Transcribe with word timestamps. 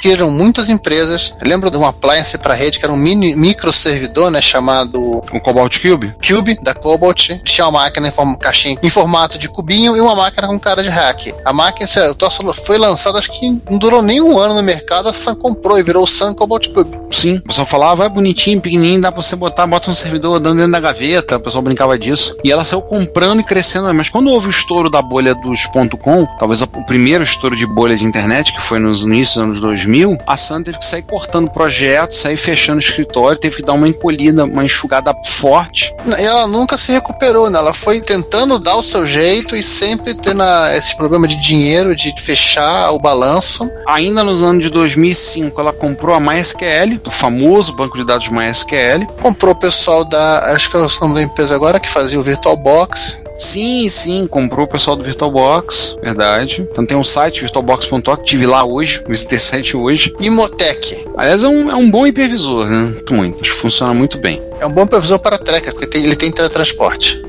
Surgiram 0.00 0.30
muitas 0.30 0.68
empresas. 0.68 1.34
Lembro 1.42 1.72
de 1.72 1.76
uma 1.76 1.88
appliance 1.88 2.38
para 2.38 2.54
rede 2.54 2.78
que 2.78 2.84
era 2.84 2.92
um 2.92 2.96
mini 2.96 3.34
microservidor, 3.34 4.30
né, 4.30 4.40
chamado 4.40 5.18
O 5.32 5.40
Cobalt 5.40 5.76
Cube? 5.82 6.14
Cube 6.24 6.56
da 6.62 6.72
Cobalt. 6.72 7.30
Tinha 7.44 7.66
uma 7.66 7.80
máquina 7.80 8.06
em 8.06 8.12
form 8.12 8.36
caixinha 8.36 8.78
em 8.80 8.88
formato 8.88 9.36
de 9.36 9.48
cubinho 9.48 9.96
e 9.96 10.00
uma 10.00 10.14
máquina 10.14 10.46
com 10.46 10.56
cara 10.56 10.84
de 10.84 10.88
hack. 10.88 11.34
A 11.44 11.52
máquina 11.52 11.84
esse 11.84 12.14
troço 12.14 12.44
foi 12.64 12.78
lançada, 12.78 13.18
acho 13.18 13.32
que 13.32 13.60
não 13.68 13.76
durou 13.76 14.00
nem 14.00 14.20
um 14.20 14.38
ano 14.38 14.54
no 14.54 14.62
mercado. 14.62 15.08
A 15.08 15.12
Sun 15.12 15.34
comprou 15.34 15.76
e 15.76 15.82
virou 15.82 16.04
o 16.04 16.06
Sun 16.06 16.32
Cobalt 16.32 16.68
Cube. 16.68 16.96
Sim. 17.10 17.38
O 17.38 17.48
pessoal 17.48 17.66
falava, 17.66 18.04
é 18.04 18.08
bonitinho, 18.08 18.60
pequenininho, 18.60 19.00
dá 19.00 19.10
pra 19.10 19.20
você 19.20 19.34
botar, 19.34 19.66
bota 19.66 19.90
um 19.90 19.94
servidor 19.94 20.38
dando 20.38 20.58
dentro 20.58 20.72
da 20.72 20.80
gaveta. 20.80 21.38
O 21.38 21.40
pessoal 21.40 21.62
brincava 21.62 21.98
disso. 21.98 22.36
E 22.44 22.52
ela 22.52 22.62
saiu 22.62 22.82
comprando 22.82 23.40
e 23.40 23.44
crescendo. 23.44 23.92
Mas 23.92 24.08
quando 24.08 24.30
houve 24.30 24.46
o 24.46 24.50
estouro 24.50 24.88
da 24.88 25.02
bolha 25.02 25.34
dos 25.34 25.66
.com, 25.66 26.24
talvez 26.38 26.62
o 26.62 26.66
primeiro 26.86 27.24
estouro 27.24 27.56
de 27.56 27.66
bolha 27.66 27.96
de 27.96 28.04
internet, 28.04 28.54
que 28.54 28.62
foi 28.62 28.78
nos 28.78 29.02
inícios 29.02 29.34
dos 29.34 29.42
anos 29.42 29.60
2000, 29.60 29.87
a 30.26 30.36
Sun 30.36 30.62
teve 30.62 30.78
que 30.78 30.84
sair 30.84 31.02
cortando 31.02 31.50
projetos, 31.50 32.18
sair 32.18 32.36
fechando 32.36 32.76
o 32.78 32.80
escritório, 32.80 33.38
teve 33.38 33.56
que 33.56 33.62
dar 33.62 33.72
uma 33.72 33.88
encolhida, 33.88 34.44
uma 34.44 34.64
enxugada 34.64 35.14
forte. 35.26 35.94
E 36.18 36.22
ela 36.22 36.46
nunca 36.46 36.76
se 36.76 36.92
recuperou, 36.92 37.48
né? 37.50 37.58
Ela 37.58 37.72
foi 37.74 38.00
tentando 38.00 38.58
dar 38.58 38.76
o 38.76 38.82
seu 38.82 39.06
jeito 39.06 39.56
e 39.56 39.62
sempre 39.62 40.14
tendo 40.14 40.42
a- 40.42 40.76
esse 40.76 40.96
problema 40.96 41.26
de 41.26 41.36
dinheiro, 41.40 41.94
de 41.94 42.12
fechar 42.20 42.90
o 42.92 42.98
balanço. 42.98 43.64
Ainda 43.86 44.22
nos 44.22 44.42
anos 44.42 44.62
de 44.62 44.70
2005, 44.70 45.60
ela 45.60 45.72
comprou 45.72 46.14
a 46.14 46.20
MySQL, 46.20 47.00
o 47.06 47.10
famoso 47.10 47.72
banco 47.74 47.96
de 47.96 48.04
dados 48.04 48.28
MySQL. 48.28 49.06
Comprou 49.22 49.52
o 49.52 49.58
pessoal 49.58 50.04
da. 50.04 50.52
Acho 50.54 50.70
que 50.70 50.76
é 50.76 50.80
o 50.80 50.88
nome 51.00 51.14
da 51.14 51.22
empresa 51.22 51.54
agora, 51.54 51.80
que 51.80 51.88
fazia 51.88 52.18
o 52.18 52.22
VirtualBox. 52.22 53.20
Sim, 53.38 53.88
sim, 53.88 54.26
comprou 54.26 54.66
o 54.66 54.68
pessoal 54.68 54.96
do 54.96 55.04
VirtualBox, 55.04 55.96
verdade. 56.02 56.66
Então 56.70 56.84
tem 56.84 56.96
um 56.96 57.04
site, 57.04 57.40
virtualbox.org, 57.40 58.24
tive 58.24 58.46
lá 58.46 58.64
hoje, 58.64 59.02
visitei 59.08 59.38
site 59.38 59.76
hoje. 59.76 60.12
Imotec. 60.20 61.04
Aliás, 61.16 61.44
é 61.44 61.48
um, 61.48 61.70
é 61.70 61.74
um 61.76 61.88
bom 61.90 62.06
hipervisor, 62.06 62.66
né? 62.68 62.92
Muito, 63.10 63.40
acho 63.40 63.52
que 63.54 63.58
funciona 63.60 63.94
muito 63.94 64.18
bem. 64.18 64.42
É 64.60 64.66
um 64.66 64.72
bom 64.72 64.86
previsor 64.86 65.18
para 65.20 65.38
tracker, 65.38 65.72
porque 65.72 65.86
tem- 65.86 66.04
ele 66.04 66.16
tem 66.16 66.32
teletransporte. 66.32 67.22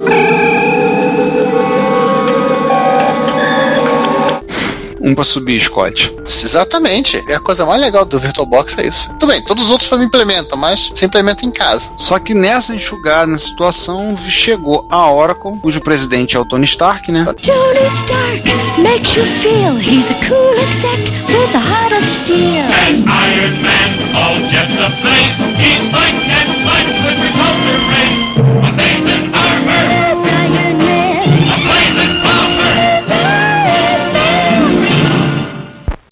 Um 5.09 5.15
pra 5.15 5.23
subir, 5.23 5.59
Scott. 5.59 6.13
Exatamente. 6.23 7.23
É 7.27 7.35
a 7.35 7.39
coisa 7.39 7.65
mais 7.65 7.81
legal 7.81 8.05
do 8.05 8.19
VirtualBox 8.19 8.77
é 8.77 8.87
isso. 8.87 9.09
Tudo 9.19 9.25
bem, 9.25 9.41
todos 9.41 9.65
os 9.65 9.71
outros 9.71 9.89
também 9.89 10.05
implementam, 10.05 10.55
mas 10.55 10.91
se 10.93 11.03
implementa 11.03 11.43
em 11.43 11.49
casa. 11.49 11.89
Só 11.97 12.19
que 12.19 12.35
nessa 12.35 12.75
enxugada, 12.75 13.25
nessa 13.25 13.47
situação, 13.47 14.15
chegou 14.29 14.85
a 14.87 15.11
Oracle, 15.11 15.57
cujo 15.59 15.81
presidente 15.81 16.37
é 16.37 16.39
o 16.39 16.45
Tony 16.45 16.65
Stark, 16.65 17.11
né? 17.11 17.25
Tony 17.25 17.87
Stark 18.03 18.43
makes 18.79 19.15
you 19.15 19.25
feel 19.41 19.79
he's 19.79 20.05
a 20.11 20.13
cool 20.27 20.53
exec 20.53 21.09
with 21.27 21.51
the 21.53 21.57
hottest 21.57 22.07
steel. 22.23 22.69
As 22.69 22.99
Iron 22.99 23.63
Man, 23.63 23.89
all 24.13 24.37
jets 24.51 24.77
ablaze, 24.77 25.41
he's 25.57 25.91
like 25.91 26.13
and 26.29 26.53
slice 26.61 26.85
with 27.03 27.17
repulsor 27.17 27.79
rays. 27.89 28.29
Amazing 28.69 29.38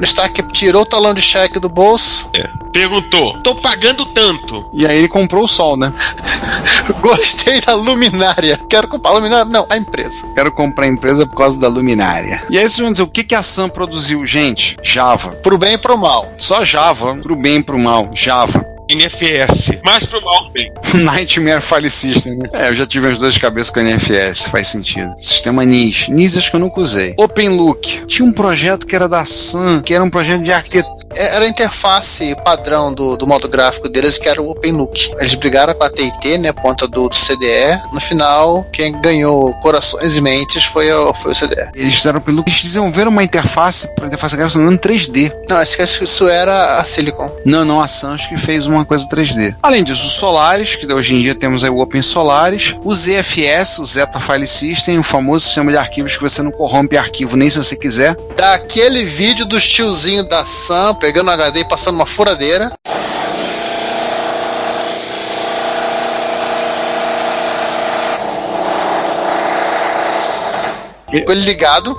Stark 0.06 0.44
tirou 0.54 0.84
o 0.84 0.86
talão 0.86 1.14
de 1.14 1.22
cheque 1.22 1.60
do 1.60 1.70
bolso. 1.70 2.30
É. 2.34 2.48
Perguntou, 2.72 3.38
tô 3.42 3.56
pagando 3.56 4.06
tanto. 4.08 4.70
E 4.74 4.86
aí 4.86 4.98
ele 4.98 5.08
comprou 5.08 5.46
o 5.46 5.48
sol, 5.48 5.76
né? 5.76 5.92
Gostei 7.02 7.60
da 7.62 7.74
luminária. 7.74 8.58
Quero 8.70 8.88
comprar 8.88 9.12
a 9.12 9.14
luminária? 9.16 9.46
Não, 9.46 9.66
a 9.70 9.78
empresa. 9.78 10.28
Quero 10.36 10.52
comprar 10.52 10.86
a 10.86 10.90
empresa 10.90 11.26
por 11.26 11.36
causa 11.36 11.60
da 11.60 11.68
luminária. 11.68 12.44
E 12.50 12.58
aí 12.58 12.64
vocês 12.64 12.80
vão 12.80 12.92
dizer, 12.92 13.04
o 13.04 13.08
que, 13.08 13.24
que 13.24 13.36
a 13.36 13.42
Sam 13.42 13.70
produziu? 13.70 14.26
Gente, 14.26 14.78
Java. 14.84 15.32
Pro 15.32 15.58
bem 15.58 15.74
e 15.74 15.78
pro 15.78 15.98
mal. 15.98 16.32
Só 16.38 16.64
Java, 16.64 17.16
pro 17.16 17.36
bem 17.36 17.58
e 17.58 17.64
pro 17.64 17.80
mal. 17.80 18.10
Java. 18.14 18.77
NFS. 18.90 19.72
Mais 19.84 20.06
pro 20.06 20.22
mal 20.24 20.50
bem. 20.52 20.72
Nightmare 20.94 21.62
File 21.62 21.90
System, 21.90 22.36
né? 22.38 22.50
É, 22.54 22.70
eu 22.70 22.76
já 22.76 22.86
tive 22.86 23.08
as 23.08 23.18
duas 23.18 23.38
cabeças 23.38 23.72
com 23.72 23.80
a 23.80 23.84
NFS, 23.84 24.46
faz 24.48 24.68
sentido. 24.68 25.14
Sistema 25.20 25.66
NIS. 25.66 26.08
NIS 26.10 26.38
acho 26.38 26.50
que 26.50 26.56
eu 26.56 26.60
nunca 26.60 26.80
usei. 26.82 27.14
OpenLook. 27.18 28.06
Tinha 28.08 28.28
um 28.28 28.34
projeto 28.34 28.86
que 28.88 28.96
era 28.96 29.08
da 29.08 29.26
Sun, 29.26 29.82
que 29.82 29.94
era 29.94 30.04
um 30.04 30.10
projeto 30.10 30.42
de 30.44 30.52
arquitetura. 30.52 30.96
É, 31.16 31.36
Era 31.36 31.46
a 31.46 31.48
interface 31.48 32.36
padrão 32.44 32.94
do, 32.94 33.18
do 33.18 33.28
modo 33.28 33.48
gráfico 33.48 33.90
deles, 33.90 34.18
que 34.18 34.28
era 34.28 34.42
o 34.42 34.50
OpenLook. 34.50 35.12
Eles 35.20 35.36
brigaram 35.36 35.74
com 35.74 35.84
a 35.84 35.90
TIT, 35.90 36.38
né, 36.38 36.52
por 36.52 36.62
conta 36.62 36.88
do, 36.88 37.10
do 37.10 37.16
CDE. 37.16 37.78
No 37.94 38.00
final, 38.02 38.66
quem 38.72 39.00
ganhou 39.02 39.54
corações 39.56 40.16
e 40.18 40.22
mentes 40.22 40.64
foi 40.66 40.92
o, 40.92 41.14
foi 41.14 41.32
o 41.32 41.36
CDE. 41.36 41.70
Eles 41.76 41.96
fizeram 41.96 42.20
OpenLook. 42.20 42.50
Eles 42.50 42.62
desenvolveram 42.64 43.12
uma 43.12 43.24
interface 43.24 43.88
para 43.96 44.08
interface 44.08 44.36
gráfica 44.36 44.62
no 44.62 44.78
3D. 44.78 45.32
Não, 45.50 45.58
acho 45.58 45.76
que 45.76 45.84
isso 45.84 46.28
era 46.28 46.78
a 46.78 46.84
Silicon. 46.84 47.32
Não, 47.46 47.64
não, 47.66 47.82
a 47.82 47.88
Sun 47.88 48.14
acho 48.14 48.30
que 48.30 48.38
fez 48.38 48.66
uma 48.66 48.77
coisa 48.86 49.08
3D. 49.08 49.56
Além 49.62 49.84
disso, 49.84 50.06
o 50.06 50.10
Solaris, 50.10 50.76
que 50.76 50.92
hoje 50.92 51.16
em 51.16 51.22
dia 51.22 51.36
temos 51.36 51.64
aí 51.64 51.70
o 51.70 51.80
Open 51.80 52.02
Solaris, 52.02 52.76
o 52.84 52.94
ZFS, 52.94 53.80
o 53.80 53.86
Zeta 53.86 54.20
File 54.20 54.48
System, 54.48 55.00
o 55.00 55.04
famoso 55.04 55.46
sistema 55.46 55.72
de 55.72 55.78
arquivos 55.78 56.16
que 56.16 56.22
você 56.22 56.42
não 56.42 56.52
corrompe 56.52 56.98
arquivo 56.98 57.36
nem 57.36 57.50
se 57.50 57.58
você 57.58 57.76
quiser. 57.76 58.16
Daquele 58.36 59.04
vídeo 59.04 59.46
dos 59.46 59.68
tiozinhos 59.68 60.28
da 60.28 60.46
Sam 60.46 60.96
pegando 60.96 61.32
HD 61.32 61.62
e 61.62 61.66
passando 61.66 61.96
uma 61.96 62.06
furadeira. 62.06 62.72
Com 71.26 71.32
ele 71.32 71.46
ligado, 71.46 71.98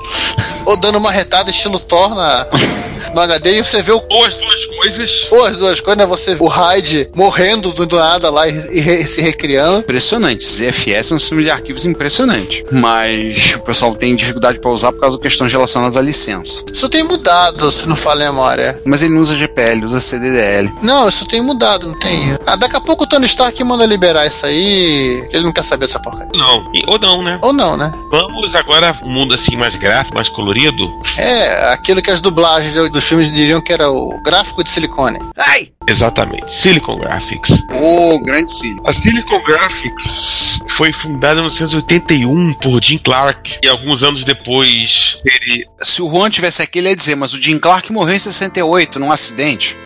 ou 0.66 0.76
dando 0.76 0.98
uma 0.98 1.10
retada 1.10 1.50
estilo 1.50 1.78
Thor 1.78 2.14
na, 2.14 2.46
no 3.14 3.20
HD 3.20 3.58
e 3.58 3.64
você 3.64 3.82
vê 3.82 3.92
o. 3.92 4.02
Ou 4.10 4.24
as 4.24 4.36
duas 4.36 4.64
coisas. 4.66 5.26
Ou 5.30 5.44
as 5.44 5.56
duas 5.56 5.80
coisas, 5.80 5.98
né? 5.98 6.06
Você 6.06 6.34
vê 6.34 6.42
o 6.42 6.48
Hyde 6.48 7.10
morrendo 7.14 7.72
do, 7.72 7.86
nada 7.96 8.30
lá 8.30 8.48
e, 8.48 8.52
e 8.52 9.06
se 9.06 9.20
recriando. 9.20 9.80
Impressionante. 9.80 10.46
ZFS 10.46 11.12
é 11.12 11.14
um 11.14 11.18
sistema 11.18 11.42
de 11.42 11.50
arquivos 11.50 11.84
impressionante. 11.86 12.62
Mas 12.70 13.54
o 13.54 13.60
pessoal 13.60 13.94
tem 13.96 14.14
dificuldade 14.16 14.60
para 14.60 14.70
usar 14.70 14.92
por 14.92 15.00
causa 15.00 15.16
de 15.16 15.22
questões 15.22 15.52
relacionadas 15.52 15.96
à 15.96 16.00
licença. 16.02 16.62
Isso 16.72 16.88
tem 16.88 17.02
mudado, 17.02 17.70
se 17.72 17.86
não 17.88 17.96
falha 17.96 18.28
a 18.28 18.32
memória. 18.32 18.80
Mas 18.84 19.02
ele 19.02 19.14
não 19.14 19.20
usa 19.20 19.34
GPL, 19.34 19.84
usa 19.84 20.00
CDDL. 20.00 20.70
Não, 20.82 21.08
isso 21.08 21.26
tem 21.26 21.40
mudado, 21.40 21.86
não 21.88 21.98
tem. 21.98 22.36
Ah, 22.46 22.56
daqui 22.56 22.76
a 22.76 22.80
pouco 22.80 23.04
o 23.04 23.06
Tony 23.06 23.26
Stark 23.26 23.62
manda 23.64 23.84
liberar 23.86 24.26
isso 24.26 24.44
aí, 24.46 25.28
ele 25.32 25.44
não 25.44 25.52
quer 25.52 25.62
saber 25.64 25.86
dessa 25.86 25.98
porcaria. 26.00 26.28
Não. 26.34 26.64
E- 26.74 26.84
Ou 26.86 26.98
não, 26.98 27.22
né? 27.22 27.38
Ou 27.42 27.52
não, 27.52 27.76
né? 27.76 27.90
Vamos 28.10 28.54
agora 28.54 28.98
um 29.02 29.10
mundo 29.10 29.34
assim 29.34 29.56
mais 29.56 29.74
gráfico, 29.74 30.14
mais 30.14 30.28
colorido. 30.28 30.88
É, 31.16 31.72
aquilo 31.72 32.00
que 32.02 32.10
as 32.10 32.20
dublagens 32.20 32.74
do- 32.74 32.97
dos 32.98 33.08
filmes 33.08 33.32
diriam 33.32 33.60
que 33.60 33.72
era 33.72 33.88
o 33.88 34.20
gráfico 34.22 34.64
de 34.64 34.70
silicone. 34.70 35.20
Ai! 35.36 35.70
Exatamente. 35.86 36.52
Silicon 36.52 36.96
Graphics. 36.96 37.50
Ô, 37.72 38.18
grande 38.18 38.52
Cílio. 38.52 38.82
A 38.84 38.92
Silicon 38.92 39.40
Graphics 39.44 40.58
foi 40.70 40.92
fundada 40.92 41.40
em 41.40 41.44
1981 41.44 42.54
por 42.54 42.82
Jim 42.82 42.98
Clark 42.98 43.58
e 43.62 43.68
alguns 43.68 44.02
anos 44.02 44.24
depois 44.24 45.20
ele 45.24 45.64
Se 45.80 46.02
o 46.02 46.10
Juan 46.10 46.28
tivesse 46.28 46.60
aqui, 46.60 46.80
ele 46.80 46.88
ia 46.88 46.96
dizer, 46.96 47.14
mas 47.14 47.32
o 47.32 47.40
Jim 47.40 47.58
Clark 47.60 47.92
morreu 47.92 48.16
em 48.16 48.18
68, 48.18 48.98
num 48.98 49.12
acidente. 49.12 49.76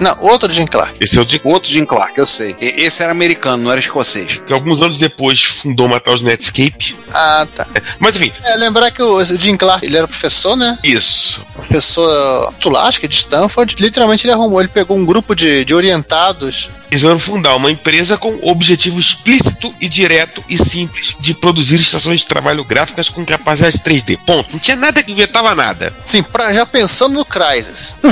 Não, 0.00 0.16
outro 0.20 0.50
Jim 0.52 0.66
Clark. 0.66 0.96
esse 1.00 1.18
é 1.18 1.20
o 1.22 1.28
Jim 1.28 1.40
Outro 1.44 1.70
Jim 1.70 1.84
Clark, 1.84 2.18
eu 2.18 2.26
sei. 2.26 2.56
E- 2.60 2.82
esse 2.82 3.02
era 3.02 3.12
americano, 3.12 3.62
não 3.64 3.70
era 3.70 3.80
escocês. 3.80 4.42
que 4.46 4.52
alguns 4.52 4.80
anos 4.82 4.98
depois 4.98 5.42
fundou 5.42 5.86
uma 5.86 6.00
tal 6.00 6.16
de 6.16 6.24
Netscape. 6.24 6.96
Ah, 7.12 7.46
tá. 7.54 7.66
Mas 7.98 8.14
enfim, 8.16 8.32
É, 8.44 8.56
lembrar 8.56 8.90
que 8.90 9.02
o, 9.02 9.16
o 9.16 9.24
Jim 9.24 9.56
Clark, 9.56 9.84
ele 9.86 9.96
era 9.96 10.06
professor, 10.08 10.56
né? 10.56 10.78
isso. 10.82 11.44
Professor 11.54 12.52
que 13.00 13.08
de 13.08 13.16
Stanford. 13.16 13.76
Literalmente 13.78 14.26
ele 14.26 14.32
arrumou, 14.32 14.60
ele 14.60 14.68
pegou 14.68 14.96
um 14.96 15.04
grupo 15.04 15.34
de, 15.34 15.64
de 15.64 15.74
orientados 15.74 16.68
Resolveram 16.90 17.20
fundar 17.20 17.56
uma 17.56 17.70
empresa 17.70 18.16
com 18.16 18.38
objetivo 18.42 18.98
explícito 19.00 19.74
e 19.80 19.88
direto 19.88 20.42
e 20.48 20.56
simples 20.58 21.14
de 21.20 21.34
produzir 21.34 21.76
estações 21.76 22.20
de 22.20 22.26
trabalho 22.26 22.64
gráficas 22.64 23.08
com 23.08 23.24
capacidade 23.24 23.78
3D. 23.78 24.18
Ponto. 24.24 24.52
Não 24.52 24.58
tinha 24.58 24.76
nada 24.76 25.02
que 25.02 25.12
inventava 25.12 25.54
nada. 25.54 25.92
Sim, 26.04 26.22
pra, 26.22 26.52
já 26.52 26.64
pensando 26.64 27.14
no 27.14 27.24
Crysis. 27.24 27.96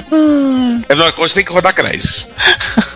É 0.88 0.94
uma 0.94 1.12
coisa 1.12 1.32
que 1.32 1.40
tem 1.40 1.44
que 1.44 1.52
rodar 1.52 1.74
Crysis. 1.74 2.26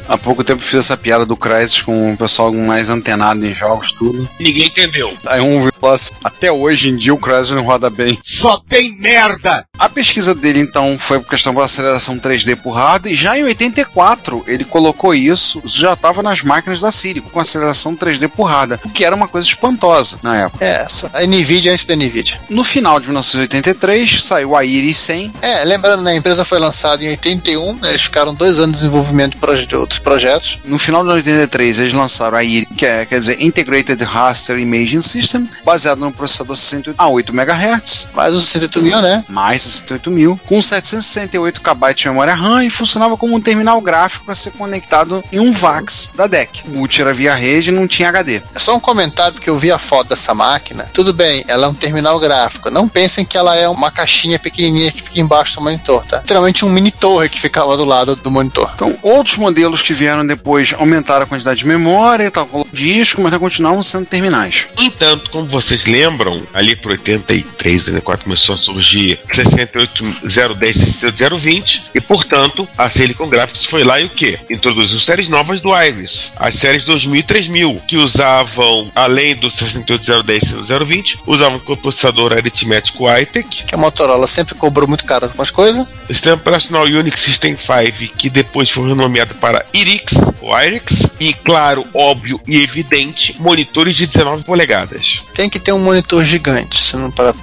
Há 0.08 0.16
pouco 0.16 0.44
tempo 0.44 0.62
fiz 0.62 0.80
essa 0.80 0.96
piada 0.96 1.26
do 1.26 1.36
Crysis 1.36 1.82
com 1.82 2.12
o 2.12 2.16
pessoal 2.16 2.52
mais 2.52 2.88
antenado 2.88 3.44
em 3.44 3.52
jogos, 3.52 3.92
tudo. 3.92 4.28
Ninguém 4.38 4.66
entendeu. 4.66 5.16
Aí 5.26 5.40
um 5.40 5.68
assim, 5.86 6.12
até 6.24 6.50
hoje 6.50 6.88
em 6.88 6.96
dia 6.96 7.14
o 7.14 7.18
Crysis 7.18 7.50
não 7.50 7.62
roda 7.62 7.88
bem. 7.90 8.18
Só 8.24 8.58
tem 8.68 8.96
merda! 8.98 9.64
A 9.78 9.88
pesquisa 9.88 10.34
dele, 10.34 10.60
então, 10.60 10.96
foi 10.98 11.20
por 11.20 11.28
questão 11.30 11.54
da 11.54 11.62
aceleração 11.62 12.18
3D 12.18 12.56
por 12.56 12.72
hardware, 12.72 13.12
e 13.12 13.16
já 13.16 13.38
em 13.38 13.44
84 13.44 14.44
ele 14.46 14.64
colocou 14.64 15.14
isso, 15.14 15.60
isso 15.64 15.78
já 15.78 15.92
estava 15.92 16.22
nas 16.22 16.42
máquinas 16.42 16.80
da 16.80 16.90
Siri, 16.90 17.20
com 17.20 17.38
aceleração 17.40 17.94
3D 17.96 18.28
por 18.28 18.44
hardware, 18.44 18.80
o 18.84 18.90
que 18.90 19.04
era 19.04 19.14
uma 19.14 19.28
coisa 19.28 19.46
espantosa 19.46 20.18
na 20.22 20.36
época. 20.44 20.64
É, 20.64 20.86
a 21.14 21.26
Nvidia 21.26 21.72
antes 21.72 21.84
da 21.84 21.94
Nvidia. 21.94 22.40
No 22.50 22.64
final 22.64 22.98
de 23.00 23.06
1983, 23.06 24.22
saiu 24.22 24.56
a 24.56 24.64
Iris 24.64 24.96
100, 24.98 25.32
É, 25.42 25.64
lembrando, 25.64 26.02
né, 26.02 26.12
a 26.12 26.16
empresa 26.16 26.44
foi 26.44 26.58
lançada 26.58 27.04
em 27.04 27.08
81, 27.10 27.74
né, 27.74 27.90
eles 27.90 28.02
ficaram 28.02 28.34
dois 28.34 28.58
anos 28.58 28.72
de 28.76 28.78
desenvolvimento 28.82 29.32
de, 29.32 29.38
proje- 29.38 29.66
de 29.66 29.76
outros 29.76 29.98
projetos. 29.98 30.58
No 30.64 30.78
final 30.78 31.02
de 31.04 31.10
83, 31.10 31.80
eles 31.80 31.92
lançaram 31.92 32.36
a 32.36 32.42
IRI, 32.44 32.66
que 32.76 32.86
é, 32.86 33.04
quer 33.06 33.18
dizer, 33.20 33.42
Integrated 33.42 34.02
Raster 34.04 34.58
Imaging 34.58 35.00
System, 35.00 35.48
baseado 35.68 35.98
no 35.98 36.10
processador 36.10 36.56
68 36.56 36.94
a 36.96 37.08
8 37.08 37.30
MHz, 37.30 38.08
Mais 38.14 38.32
uns 38.34 38.46
68 38.46 38.82
mil, 38.82 39.02
né? 39.02 39.22
mais 39.28 39.60
68 39.60 40.10
mil, 40.10 40.40
com 40.46 40.62
768 40.62 41.60
KB 41.60 41.94
de 41.94 42.08
memória 42.08 42.34
RAM 42.34 42.64
e 42.64 42.70
funcionava 42.70 43.18
como 43.18 43.34
um 43.34 43.40
terminal 43.40 43.78
gráfico 43.82 44.24
para 44.24 44.34
ser 44.34 44.52
conectado 44.52 45.22
em 45.30 45.38
um 45.38 45.52
VAX 45.52 46.10
da 46.14 46.26
DEC. 46.26 46.62
O 46.66 46.70
boot 46.70 47.02
era 47.02 47.12
via 47.12 47.34
rede 47.34 47.68
e 47.68 47.72
não 47.72 47.86
tinha 47.86 48.08
HD. 48.08 48.40
É 48.54 48.58
só 48.58 48.74
um 48.74 48.80
comentário, 48.80 49.34
porque 49.34 49.50
eu 49.50 49.58
vi 49.58 49.70
a 49.70 49.78
foto 49.78 50.08
dessa 50.08 50.32
máquina. 50.32 50.88
Tudo 50.94 51.12
bem, 51.12 51.44
ela 51.46 51.66
é 51.66 51.68
um 51.68 51.74
terminal 51.74 52.18
gráfico. 52.18 52.70
Não 52.70 52.88
pensem 52.88 53.22
que 53.22 53.36
ela 53.36 53.54
é 53.54 53.68
uma 53.68 53.90
caixinha 53.90 54.38
pequenininha 54.38 54.90
que 54.90 55.02
fica 55.02 55.20
embaixo 55.20 55.56
do 55.56 55.60
monitor, 55.60 56.02
tá? 56.06 56.20
Literalmente 56.20 56.64
um 56.64 56.70
mini 56.70 56.90
torre 56.90 57.28
que 57.28 57.38
ficava 57.38 57.76
do 57.76 57.84
lado 57.84 58.16
do 58.16 58.30
monitor. 58.30 58.70
Então, 58.74 58.96
outros 59.02 59.36
modelos 59.36 59.82
que 59.82 59.92
vieram 59.92 60.26
depois 60.26 60.74
aumentaram 60.78 61.24
a 61.24 61.26
quantidade 61.26 61.58
de 61.58 61.66
memória 61.66 62.24
e 62.24 62.30
tal, 62.30 62.66
disco, 62.72 63.20
mas 63.20 63.36
continuavam 63.36 63.82
sendo 63.82 64.06
terminais. 64.06 64.66
No 64.78 64.84
entanto, 64.84 65.30
como 65.30 65.57
vocês 65.60 65.86
lembram, 65.86 66.40
ali 66.54 66.76
por 66.76 66.92
83, 66.92 67.88
84 67.88 68.24
começou 68.24 68.54
a 68.54 68.58
surgir 68.58 69.18
68010 69.32 70.76
e 70.76 70.92
68020 70.92 71.82
e, 71.96 72.00
portanto, 72.00 72.68
a 72.78 72.88
Silicon 72.88 73.28
Graphics 73.28 73.64
foi 73.64 73.82
lá 73.82 74.00
e 74.00 74.04
o 74.04 74.10
quê? 74.10 74.38
Introduziu 74.48 75.00
séries 75.00 75.28
novas 75.28 75.60
do 75.60 75.76
Iris, 75.76 76.30
as 76.36 76.54
séries 76.54 76.84
2000 76.84 77.16
e 77.18 77.22
3000, 77.24 77.82
que 77.88 77.96
usavam, 77.96 78.88
além 78.94 79.34
do 79.34 79.50
68010 79.50 80.42
e 80.42 80.46
68020, 80.46 81.18
usavam 81.26 81.60
o 81.66 81.76
processador 81.76 82.34
aritmético 82.34 83.12
iTech, 83.18 83.64
Que 83.64 83.74
a 83.74 83.78
Motorola 83.78 84.28
sempre 84.28 84.54
cobrou 84.54 84.86
muito 84.86 85.04
caro 85.04 85.24
algumas 85.24 85.50
coisas. 85.50 85.88
o 86.08 86.14
sistema 86.14 86.36
operacional 86.36 86.84
Unix 86.84 87.20
System 87.20 87.56
5, 87.56 88.16
que 88.16 88.30
depois 88.30 88.70
foi 88.70 88.88
renomeado 88.88 89.34
para 89.34 89.66
IRIX, 89.74 90.14
ou 90.40 90.56
IRIX, 90.56 91.08
e, 91.18 91.34
claro, 91.34 91.84
óbvio 91.92 92.40
e 92.46 92.62
evidente, 92.62 93.34
monitores 93.40 93.96
de 93.96 94.06
19 94.06 94.44
polegadas. 94.44 95.20
Tem 95.34 95.47
que 95.48 95.58
ter 95.58 95.72
um 95.72 95.78
monitor 95.78 96.24
gigante 96.24 96.92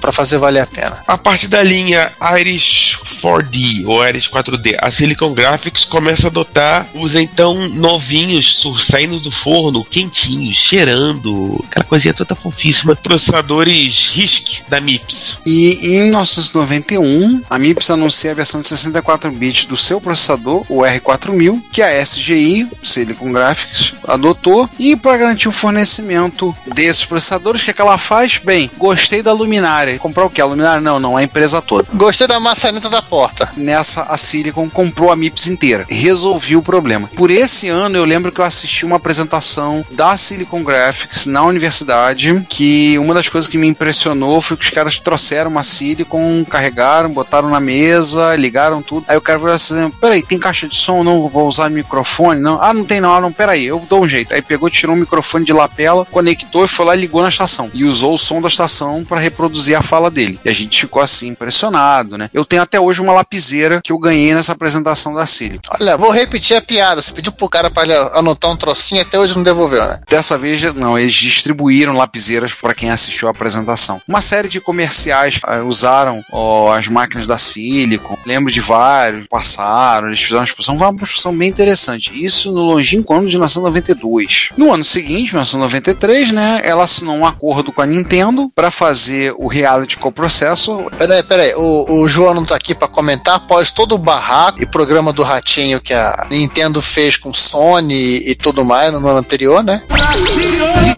pra 0.00 0.12
fazer 0.12 0.38
valer 0.38 0.60
a 0.60 0.66
pena. 0.66 1.02
A 1.06 1.18
partir 1.18 1.48
da 1.48 1.62
linha 1.62 2.12
Iris 2.38 2.96
4D 3.22 3.84
ou 3.86 4.06
Iris 4.06 4.28
4D, 4.28 4.76
a 4.80 4.90
Silicon 4.90 5.32
Graphics 5.32 5.84
começa 5.84 6.26
a 6.26 6.30
adotar 6.30 6.86
os 6.94 7.14
então 7.14 7.68
novinhos 7.68 8.60
saindo 8.78 9.20
do 9.20 9.30
forno, 9.30 9.84
quentinhos, 9.84 10.56
cheirando, 10.56 11.64
aquela 11.68 11.84
coisinha 11.84 12.14
toda 12.14 12.34
fofíssima, 12.34 12.96
processadores 12.96 14.10
RISC 14.14 14.62
da 14.68 14.80
MIPS. 14.80 15.38
E 15.44 15.78
em 15.82 16.02
1991, 16.04 17.42
a 17.48 17.58
MIPS 17.58 17.90
anuncia 17.90 18.30
a 18.30 18.34
versão 18.34 18.60
de 18.60 18.68
64 18.68 19.30
bits 19.30 19.64
do 19.64 19.76
seu 19.76 20.00
processador, 20.00 20.64
o 20.68 20.80
R4000, 20.80 21.62
que 21.72 21.82
a 21.82 22.02
SGI, 22.02 22.68
Silicon 22.82 23.32
Graphics, 23.32 23.94
adotou. 24.06 24.68
E 24.78 24.96
para 24.96 25.16
garantir 25.16 25.48
o 25.48 25.52
fornecimento 25.52 26.54
desses 26.74 27.04
processadores, 27.04 27.62
o 27.62 27.64
que, 27.64 27.70
é 27.70 27.74
que 27.74 27.82
ela 27.96 27.98
faz? 27.98 28.36
Bem, 28.36 28.70
gostei 28.76 29.22
da 29.22 29.32
luminária. 29.32 29.98
Comprar 29.98 30.26
o 30.26 30.30
que? 30.30 30.40
A 30.40 30.44
luminária? 30.44 30.80
Não, 30.80 31.00
não, 31.00 31.16
a 31.16 31.22
empresa 31.22 31.62
toda. 31.62 31.88
Gostei 31.94 32.26
da 32.26 32.38
maçaneta 32.38 32.90
da 32.90 33.00
porta. 33.00 33.50
Nessa, 33.56 34.02
a 34.02 34.16
Silicon 34.16 34.68
comprou 34.68 35.10
a 35.10 35.16
MIPS 35.16 35.46
inteira. 35.46 35.86
Resolvi 35.88 36.56
o 36.56 36.62
problema. 36.62 37.08
Por 37.16 37.30
esse 37.30 37.68
ano, 37.68 37.96
eu 37.96 38.04
lembro 38.04 38.30
que 38.30 38.40
eu 38.40 38.44
assisti 38.44 38.84
uma 38.84 38.96
apresentação 38.96 39.84
da 39.92 40.16
Silicon 40.16 40.62
Graphics 40.62 41.24
na 41.26 41.42
universidade, 41.42 42.44
que 42.48 42.98
uma 42.98 43.14
das 43.14 43.28
coisas 43.28 43.48
que 43.48 43.56
me 43.56 43.66
impressionou 43.66 44.40
foi 44.40 44.56
que 44.56 44.64
os 44.64 44.70
caras 44.70 44.98
trouxeram 44.98 45.50
uma 45.50 45.62
Silicon, 45.62 46.44
carregaram, 46.44 47.08
botaram 47.08 47.48
na 47.48 47.60
mesa, 47.60 48.36
ligaram 48.36 48.82
tudo. 48.82 49.06
Aí 49.08 49.16
o 49.16 49.22
cara 49.22 49.38
falou 49.38 49.54
assim, 49.54 49.90
peraí, 49.92 50.22
tem 50.22 50.38
caixa 50.38 50.68
de 50.68 50.76
som? 50.76 51.02
Não, 51.02 51.28
vou 51.28 51.48
usar 51.48 51.70
microfone? 51.70 52.40
Não. 52.40 52.60
Ah, 52.60 52.74
não 52.74 52.84
tem 52.84 53.00
não, 53.00 53.14
ah, 53.14 53.20
não, 53.20 53.32
peraí, 53.32 53.64
eu 53.64 53.82
dou 53.88 54.02
um 54.02 54.08
jeito. 54.08 54.34
Aí 54.34 54.42
pegou, 54.42 54.68
tirou 54.68 54.94
um 54.94 54.98
microfone 54.98 55.44
de 55.44 55.52
lapela, 55.52 56.04
conectou 56.04 56.64
e 56.64 56.68
foi 56.68 56.84
lá 56.84 56.94
e 56.94 57.00
ligou 57.00 57.22
na 57.22 57.28
estação. 57.30 57.70
E 57.72 57.85
usou 57.86 58.14
o 58.14 58.18
som 58.18 58.40
da 58.40 58.48
estação 58.48 59.04
para 59.04 59.20
reproduzir 59.20 59.76
a 59.76 59.82
fala 59.82 60.10
dele. 60.10 60.38
E 60.44 60.48
a 60.48 60.54
gente 60.54 60.80
ficou 60.80 61.02
assim, 61.02 61.28
impressionado, 61.28 62.18
né? 62.18 62.30
Eu 62.32 62.44
tenho 62.44 62.62
até 62.62 62.78
hoje 62.80 63.00
uma 63.00 63.12
lapiseira 63.12 63.80
que 63.82 63.92
eu 63.92 63.98
ganhei 63.98 64.34
nessa 64.34 64.52
apresentação 64.52 65.14
da 65.14 65.26
Silicon. 65.26 65.60
Olha, 65.80 65.96
vou 65.96 66.10
repetir 66.10 66.56
a 66.56 66.60
piada. 66.60 67.00
Você 67.00 67.12
pediu 67.12 67.32
pro 67.32 67.48
cara 67.48 67.70
ele 67.82 67.94
anotar 68.14 68.50
um 68.50 68.56
trocinho 68.56 69.02
até 69.02 69.18
hoje 69.18 69.34
não 69.36 69.42
devolveu, 69.42 69.86
né? 69.86 70.00
Dessa 70.08 70.36
vez, 70.36 70.62
não, 70.74 70.98
eles 70.98 71.12
distribuíram 71.12 71.96
lapiseiras 71.96 72.52
para 72.52 72.74
quem 72.74 72.90
assistiu 72.90 73.28
a 73.28 73.30
apresentação. 73.30 74.00
Uma 74.08 74.20
série 74.20 74.48
de 74.48 74.60
comerciais 74.60 75.38
ah, 75.42 75.62
usaram 75.62 76.24
ó, 76.32 76.72
as 76.72 76.88
máquinas 76.88 77.26
da 77.26 77.38
Silicon. 77.38 78.18
Lembro 78.26 78.52
de 78.52 78.60
vários, 78.60 79.26
passaram, 79.28 80.08
eles 80.08 80.20
fizeram 80.20 80.40
uma 80.40 80.44
exposição, 80.44 80.76
uma 80.76 80.90
exposição 80.90 81.36
bem 81.36 81.48
interessante. 81.48 82.12
Isso 82.24 82.50
no 82.52 82.62
longínquo 82.62 83.14
ano 83.14 83.28
de 83.28 83.36
1992. 83.36 84.50
No 84.56 84.72
ano 84.72 84.84
seguinte, 84.84 85.34
1993, 85.34 86.32
né, 86.32 86.60
ela 86.64 86.84
assinou 86.84 87.16
um 87.16 87.26
acordo 87.26 87.72
com 87.76 87.82
a 87.82 87.86
Nintendo 87.86 88.50
para 88.54 88.70
fazer 88.70 89.34
o 89.36 89.46
reality 89.46 89.98
coprocessor. 89.98 90.90
Peraí, 90.96 91.22
peraí. 91.22 91.54
O, 91.54 92.00
o 92.00 92.08
João 92.08 92.32
não 92.32 92.44
tá 92.46 92.56
aqui 92.56 92.74
pra 92.74 92.88
comentar. 92.88 93.34
Após 93.34 93.70
todo 93.70 93.94
o 93.94 93.98
barraco 93.98 94.62
e 94.62 94.66
programa 94.66 95.12
do 95.12 95.22
Ratinho 95.22 95.78
que 95.78 95.92
a 95.92 96.26
Nintendo 96.30 96.80
fez 96.80 97.18
com 97.18 97.34
Sony 97.34 98.26
e 98.26 98.34
tudo 98.34 98.64
mais 98.64 98.90
no 98.90 98.98
ano 98.98 99.18
anterior, 99.18 99.62
né? 99.62 99.82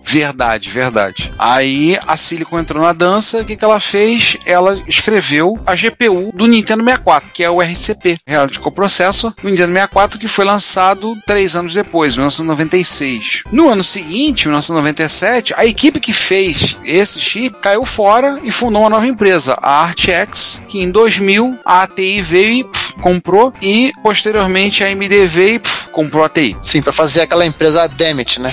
Verdade, 0.04 0.70
verdade. 0.70 1.32
Aí 1.37 1.99
a 2.06 2.16
Silicon 2.16 2.61
entrou 2.61 2.82
na 2.82 2.92
dança, 2.92 3.40
o 3.40 3.44
que, 3.44 3.56
que 3.56 3.64
ela 3.64 3.80
fez? 3.80 4.37
Ela 4.47 4.80
escreveu 4.87 5.58
a 5.66 5.75
GPU 5.75 6.30
do 6.32 6.47
Nintendo 6.47 6.85
64, 6.85 7.30
que 7.35 7.42
é 7.42 7.50
o 7.50 7.61
RCP, 7.61 8.18
Reality 8.26 8.61
Coprocessor, 8.61 9.35
do 9.42 9.50
Nintendo 9.50 9.73
64, 9.73 10.18
que 10.18 10.28
foi 10.28 10.44
lançado 10.44 11.16
três 11.26 11.56
anos 11.56 11.75
depois, 11.75 12.14
1996. 12.14 13.42
No 13.50 13.68
ano 13.68 13.82
seguinte, 13.82 14.47
1997, 14.47 15.54
a 15.56 15.66
equipe 15.66 15.99
que 15.99 16.12
fez 16.12 16.67
esse 16.84 17.20
chip 17.20 17.56
caiu 17.60 17.84
fora 17.84 18.40
e 18.42 18.50
fundou 18.50 18.82
uma 18.82 18.90
nova 18.90 19.06
empresa, 19.06 19.56
a 19.60 19.84
ArtX, 19.84 20.60
que 20.68 20.80
em 20.80 20.90
2000 20.90 21.58
a 21.64 21.82
ATI 21.82 22.20
veio 22.20 22.52
e 22.52 22.64
pff, 22.64 22.92
comprou, 23.00 23.52
e 23.62 23.92
posteriormente 24.02 24.82
a 24.82 24.88
AMD 24.88 25.26
veio 25.26 25.54
e 25.54 25.58
pff, 25.58 25.88
comprou 25.90 26.22
a 26.22 26.26
ATI. 26.26 26.56
Sim, 26.62 26.82
pra 26.82 26.92
fazer 26.92 27.22
aquela 27.22 27.46
empresa 27.46 27.87
Demet, 27.88 28.40
né? 28.40 28.52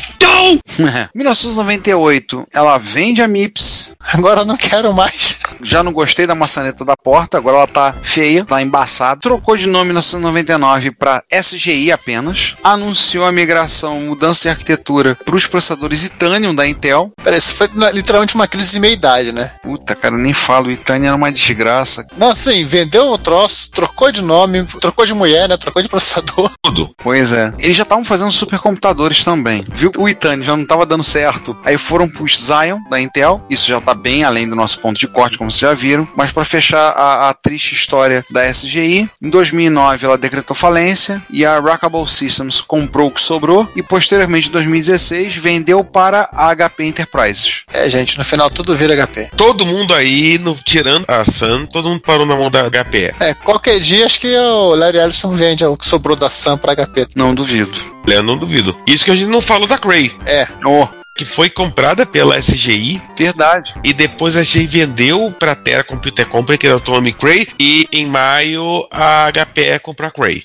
1998, 1.14 2.48
ela 2.54 2.78
vende 2.78 3.22
a 3.22 3.28
MIPS. 3.28 3.92
Agora 4.14 4.42
eu 4.42 4.46
não 4.46 4.58
quero 4.58 4.94
mais. 4.94 5.38
Já 5.62 5.84
não 5.84 5.92
gostei 5.92 6.28
da 6.28 6.36
maçaneta 6.36 6.84
da 6.86 6.96
porta, 6.96 7.38
agora 7.38 7.58
ela 7.58 7.68
tá 7.68 7.96
feia, 8.04 8.44
tá 8.44 8.62
embaçada. 8.62 9.22
Trocou 9.22 9.56
de 9.56 9.68
nome 9.68 9.86
em 9.86 9.94
1999 9.94 10.92
para 10.92 11.24
SGI 11.32 11.92
apenas. 11.92 12.56
Anunciou 12.64 13.26
a 13.26 13.32
migração, 13.32 14.00
mudança 14.02 14.44
de 14.44 14.50
arquitetura 14.50 15.16
para 15.16 15.36
os 15.36 15.48
processadores 15.48 16.06
Itanium 16.06 16.54
da 16.54 16.68
Intel. 16.68 17.12
Peraí, 17.24 17.40
isso 17.40 17.56
foi 17.56 17.70
literalmente 17.94 18.36
uma 18.36 18.48
crise 18.48 18.74
de 18.74 18.80
meia-idade, 18.80 19.32
né? 19.32 19.52
Puta, 19.64 19.96
cara, 19.96 20.18
nem 20.18 20.34
falo, 20.34 20.68
o 20.68 20.72
Itanium 20.72 21.08
era 21.08 21.16
uma 21.16 21.32
desgraça. 21.32 22.06
Não, 22.18 22.32
assim, 22.32 22.66
vendeu 22.66 23.12
o 23.12 23.18
troço, 23.18 23.70
trocou 23.72 24.12
de 24.12 24.22
nome, 24.22 24.64
trocou 24.82 25.06
de 25.06 25.14
mulher, 25.14 25.50
né? 25.50 25.58
Trocou 25.58 25.82
de 25.82 25.90
processador. 25.90 26.52
Tudo. 26.64 26.92
Pois 26.98 27.32
é. 27.32 27.54
Eles 27.60 27.76
já 27.76 27.84
estavam 27.84 28.04
fazendo 28.04 28.32
supercomputadores 28.32 29.24
também. 29.24 29.64
Viu 29.68 29.92
o 29.98 30.08
Itanium 30.08 30.44
já 30.44 30.56
não 30.56 30.64
estava 30.64 30.86
dando 30.86 31.04
certo. 31.04 31.58
Aí 31.64 31.78
foram 31.78 32.10
pros 32.10 32.38
Zion 32.40 32.80
da 32.90 33.00
Intel. 33.00 33.44
Isso 33.50 33.68
já 33.68 33.80
tá 33.82 33.95
bem 33.96 34.24
além 34.24 34.48
do 34.48 34.56
nosso 34.56 34.80
ponto 34.80 35.00
de 35.00 35.08
corte, 35.08 35.38
como 35.38 35.52
vocês 35.52 35.62
já 35.62 35.74
viram. 35.74 36.08
Mas 36.16 36.32
para 36.32 36.46
fechar 36.46 36.92
a, 36.92 37.30
a 37.30 37.34
triste 37.34 37.74
história 37.74 38.26
da 38.30 38.46
SGI, 38.50 39.10
em 39.22 39.30
2009 39.30 40.06
ela 40.06 40.18
decretou 40.18 40.56
falência 40.56 41.22
e 41.30 41.46
a 41.46 41.60
Rockable 41.60 42.08
Systems 42.08 42.62
comprou 42.62 43.08
o 43.08 43.12
que 43.12 43.22
sobrou 43.22 43.68
e 43.76 43.82
posteriormente 43.84 44.50
em 44.50 44.52
2016 44.52 45.36
vendeu 45.36 45.84
para 45.84 46.30
a 46.32 46.56
HP 46.56 46.84
Enterprises. 46.86 47.64
É, 47.74 47.90
gente, 47.90 48.18
no 48.18 48.24
final 48.24 48.50
tudo 48.50 48.76
vira 48.76 48.96
HP. 49.06 49.30
Todo 49.36 49.66
mundo 49.66 49.94
aí, 49.94 50.38
no- 50.38 50.56
tirando 50.66 51.06
a 51.08 51.24
Sun, 51.26 51.66
todo 51.68 51.90
mundo 51.90 52.02
parou 52.02 52.26
na 52.26 52.36
mão 52.36 52.50
da 52.52 52.70
HPE. 52.70 53.14
É, 53.20 53.34
qualquer 53.34 53.80
dia 53.80 54.06
acho 54.06 54.20
que 54.20 54.36
o 54.36 54.76
Larry 54.76 54.98
Ellison 55.00 55.32
vende 55.32 55.66
o 55.66 55.78
que 55.78 55.86
sobrou 55.86 56.16
da 56.16 56.30
Sam 56.30 56.58
pra 56.58 56.76
HP. 56.76 57.08
Não 57.16 57.34
duvido. 57.34 57.72
Eu 58.08 58.22
não 58.24 58.38
duvido. 58.38 58.76
Isso 58.88 59.04
que 59.06 59.12
a 59.12 59.16
gente 59.16 59.30
não 59.30 59.42
falou 59.42 59.68
da 59.68 59.78
Cray, 59.78 60.16
É, 60.26 60.48
Oh, 60.66 60.88
que 61.16 61.24
foi 61.26 61.50
comprada 61.50 62.06
pela 62.06 62.38
SGI 62.42 63.02
verdade. 63.18 63.74
e 63.84 63.94
depois 63.94 64.36
a 64.36 64.44
SGI 64.44 64.68
vendeu 64.68 65.34
pra 65.40 65.56
Terra 65.56 65.84
Computer 65.84 66.26
Company, 66.28 66.58
que 66.58 66.68
era 66.68 66.76
a 66.76 66.78
Atomic 66.80 67.18
Cray, 67.18 67.48
e 67.58 67.88
em 67.92 68.06
maio 68.06 68.86
a 68.92 69.32
HPE 69.32 69.80
comprou 69.82 70.10
a 70.10 70.12
Cray. 70.12 70.44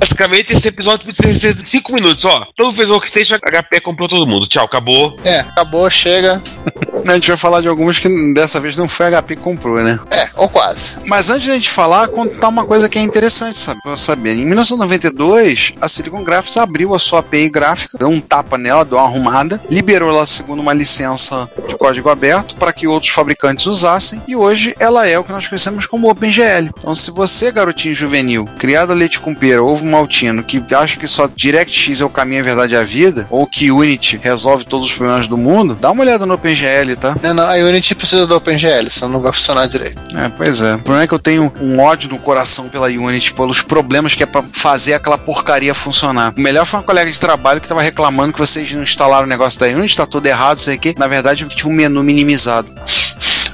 Basicamente, 0.00 0.52
esse 0.52 0.66
episódio 0.66 1.06
precisa 1.06 1.38
ser 1.38 1.66
5 1.66 1.92
minutos, 1.94 2.24
ó. 2.24 2.48
Todo 2.56 2.66
mundo 2.66 2.76
fez 2.76 2.90
Workstation, 2.90 3.36
a 3.36 3.62
HPE 3.62 3.80
comprou 3.80 4.08
todo 4.08 4.26
mundo. 4.26 4.48
Tchau, 4.48 4.64
acabou. 4.64 5.16
é, 5.24 5.40
acabou, 5.40 5.88
chega. 5.88 6.42
A 7.06 7.14
gente 7.14 7.28
vai 7.28 7.36
falar 7.36 7.60
de 7.60 7.68
algumas 7.68 7.98
que 7.98 8.32
dessa 8.32 8.60
vez 8.60 8.76
não 8.76 8.88
foi 8.88 9.06
a 9.06 9.22
HP 9.22 9.36
que 9.36 9.42
comprou, 9.42 9.76
né? 9.82 9.98
É, 10.10 10.28
ou 10.36 10.48
quase. 10.48 10.98
Mas 11.08 11.30
antes 11.30 11.46
da 11.46 11.54
gente 11.54 11.70
falar, 11.70 12.08
contar 12.08 12.48
uma 12.48 12.64
coisa 12.64 12.88
que 12.88 12.98
é 12.98 13.02
interessante, 13.02 13.58
sabe? 13.58 13.80
Pra 13.82 13.96
saber. 13.96 14.32
Em 14.32 14.44
1992, 14.44 15.72
a 15.80 15.88
Silicon 15.88 16.22
Graphics 16.22 16.56
abriu 16.56 16.94
a 16.94 16.98
sua 16.98 17.20
API 17.20 17.48
gráfica, 17.48 17.98
deu 17.98 18.08
um 18.08 18.20
tapa 18.20 18.56
nela, 18.56 18.84
deu 18.84 18.98
uma 18.98 19.06
arrumada, 19.06 19.60
liberou 19.70 20.10
ela 20.10 20.26
segundo 20.26 20.60
uma 20.60 20.72
licença 20.72 21.48
de 21.68 21.76
código 21.76 22.08
aberto 22.08 22.54
para 22.54 22.72
que 22.72 22.86
outros 22.86 23.12
fabricantes 23.12 23.66
usassem, 23.66 24.22
e 24.26 24.36
hoje 24.36 24.74
ela 24.78 25.06
é 25.06 25.18
o 25.18 25.24
que 25.24 25.32
nós 25.32 25.46
conhecemos 25.48 25.86
como 25.86 26.10
OpenGL. 26.10 26.70
Então, 26.78 26.94
se 26.94 27.10
você, 27.10 27.50
garotinho 27.50 27.94
juvenil, 27.94 28.48
criado 28.58 28.92
a 28.92 28.94
leite 28.94 29.20
com 29.20 29.34
pera, 29.34 29.62
ovo 29.62 29.84
maltino, 29.84 30.42
que 30.42 30.62
acha 30.74 30.98
que 30.98 31.08
só 31.08 31.26
DirectX 31.26 32.00
é 32.00 32.04
o 32.04 32.10
caminho, 32.10 32.40
a 32.40 32.44
verdade 32.44 32.74
e 32.74 32.76
a 32.76 32.84
vida, 32.84 33.26
ou 33.30 33.46
que 33.46 33.70
Unity 33.70 34.18
resolve 34.22 34.64
todos 34.64 34.86
os 34.88 34.94
problemas 34.94 35.26
do 35.26 35.36
mundo, 35.36 35.76
dá 35.80 35.90
uma 35.90 36.02
olhada 36.02 36.24
no 36.24 36.34
OpenGL, 36.34 36.91
tá? 36.96 37.16
Não, 37.22 37.34
não, 37.34 37.48
a 37.48 37.54
Unity 37.54 37.94
precisa 37.94 38.26
do 38.26 38.36
OpenGL, 38.36 38.90
senão 38.90 39.12
não 39.12 39.20
vai 39.20 39.32
funcionar 39.32 39.66
direito. 39.66 40.00
É, 40.16 40.28
pois 40.28 40.60
é. 40.60 40.74
O 40.74 40.78
problema 40.78 41.04
é 41.04 41.06
que 41.06 41.14
eu 41.14 41.18
tenho 41.18 41.52
um 41.60 41.80
ódio 41.80 42.08
no 42.08 42.18
coração 42.18 42.68
pela 42.68 42.86
Unity, 42.86 43.34
pelos 43.34 43.62
problemas 43.62 44.14
que 44.14 44.22
é 44.22 44.26
pra 44.26 44.42
fazer 44.52 44.94
aquela 44.94 45.18
porcaria 45.18 45.74
funcionar. 45.74 46.32
O 46.36 46.40
melhor 46.40 46.64
foi 46.66 46.80
uma 46.80 46.86
colega 46.86 47.10
de 47.10 47.20
trabalho 47.20 47.60
que 47.60 47.68
tava 47.68 47.82
reclamando 47.82 48.32
que 48.32 48.38
vocês 48.38 48.70
não 48.72 48.82
instalaram 48.82 49.26
o 49.26 49.28
negócio 49.28 49.58
da 49.58 49.66
Unity, 49.66 49.96
tá 49.96 50.06
tudo 50.06 50.26
errado, 50.26 50.58
sei 50.58 50.76
o 50.76 50.78
quê. 50.78 50.94
Na 50.96 51.06
verdade, 51.06 51.46
tinha 51.48 51.70
um 51.70 51.74
menu 51.74 52.02
minimizado. 52.02 52.68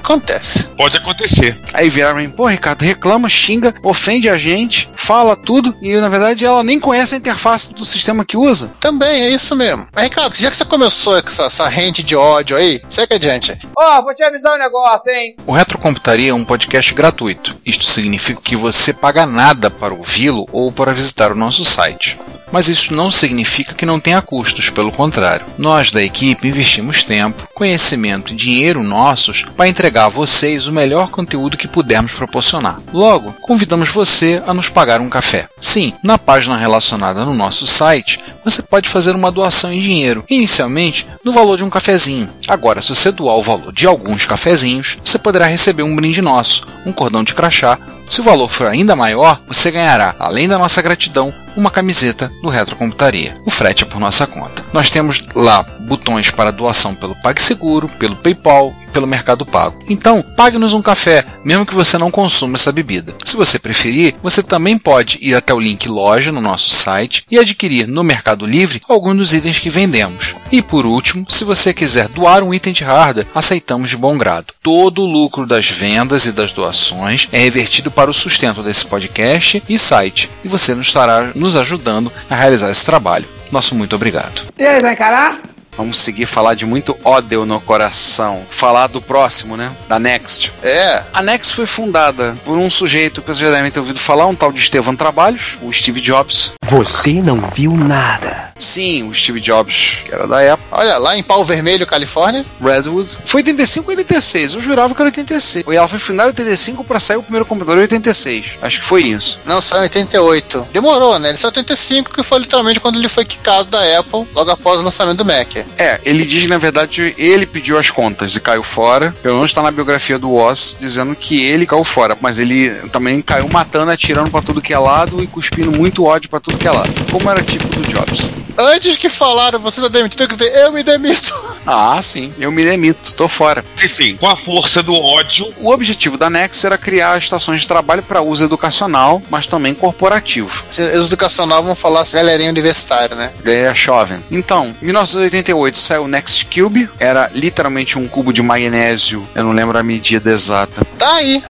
Acontece. 0.09 0.65
Pode 0.75 0.97
acontecer. 0.97 1.55
Aí 1.71 1.87
viraram 1.87 2.27
pô, 2.31 2.47
Ricardo, 2.47 2.81
reclama, 2.81 3.29
xinga, 3.29 3.75
ofende 3.83 4.27
a 4.27 4.39
gente, 4.39 4.89
fala 4.95 5.35
tudo, 5.35 5.77
e 5.83 5.95
na 5.97 6.09
verdade 6.09 6.43
ela 6.43 6.63
nem 6.63 6.79
conhece 6.79 7.13
a 7.13 7.17
interface 7.19 7.71
do 7.75 7.85
sistema 7.85 8.25
que 8.25 8.35
usa. 8.35 8.71
Também 8.79 9.21
é 9.21 9.29
isso 9.29 9.55
mesmo. 9.55 9.87
Mas, 9.93 10.05
Ricardo, 10.05 10.35
já 10.35 10.49
que 10.49 10.57
você 10.57 10.65
começou 10.65 11.21
com 11.21 11.29
essa, 11.29 11.43
essa 11.43 11.67
rente 11.67 12.01
de 12.01 12.15
ódio 12.15 12.57
aí, 12.57 12.81
segue 12.89 13.13
adiante. 13.13 13.55
Ó, 13.77 14.01
vou 14.01 14.15
te 14.15 14.23
avisar 14.23 14.55
um 14.55 14.57
negócio, 14.57 15.11
hein? 15.11 15.35
O 15.45 15.53
Retrocomputaria 15.53 16.31
é 16.31 16.33
um 16.33 16.43
podcast 16.43 16.91
gratuito. 16.95 17.55
Isto 17.63 17.85
significa 17.85 18.41
que 18.41 18.55
você 18.55 18.91
paga 18.91 19.27
nada 19.27 19.69
para 19.69 19.93
ouvi-lo 19.93 20.47
ou 20.51 20.71
para 20.71 20.91
visitar 20.91 21.31
o 21.31 21.35
nosso 21.35 21.63
site. 21.63 22.17
Mas 22.51 22.67
isso 22.67 22.93
não 22.93 23.11
significa 23.11 23.73
que 23.73 23.85
não 23.85 23.99
tenha 23.99 24.21
custos, 24.21 24.69
pelo 24.69 24.91
contrário. 24.91 25.45
Nós 25.57 25.91
da 25.91 26.01
equipe 26.01 26.47
investimos 26.47 27.03
tempo, 27.03 27.47
conhecimento 27.53 28.33
e 28.33 28.35
dinheiro 28.35 28.83
nossos 28.83 29.45
para 29.55 29.67
entregar 29.67 30.05
a 30.05 30.09
vocês 30.09 30.67
o 30.67 30.71
melhor 30.71 31.09
conteúdo 31.09 31.57
que 31.57 31.67
pudermos 31.67 32.13
proporcionar. 32.13 32.79
Logo, 32.91 33.33
convidamos 33.41 33.89
você 33.89 34.41
a 34.45 34.53
nos 34.53 34.69
pagar 34.69 35.01
um 35.01 35.09
café. 35.09 35.47
Sim, 35.61 35.93
na 36.03 36.17
página 36.17 36.57
relacionada 36.57 37.25
no 37.25 37.33
nosso 37.33 37.67
site, 37.67 38.19
você 38.43 38.61
pode 38.61 38.89
fazer 38.89 39.15
uma 39.15 39.31
doação 39.31 39.71
em 39.71 39.79
dinheiro, 39.79 40.23
inicialmente 40.29 41.07
no 41.23 41.31
valor 41.31 41.57
de 41.57 41.63
um 41.63 41.69
cafezinho. 41.69 42.29
Agora, 42.49 42.81
se 42.81 42.89
você 42.89 43.11
doar 43.11 43.35
o 43.35 43.43
valor 43.43 43.71
de 43.71 43.85
alguns 43.85 44.25
cafezinhos, 44.25 44.97
você 45.05 45.19
poderá 45.19 45.45
receber 45.45 45.83
um 45.83 45.95
brinde 45.95 46.19
nosso, 46.19 46.67
um 46.83 46.91
cordão 46.91 47.23
de 47.23 47.35
crachá. 47.35 47.77
Se 48.09 48.21
o 48.21 48.23
valor 48.23 48.49
for 48.49 48.65
ainda 48.65 48.95
maior, 48.95 49.39
você 49.47 49.69
ganhará, 49.69 50.15
além 50.17 50.47
da 50.47 50.57
nossa 50.57 50.81
gratidão, 50.81 51.31
uma 51.55 51.69
camiseta 51.69 52.31
do 52.41 52.49
Retrocomputaria. 52.49 53.39
O 53.45 53.51
frete 53.51 53.83
é 53.83 53.85
por 53.85 53.99
nossa 53.99 54.25
conta. 54.25 54.65
Nós 54.73 54.89
temos 54.89 55.21
lá 55.35 55.61
botões 55.81 56.31
para 56.31 56.51
doação 56.51 56.95
pelo 56.95 57.15
PagSeguro, 57.15 57.89
pelo 57.99 58.15
PayPal 58.15 58.73
e 58.83 58.91
pelo 58.91 59.07
Mercado 59.07 59.45
Pago. 59.45 59.77
Então, 59.89 60.23
pague-nos 60.37 60.73
um 60.73 60.81
café, 60.81 61.25
mesmo 61.43 61.65
que 61.65 61.73
você 61.73 61.97
não 61.97 62.11
consuma 62.11 62.55
essa 62.55 62.71
bebida. 62.71 63.15
Se 63.25 63.35
você 63.35 63.59
preferir, 63.59 64.15
você 64.21 64.41
também 64.41 64.77
pode 64.77 65.17
ir 65.21 65.35
até 65.35 65.53
o 65.53 65.59
link 65.59 65.87
loja 65.87 66.31
no 66.31 66.41
nosso 66.41 66.69
site 66.69 67.23
e 67.29 67.37
adquirir 67.37 67.87
no 67.87 68.03
Mercado 68.03 68.45
Livre 68.45 68.81
alguns 68.87 69.17
dos 69.17 69.33
itens 69.33 69.59
que 69.59 69.69
vendemos. 69.69 70.35
E 70.51 70.61
por 70.61 70.85
último, 70.85 71.25
se 71.29 71.43
você 71.43 71.73
quiser 71.73 72.07
doar 72.07 72.38
um 72.43 72.53
item 72.53 72.73
de 72.73 72.83
hardware, 72.83 73.27
aceitamos 73.33 73.89
de 73.89 73.97
bom 73.97 74.17
grado. 74.17 74.53
Todo 74.61 75.03
o 75.03 75.05
lucro 75.05 75.45
das 75.45 75.69
vendas 75.69 76.25
e 76.25 76.31
das 76.31 76.51
doações 76.51 77.27
é 77.31 77.39
revertido 77.39 77.89
para 77.91 78.09
o 78.09 78.13
sustento 78.13 78.61
desse 78.63 78.85
podcast 78.85 79.63
e 79.67 79.77
site, 79.77 80.29
e 80.43 80.47
você 80.47 80.73
nos 80.73 80.87
estará 80.87 81.31
nos 81.35 81.57
ajudando 81.57 82.11
a 82.29 82.35
realizar 82.35 82.69
esse 82.69 82.85
trabalho. 82.85 83.27
Nosso 83.51 83.73
muito 83.73 83.95
obrigado. 83.95 84.43
E 84.57 84.65
aí, 84.65 84.79
vai 84.79 84.93
encarar? 84.93 85.48
Vamos 85.77 85.99
seguir 85.99 86.25
falar 86.25 86.55
de 86.55 86.65
muito 86.65 86.97
ódio 87.05 87.45
no 87.45 87.59
coração. 87.61 88.45
Falar 88.49 88.87
do 88.87 89.01
próximo, 89.01 89.55
né? 89.55 89.71
Da 89.87 89.97
Next. 89.97 90.51
É, 90.61 91.03
A 91.13 91.21
Next 91.21 91.53
foi 91.55 91.65
fundada 91.65 92.35
por 92.43 92.57
um 92.57 92.69
sujeito 92.69 93.21
que 93.21 93.27
vocês 93.27 93.37
já 93.49 93.51
devem 93.55 93.71
ter 93.71 93.79
ouvido 93.79 93.99
falar, 93.99 94.25
um 94.25 94.35
tal 94.35 94.51
de 94.51 94.59
Estevan 94.59 94.95
Trabalhos, 94.95 95.57
o 95.61 95.71
Steve 95.71 96.01
Jobs. 96.01 96.51
Você 96.65 97.13
não 97.21 97.41
viu 97.49 97.75
nada. 97.75 98.49
Sim, 98.59 99.07
o 99.09 99.13
Steve 99.15 99.39
Jobs, 99.39 99.99
que 100.05 100.13
era 100.13 100.27
da 100.27 100.53
Apple. 100.53 100.65
olha 100.71 100.97
lá 100.97 101.17
em 101.17 101.23
Pau 101.23 101.45
Vermelho, 101.45 101.87
Califórnia. 101.87 102.45
Redwood. 102.61 103.17
Foi 103.23 103.39
85 103.39 103.89
ou 103.89 103.97
86? 103.97 104.53
Eu 104.55 104.61
jurava 104.61 104.93
que 104.93 105.01
era 105.01 105.07
86. 105.07 105.65
E 105.65 105.75
ela 105.75 105.87
foi 105.87 105.97
fundada 105.97 106.27
em 106.27 106.31
85 106.33 106.83
para 106.83 106.99
sair 106.99 107.15
o 107.17 107.23
primeiro 107.23 107.45
computador 107.45 107.77
em 107.79 107.83
86. 107.83 108.57
Acho 108.61 108.81
que 108.81 108.85
foi 108.85 109.03
isso. 109.03 109.39
Não, 109.45 109.61
saiu 109.61 109.79
em 109.79 109.83
88. 109.83 110.67
Demorou, 110.73 111.17
né? 111.17 111.29
Ele 111.29 111.37
saiu 111.37 111.51
em 111.55 111.59
85, 111.59 112.11
que 112.13 112.21
foi 112.21 112.39
literalmente 112.39 112.81
quando 112.81 112.97
ele 112.97 113.07
foi 113.07 113.23
quicado 113.23 113.69
da 113.69 113.99
Apple, 113.99 114.27
logo 114.35 114.51
após 114.51 114.77
o 114.79 114.83
lançamento 114.83 115.19
do 115.19 115.25
Mac. 115.25 115.55
É, 115.77 115.99
ele 116.05 116.25
diz 116.25 116.47
na 116.47 116.57
verdade 116.57 117.13
ele 117.17 117.45
pediu 117.45 117.77
as 117.77 117.89
contas 117.89 118.35
e 118.35 118.39
caiu 118.39 118.63
fora. 118.63 119.13
Pelo 119.21 119.35
menos 119.35 119.51
está 119.51 119.61
na 119.61 119.71
biografia 119.71 120.17
do 120.17 120.33
Oz 120.33 120.75
dizendo 120.79 121.15
que 121.15 121.43
ele 121.43 121.65
caiu 121.65 121.83
fora. 121.83 122.17
Mas 122.19 122.39
ele 122.39 122.69
também 122.89 123.21
caiu 123.21 123.47
matando, 123.51 123.91
atirando 123.91 124.29
para 124.29 124.41
tudo 124.41 124.61
que 124.61 124.73
é 124.73 124.79
lado 124.79 125.23
e 125.23 125.27
cuspindo 125.27 125.71
muito 125.71 126.03
ódio 126.03 126.29
para 126.29 126.39
tudo 126.39 126.57
que 126.57 126.67
é 126.67 126.71
lado. 126.71 126.93
Como 127.11 127.29
era 127.29 127.41
tipo 127.41 127.67
do 127.67 127.87
Jobs. 127.87 128.29
Antes 128.61 128.97
que 128.97 129.07
falaram, 129.07 129.57
você 129.57 129.79
tá 129.79 129.87
demitido, 129.87 130.21
eu 130.23 130.27
gritei, 130.27 130.49
eu 130.63 130.71
me 130.73 130.83
demito. 130.83 131.33
Ah, 131.71 132.01
sim, 132.01 132.33
eu 132.39 132.51
me 132.51 132.63
demito, 132.63 133.13
tô 133.13 133.27
fora. 133.27 133.63
Enfim, 133.83 134.15
com 134.15 134.25
a 134.27 134.35
força 134.35 134.81
do 134.81 134.93
ódio, 134.95 135.53
O 135.59 135.69
objetivo 135.71 136.17
da 136.17 136.27
Nex 136.27 136.63
era 136.63 136.79
criar 136.79 137.19
estações 137.19 137.61
de 137.61 137.67
trabalho 137.67 138.01
para 138.01 138.23
uso 138.23 138.43
educacional, 138.43 139.21
mas 139.29 139.45
também 139.45 139.75
corporativo. 139.75 140.63
Os 140.67 140.79
educacional 141.05 141.61
vão 141.63 141.75
falar 141.75 142.01
assim, 142.01 142.17
galerinha 142.17 142.49
universitária, 142.49 143.15
né? 143.15 143.31
Galera 143.43 143.75
jovem. 143.75 144.23
Então, 144.31 144.75
em 144.81 144.85
1988 144.85 145.77
saiu 145.77 146.03
o 146.05 146.07
Next 146.07 146.45
Cube, 146.45 146.89
era 146.99 147.29
literalmente 147.35 147.99
um 147.99 148.07
cubo 148.07 148.33
de 148.33 148.41
magnésio, 148.41 149.27
eu 149.35 149.43
não 149.43 149.51
lembro 149.51 149.77
a 149.77 149.83
medida 149.83 150.31
exata. 150.31 150.83
Tá 150.97 151.13
aí, 151.17 151.43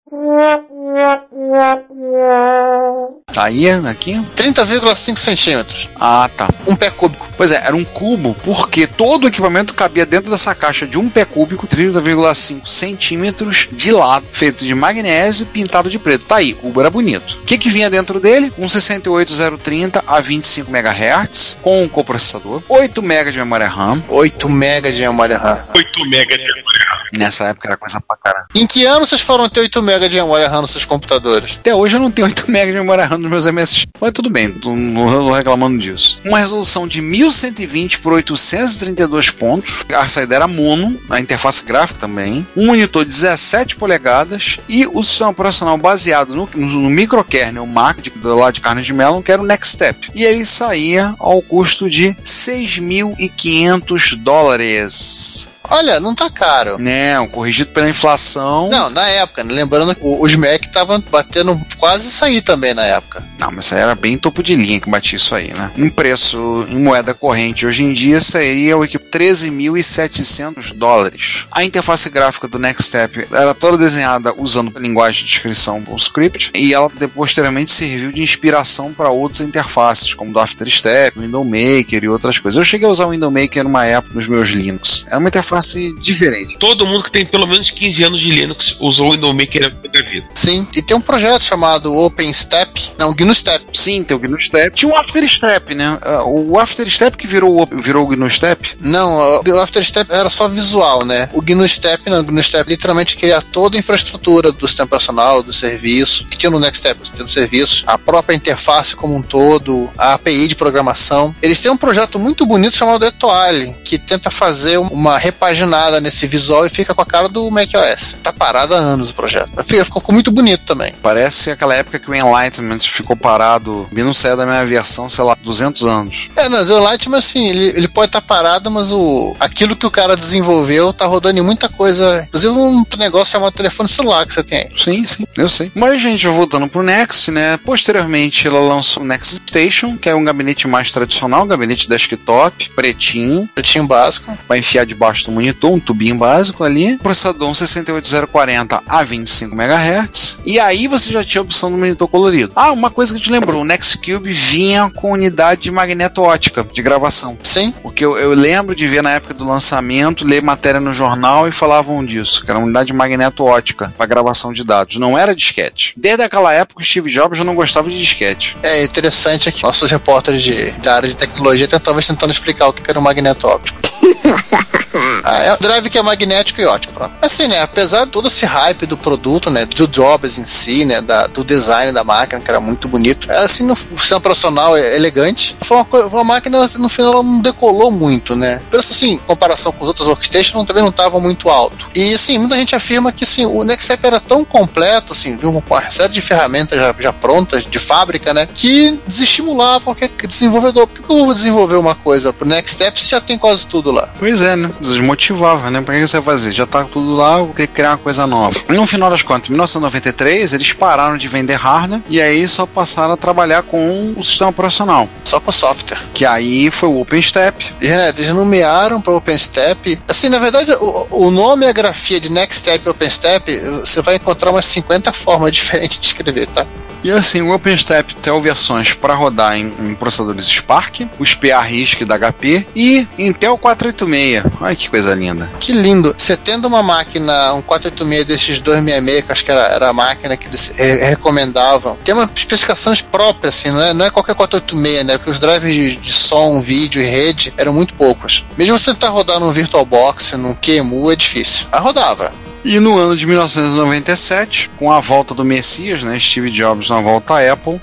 aí, 3.37 3.69
aqui? 3.69 4.21
30,5 4.35 5.17
centímetros. 5.17 5.89
Ah, 5.99 6.29
tá. 6.35 6.49
Um 6.67 6.75
pé 6.75 6.89
cúbico. 6.89 7.27
Pois 7.37 7.51
é, 7.51 7.55
era 7.55 7.75
um 7.75 7.83
cubo, 7.85 8.35
porque 8.43 8.85
todo 8.85 9.23
o 9.23 9.27
equipamento 9.27 9.73
cabia 9.73 10.05
dentro 10.05 10.29
dessa 10.29 10.53
caixa 10.53 10.85
de 10.85 10.97
um 10.97 11.09
pé 11.09 11.25
cúbico, 11.25 11.67
30,5 11.67 12.67
centímetros 12.67 13.69
de 13.71 13.91
lado, 13.91 14.25
feito 14.31 14.65
de 14.65 14.75
magnésio 14.75 15.45
pintado 15.45 15.89
de 15.89 15.97
preto. 15.97 16.25
Tá 16.25 16.37
aí, 16.37 16.53
o 16.53 16.57
cubo 16.57 16.81
era 16.81 16.89
bonito. 16.89 17.37
O 17.41 17.45
que, 17.45 17.57
que 17.57 17.69
vinha 17.69 17.89
dentro 17.89 18.19
dele? 18.19 18.51
Um 18.57 18.67
68030 18.67 20.03
a 20.05 20.19
25 20.19 20.69
MHz, 20.69 21.57
com 21.61 21.83
um 21.83 21.87
coprocessador, 21.87 22.61
8 22.67 23.01
MB 23.01 23.31
de 23.31 23.37
memória 23.37 23.67
RAM. 23.67 24.03
8 24.09 24.49
MB 24.49 24.91
de 24.91 25.01
memória 25.01 25.37
RAM. 25.37 25.63
8 25.73 26.09
mega 26.09 26.37
de 26.37 26.43
memória. 26.43 26.79
Nessa 27.17 27.45
época 27.45 27.69
era 27.69 27.77
coisa 27.77 28.01
pra 28.01 28.17
caramba. 28.17 28.47
Em 28.53 28.67
que 28.67 28.85
ano 28.85 29.05
vocês 29.05 29.21
foram 29.21 29.49
ter 29.49 29.61
8 29.61 29.81
MB 29.81 30.09
de 30.09 30.15
memória 30.15 30.47
RAM 30.47 30.61
nos 30.61 30.75
seus 30.79 30.85
computadores? 30.85 31.57
Até 31.59 31.73
hoje 31.75 31.95
eu 31.95 31.99
não 31.99 32.11
tenho 32.11 32.27
8 32.27 32.49
MB 32.49 32.65
de 32.67 32.73
memória 32.73 33.05
RAM 33.05 33.17
nos 33.17 33.29
meus 33.29 33.45
MSX. 33.45 33.87
Mas 33.99 34.11
tudo 34.11 34.29
bem, 34.29 34.47
não 34.47 34.59
tô 34.61 35.31
reclamando 35.31 35.77
disso. 35.77 36.19
Uma 36.25 36.39
resolução 36.39 36.87
de 36.87 37.01
1120 37.01 37.99
por 37.99 38.13
832 38.13 39.29
pontos. 39.31 39.83
A 39.93 40.07
saída 40.07 40.35
era 40.35 40.47
mono, 40.47 40.99
a 41.09 41.19
interface 41.19 41.63
gráfica 41.63 41.99
também. 41.99 42.47
Um 42.55 42.67
monitor 42.67 43.03
de 43.03 43.11
17 43.11 43.75
polegadas 43.75 44.59
e 44.67 44.87
o 44.87 45.03
sistema 45.03 45.31
operacional 45.31 45.77
baseado 45.77 46.35
no, 46.35 46.49
no, 46.55 46.89
microkernel 46.89 47.65
Mac 47.65 47.99
de, 47.99 48.11
lado 48.23 48.53
de 48.53 48.61
Carnegie 48.61 48.93
que 49.23 49.31
era 49.31 49.41
o 49.41 49.45
Next 49.45 49.73
Step. 49.73 50.11
E 50.15 50.23
ele 50.23 50.45
saía 50.45 51.13
ao 51.19 51.41
custo 51.41 51.89
de 51.89 52.15
6.500 52.23 54.15
dólares. 54.15 55.49
Olha, 55.69 55.99
não 55.99 56.15
tá 56.15 56.29
caro. 56.29 56.77
Né, 56.79 57.19
um 57.19 57.27
corrigido 57.27 57.71
pela 57.71 57.89
inflação. 57.89 58.69
Não, 58.69 58.89
na 58.89 59.07
época, 59.07 59.43
né? 59.43 59.53
lembrando 59.53 59.93
que 59.95 60.01
os 60.03 60.35
Mac 60.35 60.63
estavam 60.63 60.99
batendo 61.11 61.59
quase 61.77 62.23
aí 62.23 62.41
também 62.41 62.73
na 62.73 62.83
época. 62.83 63.23
Não, 63.39 63.51
mas 63.51 63.65
isso 63.65 63.75
aí 63.75 63.81
era 63.81 63.95
bem 63.95 64.17
topo 64.17 64.43
de 64.43 64.55
linha 64.55 64.79
que 64.79 64.89
batia 64.89 65.15
isso 65.15 65.33
aí, 65.33 65.53
né? 65.53 65.71
Em 65.77 65.89
preço 65.89 66.65
em 66.69 66.77
moeda 66.77 67.13
corrente 67.13 67.65
hoje 67.65 67.83
em 67.83 67.93
dia 67.93 68.19
seria 68.19 68.77
o 68.77 68.83
equipe 68.83 69.05
13.700 69.09 70.73
dólares. 70.73 71.45
A 71.51 71.63
interface 71.63 72.09
gráfica 72.09 72.47
do 72.47 72.59
Next 72.59 72.83
Step 72.83 73.27
era 73.31 73.53
toda 73.53 73.77
desenhada 73.77 74.33
usando 74.37 74.71
a 74.75 74.79
linguagem 74.79 75.23
de 75.23 75.29
descrição 75.29 75.81
do 75.81 75.95
script 75.95 76.51
e 76.53 76.73
ela 76.73 76.89
posteriormente 77.13 77.71
serviu 77.71 78.11
de 78.11 78.21
inspiração 78.21 78.93
para 78.93 79.09
outras 79.09 79.41
interfaces, 79.41 80.13
como 80.13 80.33
do 80.33 80.39
After 80.39 80.69
Step, 80.69 81.19
Window 81.19 81.43
Maker 81.43 82.03
e 82.03 82.09
outras 82.09 82.37
coisas. 82.39 82.57
Eu 82.57 82.63
cheguei 82.63 82.87
a 82.87 82.91
usar 82.91 83.05
o 83.05 83.11
Window 83.11 83.31
Maker 83.31 83.63
numa 83.63 83.85
época 83.85 84.15
nos 84.15 84.27
meus 84.27 84.49
Linux. 84.49 85.05
Era 85.07 85.17
uma 85.17 85.29
interface 85.29 85.95
diferente. 85.99 86.57
Todo 86.57 86.85
mundo 86.85 87.03
que 87.03 87.11
tem 87.11 87.25
pelo 87.25 87.47
menos 87.47 87.71
15 87.71 88.03
anos 88.03 88.19
de 88.19 88.31
Linux 88.31 88.75
usou 88.79 89.09
o 89.09 89.11
Window 89.13 89.33
Maker 89.33 89.73
na 89.93 90.01
vida. 90.01 90.27
Sim, 90.33 90.67
e 90.75 90.81
tem 90.81 90.95
um 90.95 91.01
projeto 91.01 91.41
chamado 91.41 91.95
OpenStep, 91.95 92.93
não, 92.97 93.13
GNU 93.13 93.28
Step. 93.33 93.65
Sim, 93.73 94.03
tem 94.03 94.15
o 94.15 94.19
GNU 94.19 94.39
Step. 94.39 94.75
Tinha 94.75 94.91
o 94.91 94.95
After 94.95 95.27
Step, 95.27 95.75
né? 95.75 95.97
Ah, 96.01 96.23
O 96.23 96.59
After 96.59 96.89
Step 96.89 97.17
que 97.17 97.27
virou, 97.27 97.67
virou 97.81 98.03
o 98.03 98.07
GNU 98.07 98.29
Step. 98.29 98.75
Não, 98.79 99.41
o 99.41 99.59
After 99.59 99.83
Step 99.83 100.11
era 100.11 100.29
só 100.29 100.47
visual, 100.47 101.05
né? 101.05 101.29
O 101.33 101.41
GNU 101.41 101.67
Step, 101.67 102.09
não, 102.09 102.19
o 102.19 102.23
GNU 102.23 102.43
Step 102.43 102.69
literalmente 102.69 103.15
cria 103.17 103.41
toda 103.41 103.77
a 103.77 103.79
infraestrutura 103.79 104.51
do 104.51 104.67
sistema 104.67 104.85
operacional, 104.85 105.43
do 105.43 105.53
serviço, 105.53 106.25
que 106.25 106.37
tinha 106.37 106.49
no 106.49 106.59
Next 106.59 106.79
Step, 106.79 107.01
o 107.01 107.05
sistema 107.05 107.25
do 107.25 107.31
serviço, 107.31 107.83
a 107.87 107.97
própria 107.97 108.35
interface 108.35 108.95
como 108.95 109.15
um 109.15 109.21
todo, 109.21 109.89
a 109.97 110.13
API 110.13 110.47
de 110.47 110.55
programação. 110.55 111.35
Eles 111.41 111.59
têm 111.59 111.71
um 111.71 111.77
projeto 111.77 112.17
muito 112.19 112.45
bonito 112.45 112.75
chamado 112.75 113.05
Etoile, 113.05 113.73
que 113.83 113.97
tenta 113.97 114.29
fazer 114.31 114.77
uma 114.77 115.17
repaginada 115.17 115.99
nesse 115.99 116.27
visual 116.27 116.65
e 116.65 116.69
fica 116.69 116.93
com 116.93 117.01
a 117.01 117.05
cara 117.05 117.27
do 117.27 117.49
macOS. 117.51 118.17
Tá 118.23 118.31
parado 118.31 118.73
há 118.73 118.77
anos 118.77 119.09
o 119.09 119.13
projeto. 119.13 119.51
Ficou 119.65 120.03
muito 120.09 120.31
bonito 120.31 120.63
também. 120.65 120.93
Parece 121.01 121.51
aquela 121.51 121.75
época 121.75 121.99
que 121.99 122.09
o 122.09 122.15
Enlightenment 122.15 122.79
ficou 122.79 123.15
parado, 123.19 123.87
e 123.91 124.03
não 124.03 124.13
saiu 124.13 124.37
da 124.37 124.45
minha 124.45 124.65
versão, 124.65 125.07
sei 125.09 125.23
lá, 125.23 125.35
200 125.43 125.87
anos. 125.87 126.29
É, 126.35 126.49
não, 126.49 126.59
o 126.63 126.79
Light, 126.79 127.07
mas 127.09 127.25
assim, 127.25 127.47
ele, 127.49 127.65
ele 127.75 127.87
pode 127.87 128.07
estar 128.07 128.21
parado, 128.21 128.71
mas 128.71 128.91
o, 128.91 129.35
aquilo 129.39 129.75
que 129.75 129.85
o 129.85 129.91
cara 129.91 130.15
desenvolveu 130.15 130.93
tá 130.93 131.05
rodando 131.05 131.39
em 131.39 131.43
muita 131.43 131.69
coisa. 131.69 132.23
Inclusive 132.27 132.53
um 132.53 132.83
negócio 132.97 133.31
chamado 133.33 133.51
telefone 133.51 133.89
celular 133.89 134.25
que 134.25 134.33
você 134.33 134.43
tem 134.43 134.59
aí. 134.59 134.71
Sim, 134.77 135.05
sim, 135.05 135.25
eu 135.37 135.49
sei. 135.49 135.71
Mas, 135.75 136.01
gente, 136.01 136.27
voltando 136.27 136.67
pro 136.67 136.83
Next, 136.83 137.29
né? 137.31 137.57
Posteriormente, 137.57 138.47
ela 138.47 138.59
lançou 138.59 139.03
o 139.03 139.05
Next 139.05 139.41
Station, 139.47 139.97
que 139.97 140.09
é 140.09 140.15
um 140.15 140.23
gabinete 140.23 140.67
mais 140.67 140.91
tradicional, 140.91 141.43
um 141.43 141.47
gabinete 141.47 141.89
desktop, 141.89 142.69
pretinho, 142.71 143.49
Pretinho 143.53 143.87
básico. 143.87 144.37
vai 144.47 144.59
enfiar 144.59 144.85
debaixo 144.85 145.25
do 145.25 145.31
monitor, 145.31 145.71
um 145.71 145.79
tubinho 145.79 146.15
básico 146.15 146.63
ali. 146.63 146.97
Processador 146.97 147.49
um 147.49 147.53
68040 147.53 148.83
a 148.87 149.03
25 149.03 149.55
MHz. 149.55 150.37
E 150.45 150.59
aí 150.59 150.87
você 150.87 151.11
já 151.11 151.23
tinha 151.23 151.41
a 151.41 151.43
opção 151.43 151.71
do 151.71 151.77
monitor 151.77 152.07
colorido. 152.07 152.51
Ah, 152.55 152.71
uma 152.71 152.89
coisa 152.89 153.08
que 153.15 153.21
te 153.21 153.31
lembrou, 153.31 153.61
o 153.61 153.65
Nextcube 153.65 154.31
vinha 154.31 154.89
com 154.95 155.13
unidade 155.13 155.61
de 155.61 155.71
magneto 155.71 156.21
ótica 156.21 156.63
de 156.63 156.81
gravação. 156.81 157.37
Sim. 157.43 157.73
Porque 157.81 158.03
eu, 158.03 158.17
eu 158.17 158.33
lembro 158.33 158.75
de 158.75 158.87
ver 158.87 159.01
na 159.01 159.11
época 159.11 159.33
do 159.33 159.45
lançamento, 159.45 160.25
ler 160.25 160.41
matéria 160.41 160.79
no 160.79 160.91
jornal 160.91 161.47
e 161.47 161.51
falavam 161.51 162.03
disso, 162.03 162.43
que 162.43 162.51
era 162.51 162.59
uma 162.59 162.65
unidade 162.65 162.87
de 162.87 162.93
magneto 162.93 163.43
ótica 163.43 163.91
para 163.97 164.05
gravação 164.05 164.51
de 164.51 164.63
dados, 164.63 164.97
não 164.97 165.17
era 165.17 165.35
disquete. 165.35 165.93
Desde 165.95 166.23
aquela 166.23 166.53
época, 166.53 166.81
o 166.81 166.85
Steve 166.85 167.09
Jobs 167.09 167.37
já 167.37 167.43
não 167.43 167.55
gostava 167.55 167.89
de 167.89 167.97
disquete. 167.97 168.57
É 168.63 168.83
interessante 168.83 169.47
aqui. 169.47 169.63
Nossos 169.63 169.89
repórteres 169.89 170.41
de, 170.41 170.71
da 170.71 170.95
área 170.95 171.07
de 171.07 171.15
tecnologia 171.15 171.67
talvez 171.67 172.07
tentando 172.07 172.31
explicar 172.31 172.67
o 172.67 172.73
que 172.73 172.81
que 172.81 172.91
era 172.91 172.99
o 172.99 173.03
magneto 173.03 173.47
óptico. 173.47 173.79
Ah, 175.23 175.43
é 175.43 175.53
um 175.53 175.57
drive 175.59 175.89
que 175.89 175.97
é 175.97 176.01
magnético 176.01 176.59
e 176.61 176.65
ótico, 176.65 176.93
pronto. 176.93 177.13
Assim, 177.21 177.47
né, 177.47 177.61
apesar 177.61 178.05
de 178.05 178.11
todo 178.11 178.27
esse 178.27 178.45
hype 178.45 178.85
do 178.85 178.97
produto, 178.97 179.49
né, 179.51 179.65
do 179.65 179.87
Jobs 179.87 180.37
em 180.37 180.45
si, 180.45 180.83
né, 180.83 180.99
da- 181.01 181.27
do 181.27 181.43
design 181.43 181.91
da 181.91 182.03
máquina, 182.03 182.41
que 182.41 182.49
era 182.49 182.59
muito 182.59 182.87
bonito, 182.87 183.31
assim, 183.31 183.63
no 183.65 183.73
o 183.73 183.97
sistema 183.97 184.17
operacional 184.17 184.75
é 184.75 184.95
elegante, 184.95 185.55
foi 185.61 185.77
uma, 186.11 186.23
máquina, 186.23 186.67
no 186.77 186.89
final, 186.89 187.13
ela 187.13 187.23
não 187.23 187.39
decolou 187.39 187.91
muito, 187.91 188.35
né. 188.35 188.61
Pensa 188.71 188.93
assim, 188.93 189.11
em 189.13 189.17
comparação 189.19 189.71
com 189.71 189.81
os 189.83 189.87
outros 189.87 190.07
workstations, 190.07 190.65
também 190.65 190.81
não 190.81 190.89
estava 190.89 191.19
muito 191.19 191.49
alto. 191.49 191.87
E, 191.93 192.13
assim, 192.13 192.37
muita 192.37 192.55
gente 192.57 192.75
afirma 192.75 193.11
que, 193.11 193.23
assim, 193.23 193.45
o 193.45 193.63
Nextstep 193.63 194.05
era 194.05 194.19
tão 194.19 194.43
completo, 194.43 195.13
assim, 195.13 195.37
viu, 195.37 195.51
com 195.61 195.73
uma 195.73 195.91
série 195.91 196.13
de 196.13 196.21
ferramentas 196.21 196.79
já, 196.79 196.95
já 196.99 197.13
prontas, 197.13 197.65
de 197.65 197.79
fábrica, 197.79 198.33
né, 198.33 198.47
que 198.53 198.99
desestimulava 199.05 199.81
qualquer 199.85 200.09
desenvolvedor. 200.27 200.87
Por 200.87 201.03
que 201.03 201.11
eu 201.13 201.25
vou 201.25 201.33
desenvolver 201.33 201.75
uma 201.75 201.95
coisa 201.95 202.33
pro 202.33 202.47
Nextstep 202.47 202.99
se 203.01 203.11
já 203.11 203.21
tem 203.21 203.37
quase 203.37 203.67
tudo 203.67 203.91
lá? 203.91 203.98
Pois 204.17 204.41
é, 204.41 204.55
né? 204.55 204.69
Desmotivava, 204.79 205.69
né? 205.69 205.81
Pra 205.81 205.95
que 205.95 206.07
você 206.07 206.19
vai 206.19 206.35
fazer? 206.35 206.51
Já 206.51 206.65
tá 206.65 206.83
tudo 206.83 207.15
lá, 207.15 207.37
vou 207.37 207.53
ter 207.53 207.67
que 207.67 207.73
criar 207.73 207.91
uma 207.91 207.97
coisa 207.97 208.25
nova. 208.27 208.59
No 208.69 208.85
final 208.85 209.09
das 209.09 209.21
contas, 209.21 209.49
em 209.49 209.53
1993, 209.53 210.53
eles 210.53 210.73
pararam 210.73 211.17
de 211.17 211.27
vender 211.27 211.55
hardware 211.55 212.01
e 212.09 212.21
aí 212.21 212.47
só 212.47 212.65
passaram 212.65 213.13
a 213.13 213.17
trabalhar 213.17 213.63
com 213.63 214.13
o 214.15 214.23
sistema 214.23 214.49
operacional. 214.49 215.09
Só 215.23 215.39
com 215.39 215.51
software. 215.51 215.99
Que 216.13 216.25
aí 216.25 216.71
foi 216.71 216.89
o 216.89 216.99
OpenStep. 216.99 217.75
E, 217.81 217.87
né, 217.87 218.09
eles 218.09 218.29
nomearam 218.33 219.01
para 219.01 219.13
OpenStep. 219.13 219.99
Assim, 220.07 220.29
na 220.29 220.39
verdade, 220.39 220.71
o, 220.73 221.07
o 221.11 221.31
nome 221.31 221.65
e 221.65 221.69
a 221.69 221.73
grafia 221.73 222.19
de 222.19 222.29
Nextstep 222.29 222.85
e 222.85 222.89
OpenStep, 222.89 223.57
você 223.79 224.01
vai 224.01 224.15
encontrar 224.15 224.51
umas 224.51 224.65
50 224.65 225.11
formas 225.13 225.51
diferentes 225.53 225.99
de 225.99 226.07
escrever, 226.07 226.47
tá? 226.47 226.65
E 227.03 227.11
assim, 227.11 227.41
o 227.41 227.53
OpenStep 227.53 228.15
tem 228.15 228.41
versões 228.41 228.93
para 228.93 229.13
rodar 229.13 229.57
em, 229.57 229.73
em 229.79 229.95
processadores 229.95 230.45
Spark, 230.45 231.01
os 231.17 231.33
PA 231.33 231.61
RISC 231.61 232.05
da 232.05 232.17
HP 232.17 232.65
e 232.75 233.07
Intel 233.17 233.57
486. 233.57 234.43
Olha 234.61 234.75
que 234.75 234.89
coisa 234.89 235.13
linda. 235.13 235.49
Que 235.59 235.71
lindo. 235.71 236.13
Você 236.17 236.35
tendo 236.37 236.67
uma 236.67 236.83
máquina, 236.83 237.53
um 237.53 237.61
486 237.61 238.25
desses 238.25 238.61
266, 238.61 239.25
que 239.25 239.31
acho 239.31 239.45
que 239.45 239.51
era, 239.51 239.61
era 239.61 239.89
a 239.89 239.93
máquina 239.93 240.37
que 240.37 240.47
eles 240.47 240.71
eh, 240.77 241.09
recomendavam, 241.09 241.97
tem 242.03 242.13
uma 242.13 242.29
especificações 242.35 243.01
próprias, 243.01 243.57
assim, 243.57 243.71
não 243.71 243.81
é, 243.81 243.93
não 243.93 244.05
é 244.05 244.09
qualquer 244.09 244.35
486, 244.35 245.05
né? 245.05 245.17
Porque 245.17 245.31
os 245.31 245.39
drivers 245.39 245.73
de, 245.73 245.95
de 245.95 246.11
som, 246.11 246.59
vídeo 246.59 247.01
e 247.01 247.05
rede 247.05 247.53
eram 247.57 247.73
muito 247.73 247.93
poucos. 247.93 248.45
Mesmo 248.57 248.77
você 248.77 248.91
tentar 248.91 249.09
rodar 249.09 249.39
num 249.39 249.51
VirtualBox, 249.51 250.33
num 250.33 250.55
QEMU, 250.55 251.11
é 251.11 251.15
difícil. 251.15 251.67
Mas 251.71 251.81
rodava. 251.81 252.33
E 252.63 252.79
no 252.79 252.97
ano 252.97 253.15
de 253.15 253.25
1997, 253.25 254.69
com 254.77 254.91
a 254.91 254.99
volta 254.99 255.33
do 255.33 255.45
Messias, 255.45 256.03
né, 256.03 256.19
Steve 256.19 256.51
Jobs 256.51 256.89
na 256.89 256.99
volta 256.99 257.35
à 257.35 257.53
Apple, 257.53 257.79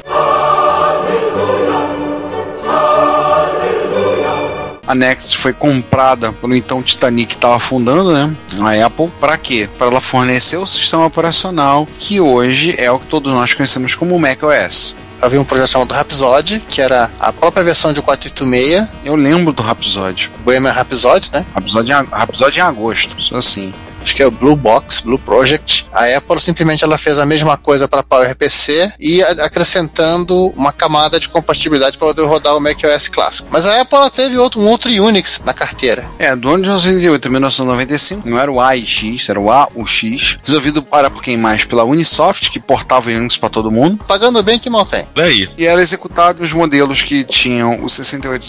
a 4.86 4.94
Next 4.94 5.38
foi 5.38 5.52
comprada 5.52 6.32
pelo 6.32 6.54
então 6.54 6.82
Titanic 6.82 7.30
que 7.30 7.34
estava 7.34 7.58
fundando, 7.58 8.12
né, 8.12 8.36
a 8.60 8.86
Apple, 8.86 9.10
para 9.18 9.36
quê? 9.38 9.68
Para 9.78 9.88
ela 9.88 10.00
fornecer 10.00 10.58
o 10.58 10.66
sistema 10.66 11.06
operacional 11.06 11.88
que 11.98 12.20
hoje 12.20 12.74
é 12.78 12.90
o 12.90 13.00
que 13.00 13.06
todos 13.06 13.32
nós 13.32 13.54
conhecemos 13.54 13.94
como 13.94 14.18
macOS. 14.18 14.94
Havia 15.20 15.40
um 15.40 15.44
projeto 15.44 15.70
chamado 15.70 15.94
Rhapsody, 15.94 16.60
que 16.68 16.82
era 16.82 17.10
a 17.18 17.32
própria 17.32 17.64
versão 17.64 17.90
de 17.92 18.02
486, 18.02 18.94
Eu 19.02 19.16
lembro 19.16 19.50
do 19.50 19.62
Rhapsody. 19.62 20.30
Bohemian 20.44 20.72
Rhapsody, 20.72 21.30
né? 21.32 21.46
Rhapsody 21.54 21.90
em, 21.90 21.94
Rhapsody 21.94 22.58
em 22.58 22.62
agosto, 22.62 23.16
assim. 23.34 23.72
Acho 24.06 24.14
que 24.14 24.22
é 24.22 24.26
o 24.26 24.30
Blue 24.30 24.54
Box, 24.54 25.00
Blue 25.00 25.18
Project. 25.18 25.84
A 25.92 26.04
Apple 26.16 26.40
simplesmente 26.40 26.84
ela 26.84 26.96
fez 26.96 27.18
a 27.18 27.26
mesma 27.26 27.56
coisa 27.56 27.88
para 27.88 28.02
PowerPC 28.04 28.92
e 29.00 29.20
a- 29.22 29.44
acrescentando 29.44 30.46
uma 30.56 30.72
camada 30.72 31.18
de 31.18 31.28
compatibilidade 31.28 31.98
para 31.98 32.06
poder 32.08 32.22
rodar 32.22 32.56
o 32.56 32.60
macOS 32.60 33.08
clássico. 33.08 33.48
Mas 33.50 33.66
a 33.66 33.80
Apple 33.80 33.98
ela 33.98 34.10
teve 34.10 34.38
outro, 34.38 34.60
um 34.60 34.68
outro 34.68 34.90
Unix 34.90 35.42
na 35.44 35.52
carteira. 35.52 36.04
É, 36.18 36.34
do 36.36 36.48
ano 36.48 36.58
de 36.58 36.68
1998 36.68 37.26
a 37.26 37.30
1995, 37.30 38.28
não 38.28 38.38
era 38.38 38.50
o 38.50 38.60
AIX, 38.60 39.28
era 39.28 39.40
o 39.40 39.50
AUX, 39.50 40.38
desenvolvido 40.42 40.82
para 40.82 41.10
por 41.10 41.22
quem 41.22 41.36
mais? 41.36 41.64
Pela 41.64 41.82
Unisoft, 41.84 42.50
que 42.50 42.60
portava 42.60 43.10
Unix 43.10 43.36
para 43.36 43.48
todo 43.48 43.70
mundo. 43.72 44.04
Pagando 44.06 44.40
bem 44.42 44.58
que 44.58 44.70
mal 44.70 44.86
tem. 44.86 45.04
Daí. 45.16 45.50
E 45.58 45.66
era 45.66 45.82
executado 45.82 46.40
nos 46.40 46.52
modelos 46.52 47.02
que 47.02 47.24
tinham 47.24 47.82
o 47.84 47.88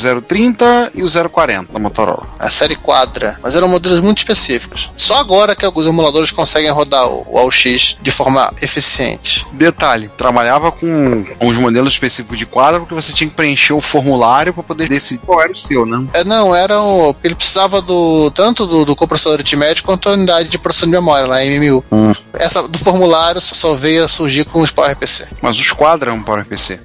68030 0.02 0.91
e 0.96 1.04
o 1.04 1.08
040 1.30 1.74
da 1.74 1.80
Motorola. 1.80 2.28
A 2.39 2.50
série 2.50 2.76
quadra, 2.76 3.39
mas 3.41 3.56
eram 3.56 3.67
modelos 3.67 4.00
muito 4.02 4.20
específicos. 4.20 4.91
Só 4.96 5.15
agora 5.17 5.46
que 5.55 5.65
alguns 5.65 5.86
emuladores 5.88 6.31
conseguem 6.31 6.69
rodar 6.71 7.07
o, 7.07 7.38
AUX 7.38 7.97
de 8.01 8.12
forma 8.12 8.53
eficiente. 8.62 9.45
Detalhe, 9.53 10.10
trabalhava 10.17 10.71
com 10.71 11.25
uns 11.41 11.57
modelos 11.57 11.93
específicos 11.93 12.38
de 12.38 12.45
quadro 12.45 12.81
porque 12.81 12.95
você 12.95 13.13
tinha 13.13 13.29
que 13.29 13.36
preencher 13.36 13.73
o 13.73 13.81
formulário 13.81 14.53
para 14.53 14.63
poder 14.63 14.88
decidir 14.88 15.21
qual 15.25 15.41
era 15.41 15.51
o 15.51 15.57
seu, 15.57 15.86
né? 15.86 16.05
É, 16.13 16.23
não, 16.23 16.55
era 16.55 16.79
o. 16.81 17.15
Ele 17.23 17.36
precisava 17.36 17.81
do. 17.81 18.31
tanto 18.31 18.65
do, 18.65 18.86
do 18.86 18.95
coprocessador 18.95 19.39
aritmético 19.39 19.88
quanto 19.88 20.10
a 20.10 20.13
unidade 20.13 20.49
de 20.49 20.57
processamento 20.57 20.97
de 20.97 21.01
memória, 21.01 21.27
lá 21.27 21.43
MMU. 21.43 21.83
Hum. 21.91 22.13
Essa 22.33 22.67
do 22.67 22.77
formulário 22.77 23.41
só- 23.41 23.75
veio 23.75 24.05
a 24.05 24.07
surgir 24.07 24.45
com 24.45 24.62
os 24.62 24.71
PowerPC. 24.71 25.27
Mas 25.41 25.60
os 25.60 25.71
quadros 25.71 26.07
eram 26.07 26.23
para 26.23 26.41
o 26.41 26.45
PC. 26.45 26.79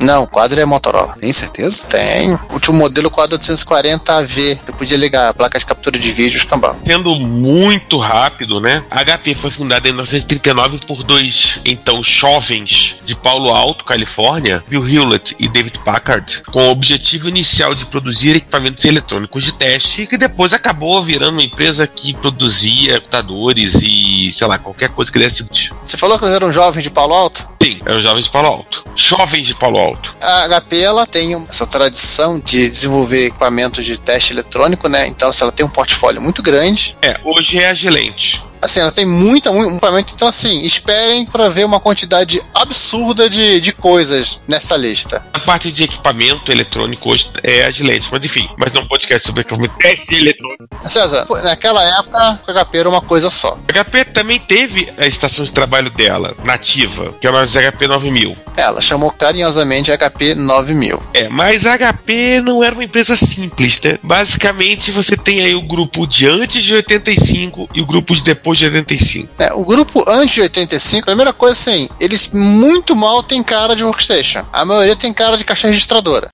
Não, 0.00 0.22
o 0.22 0.26
quadro 0.26 0.58
é 0.58 0.64
Motorola. 0.64 1.14
Tem 1.20 1.32
certeza? 1.32 1.86
Tem. 1.86 2.32
O 2.34 2.54
último 2.54 2.78
modelo, 2.78 3.10
quadro 3.10 3.36
840 3.36 4.12
AV. 4.12 4.58
Você 4.64 4.72
podia 4.72 4.96
ligar 4.96 5.28
a 5.28 5.34
placa 5.34 5.58
de 5.58 5.66
captura 5.66 5.98
de 5.98 6.10
vídeo 6.10 6.36
e 6.36 6.40
escambau. 6.40 6.78
Sendo 6.86 7.14
muito 7.16 7.98
rápido, 7.98 8.60
né? 8.60 8.82
A 8.90 9.04
HP 9.04 9.34
foi 9.34 9.50
fundada 9.50 9.86
em 9.88 9.92
1939 9.92 10.78
por 10.86 11.02
dois, 11.02 11.60
então, 11.64 12.02
jovens 12.02 12.96
de 13.04 13.14
Paulo 13.14 13.50
Alto, 13.50 13.84
Califórnia, 13.84 14.62
Bill 14.68 14.88
Hewlett 14.88 15.36
e 15.38 15.48
David 15.48 15.78
Packard, 15.80 16.42
com 16.44 16.68
o 16.68 16.70
objetivo 16.70 17.28
inicial 17.28 17.74
de 17.74 17.86
produzir 17.86 18.36
equipamentos 18.36 18.84
eletrônicos 18.84 19.44
de 19.44 19.52
teste, 19.52 20.06
que 20.06 20.16
depois 20.16 20.54
acabou 20.54 21.02
virando 21.02 21.32
uma 21.32 21.42
empresa 21.42 21.86
que 21.86 22.14
produzia 22.14 23.00
computadores 23.00 23.74
e, 23.82 24.32
sei 24.32 24.46
lá, 24.46 24.58
qualquer 24.58 24.88
coisa 24.90 25.10
que 25.10 25.18
desse 25.18 25.42
útil. 25.42 25.74
Você 25.84 25.96
falou 25.96 26.18
que 26.18 26.24
eles 26.24 26.36
eram 26.36 26.52
jovens 26.52 26.82
de 26.82 26.90
Palo 26.90 27.14
Alto? 27.14 27.46
Sim, 27.62 27.80
eram 27.84 28.00
jovens 28.00 28.24
de 28.24 28.30
Palo 28.30 28.46
Alto. 28.46 28.84
Jovens 28.96 29.46
de 29.46 29.54
Palo 29.54 29.78
Alto. 29.78 29.89
A 30.20 30.48
HP 30.60 30.80
ela 30.80 31.06
tem 31.06 31.34
essa 31.48 31.66
tradição 31.66 32.38
de 32.38 32.68
desenvolver 32.68 33.26
equipamentos 33.26 33.84
de 33.84 33.98
teste 33.98 34.32
eletrônico, 34.32 34.88
né? 34.88 35.06
Então 35.06 35.30
assim, 35.30 35.42
ela 35.42 35.52
tem 35.52 35.64
um 35.64 35.70
portfólio 35.70 36.20
muito 36.20 36.42
grande. 36.42 36.96
É, 37.02 37.18
hoje 37.24 37.58
é 37.58 37.70
a 37.70 37.74
Gilente. 37.74 38.42
Assim, 38.62 38.80
ela 38.80 38.92
tem 38.92 39.06
muita, 39.06 39.52
muito 39.52 39.72
equipamento. 39.72 40.12
Então, 40.14 40.28
assim, 40.28 40.60
esperem 40.62 41.26
para 41.26 41.48
ver 41.48 41.64
uma 41.64 41.80
quantidade 41.80 42.42
absurda 42.54 43.28
de, 43.28 43.60
de 43.60 43.72
coisas 43.72 44.40
nessa 44.46 44.76
lista. 44.76 45.24
A 45.32 45.40
parte 45.40 45.72
de 45.72 45.84
equipamento 45.84 46.52
eletrônico 46.52 47.10
hoje 47.10 47.30
é 47.42 47.64
a 47.64 47.70
Gilente, 47.70 48.08
mas 48.10 48.24
enfim, 48.24 48.48
mas 48.56 48.72
não 48.72 48.86
podcast 48.86 49.26
sobre 49.26 49.42
equipamento 49.42 49.74
teste 49.78 50.14
eletrônico. 50.14 50.68
César, 50.82 51.26
naquela 51.42 51.82
época, 51.98 52.18
a 52.46 52.64
HP 52.64 52.78
era 52.78 52.88
uma 52.88 53.00
coisa 53.00 53.30
só. 53.30 53.58
A 53.68 53.84
HP 53.84 54.04
também 54.06 54.38
teve 54.38 54.92
a 54.98 55.06
estação 55.06 55.44
de 55.44 55.52
trabalho 55.52 55.90
dela, 55.90 56.34
nativa, 56.44 57.14
que 57.20 57.26
é 57.26 57.30
uma 57.30 57.46
HP 57.46 57.86
9000. 57.86 58.36
Ela 58.56 58.80
chamou 58.80 59.10
carinhosamente 59.10 59.90
HP 59.96 60.34
9000. 60.34 61.02
É, 61.14 61.28
mas 61.28 61.64
a 61.66 61.78
HP 61.78 62.40
não 62.42 62.62
era 62.62 62.74
uma 62.74 62.84
empresa 62.84 63.16
simples, 63.16 63.80
né? 63.80 63.98
Basicamente, 64.02 64.90
você 64.90 65.16
tem 65.16 65.40
aí 65.40 65.54
o 65.54 65.62
grupo 65.62 66.06
de 66.06 66.26
antes 66.26 66.62
de 66.62 66.74
85 66.74 67.70
e 67.74 67.80
o 67.80 67.86
grupo 67.86 68.14
de 68.14 68.22
depois 68.22 68.49
de 68.58 68.66
85. 68.66 69.28
É, 69.38 69.52
o 69.52 69.64
grupo 69.64 70.04
antes 70.08 70.34
de 70.34 70.42
85, 70.42 71.02
a 71.02 71.06
primeira 71.06 71.32
coisa 71.32 71.54
assim, 71.54 71.88
eles 71.98 72.28
muito 72.32 72.94
mal 72.94 73.22
têm 73.22 73.42
cara 73.42 73.74
de 73.74 73.84
workstation. 73.84 74.44
A 74.52 74.64
maioria 74.64 74.96
tem 74.96 75.12
cara 75.12 75.36
de 75.36 75.44
caixa 75.44 75.68
registradora. 75.68 76.28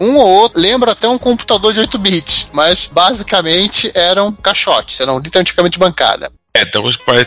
Um 0.00 0.16
ou 0.16 0.26
outro 0.26 0.60
lembra 0.60 0.92
até 0.92 1.08
um 1.08 1.18
computador 1.18 1.72
de 1.72 1.80
8 1.80 1.98
bits, 1.98 2.48
mas 2.52 2.88
basicamente 2.90 3.90
eram 3.94 4.32
caixotes, 4.32 5.00
eram 5.00 5.18
literalmente 5.18 5.78
bancada. 5.78 6.30
É, 6.56 6.62
então 6.62 6.82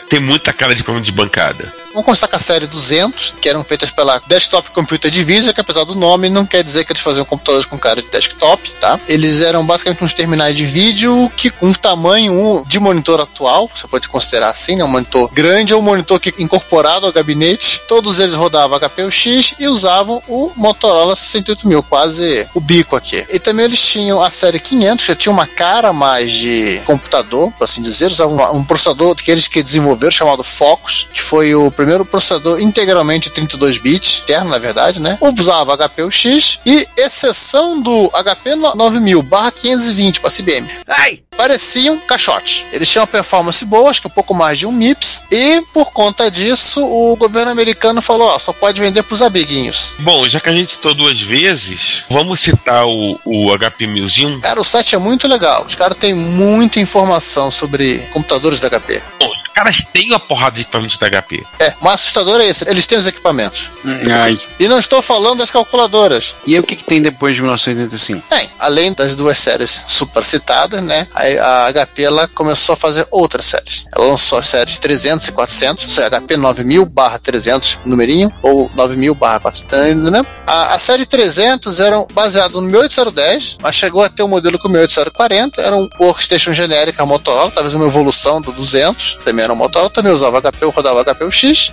tem 0.10 0.20
muita 0.20 0.54
cara 0.54 0.74
de 0.74 0.82
equipamento 0.82 1.06
de 1.06 1.12
bancada. 1.12 1.72
Vamos 1.98 2.06
começar 2.06 2.28
com 2.28 2.36
a 2.36 2.40
série 2.40 2.68
200, 2.68 3.34
que 3.42 3.50
eram 3.50 3.64
feitas 3.64 3.90
pela 3.90 4.22
Desktop 4.28 4.70
Computer 4.70 5.10
Division, 5.10 5.52
que 5.52 5.62
apesar 5.62 5.84
do 5.84 5.96
nome 5.96 6.30
não 6.30 6.46
quer 6.46 6.64
dizer 6.64 6.86
que 6.86 6.92
eles 6.92 7.02
faziam 7.02 7.26
computadores 7.26 7.66
com 7.66 7.76
cara 7.76 8.04
de 8.04 8.10
desktop, 8.12 8.70
tá? 8.74 9.00
Eles 9.08 9.42
eram 9.42 9.66
basicamente 9.66 10.04
uns 10.04 10.14
terminais 10.14 10.56
de 10.56 10.64
vídeo 10.64 11.28
que 11.36 11.50
com 11.50 11.70
um 11.70 11.74
tamanho 11.74 12.64
de 12.68 12.80
monitor 12.80 13.20
atual, 13.20 13.68
você 13.68 13.88
pode 13.88 14.08
considerar 14.10 14.50
assim, 14.52 14.76
né? 14.76 14.84
Um 14.84 14.88
monitor 14.88 15.28
grande 15.34 15.74
ou 15.74 15.80
um 15.80 15.84
monitor 15.84 16.20
que 16.20 16.36
incorporado 16.38 17.08
ao 17.08 17.12
gabinete. 17.12 17.82
Todos 17.88 18.20
eles 18.20 18.36
rodavam 18.36 18.78
HPUX 18.78 19.56
e 19.58 19.68
usavam 19.68 20.22
o 20.28 20.52
Motorola 20.56 21.16
68000, 21.16 21.82
quase 21.82 22.48
o 22.54 22.62
bico 22.62 22.96
aqui. 22.96 23.26
E 23.28 23.40
também 23.40 23.66
eles 23.66 23.82
tinham 23.82 24.22
a 24.22 24.30
série 24.30 24.60
500, 24.60 25.04
que 25.04 25.16
tinha 25.16 25.34
uma 25.34 25.48
cara 25.48 25.92
mais 25.92 26.32
de 26.32 26.80
computador, 26.86 27.52
por 27.54 27.64
assim 27.64 27.82
dizer, 27.82 28.12
usavam 28.12 28.56
um 28.56 28.64
processador 28.64 29.16
que 29.16 29.32
eles 29.32 29.48
que 29.48 29.64
desenvolveram 29.64 30.12
chamado 30.12 30.44
Focus, 30.44 31.08
que 31.12 31.24
foi 31.24 31.56
o 31.56 31.72
primeiro 31.72 31.87
processador 32.06 32.60
integralmente 32.62 33.30
32 33.30 33.78
bits, 33.78 34.22
interno 34.24 34.50
na 34.50 34.58
verdade, 34.58 35.00
né? 35.00 35.18
Usava 35.22 35.78
HPUX 35.78 36.60
e 36.66 36.88
exceção 36.98 37.82
do 37.82 38.10
HP 38.10 38.56
9000/520 38.56 40.20
para 40.20 40.30
CBM. 40.32 40.68
Ai! 40.88 41.22
Pareciam 41.38 42.00
caixotes. 42.00 42.66
Eles 42.74 42.90
tinham 42.90 43.04
uma 43.04 43.08
performance 43.08 43.64
boa, 43.64 43.92
acho 43.92 44.02
que 44.02 44.08
um 44.08 44.12
pouco 44.12 44.34
mais 44.34 44.58
de 44.58 44.66
um 44.66 44.72
MIPS, 44.72 45.24
e 45.32 45.62
por 45.72 45.92
conta 45.92 46.32
disso 46.32 46.84
o 46.84 47.16
governo 47.16 47.52
americano 47.52 48.02
falou: 48.02 48.28
ó, 48.30 48.40
só 48.40 48.52
pode 48.52 48.82
vender 48.82 49.04
pros 49.04 49.22
amiguinhos. 49.22 49.94
Bom, 50.00 50.28
já 50.28 50.40
que 50.40 50.50
a 50.50 50.54
gente 50.54 50.72
citou 50.72 50.96
duas 50.96 51.22
vezes, 51.22 52.04
vamos 52.10 52.42
citar 52.42 52.88
o, 52.88 53.20
o 53.24 53.58
HP 53.58 53.86
1001. 53.86 54.42
Cara, 54.42 54.60
o 54.60 54.66
site 54.66 54.96
é 54.96 54.98
muito 54.98 55.28
legal. 55.28 55.64
Os 55.66 55.76
caras 55.76 55.98
têm 55.98 56.14
muita 56.14 56.80
informação 56.80 57.52
sobre 57.52 58.00
computadores 58.12 58.60
da 58.60 58.70
HP. 58.70 59.04
Bom, 59.20 59.30
os 59.30 59.54
caras 59.54 59.84
têm 59.94 60.10
uma 60.10 60.20
porrada 60.20 60.56
de 60.56 60.64
equipamentos 60.64 60.98
da 60.98 61.08
HP. 61.08 61.44
É, 61.60 61.74
mais 61.82 62.02
assustador 62.02 62.42
é 62.42 62.48
esse, 62.48 62.68
eles 62.70 62.88
têm 62.88 62.98
os 62.98 63.08
equipamentos. 63.08 63.70
Ai. 64.12 64.40
E 64.60 64.68
não 64.68 64.80
estou 64.80 65.02
falando 65.02 65.40
das 65.40 65.52
calculadoras. 65.52 66.36
E 66.46 66.54
aí, 66.54 66.60
o 66.60 66.64
que, 66.64 66.76
que 66.76 66.84
tem 66.84 67.02
depois 67.02 67.36
de 67.36 67.42
1985? 67.42 68.24
Bem, 68.30 68.50
além 68.60 68.94
das 68.94 69.16
duas 69.16 69.40
séries 69.40 69.86
super 69.88 70.26
citadas, 70.26 70.84
né? 70.84 71.08
A, 71.14 71.68
a 71.68 71.74
HP 71.74 72.04
ela 72.04 72.28
começou 72.28 72.74
a 72.74 72.76
fazer 72.76 73.08
outras 73.12 73.46
séries. 73.46 73.86
Ela 73.96 74.06
lançou 74.06 74.38
as 74.38 74.48
séries 74.48 74.78
300 74.78 75.28
e 75.28 75.32
400, 75.32 75.84
ou 75.84 75.90
seja, 75.90 76.10
HP 76.10 76.38
9000/300 76.38 77.80
numerinho 77.86 78.32
ou 78.42 78.70
9000/400, 78.76 80.10
né? 80.10 80.26
A, 80.46 80.76
a 80.76 80.80
série 80.80 81.06
300 81.06 81.80
era 81.80 82.06
baseada 82.14 82.60
no 82.60 82.62
18010, 82.62 83.58
mas 83.62 83.76
chegou 83.76 84.04
a 84.04 84.10
ter 84.10 84.24
um 84.24 84.28
modelo 84.28 84.58
com 84.58 84.68
o 84.68 84.72
18040, 84.72 85.62
era 85.62 85.76
um 85.76 85.88
workstation 86.00 86.54
genérica 86.54 87.06
Motorola, 87.06 87.52
talvez 87.52 87.76
uma 87.76 87.86
evolução 87.86 88.42
do 88.42 88.52
200, 88.52 89.20
também 89.24 89.44
era 89.44 89.54
um 89.54 89.56
Motorola, 89.56 89.90
também 89.90 90.12
usava 90.12 90.42
HP, 90.42 90.66
rodava 90.66 91.04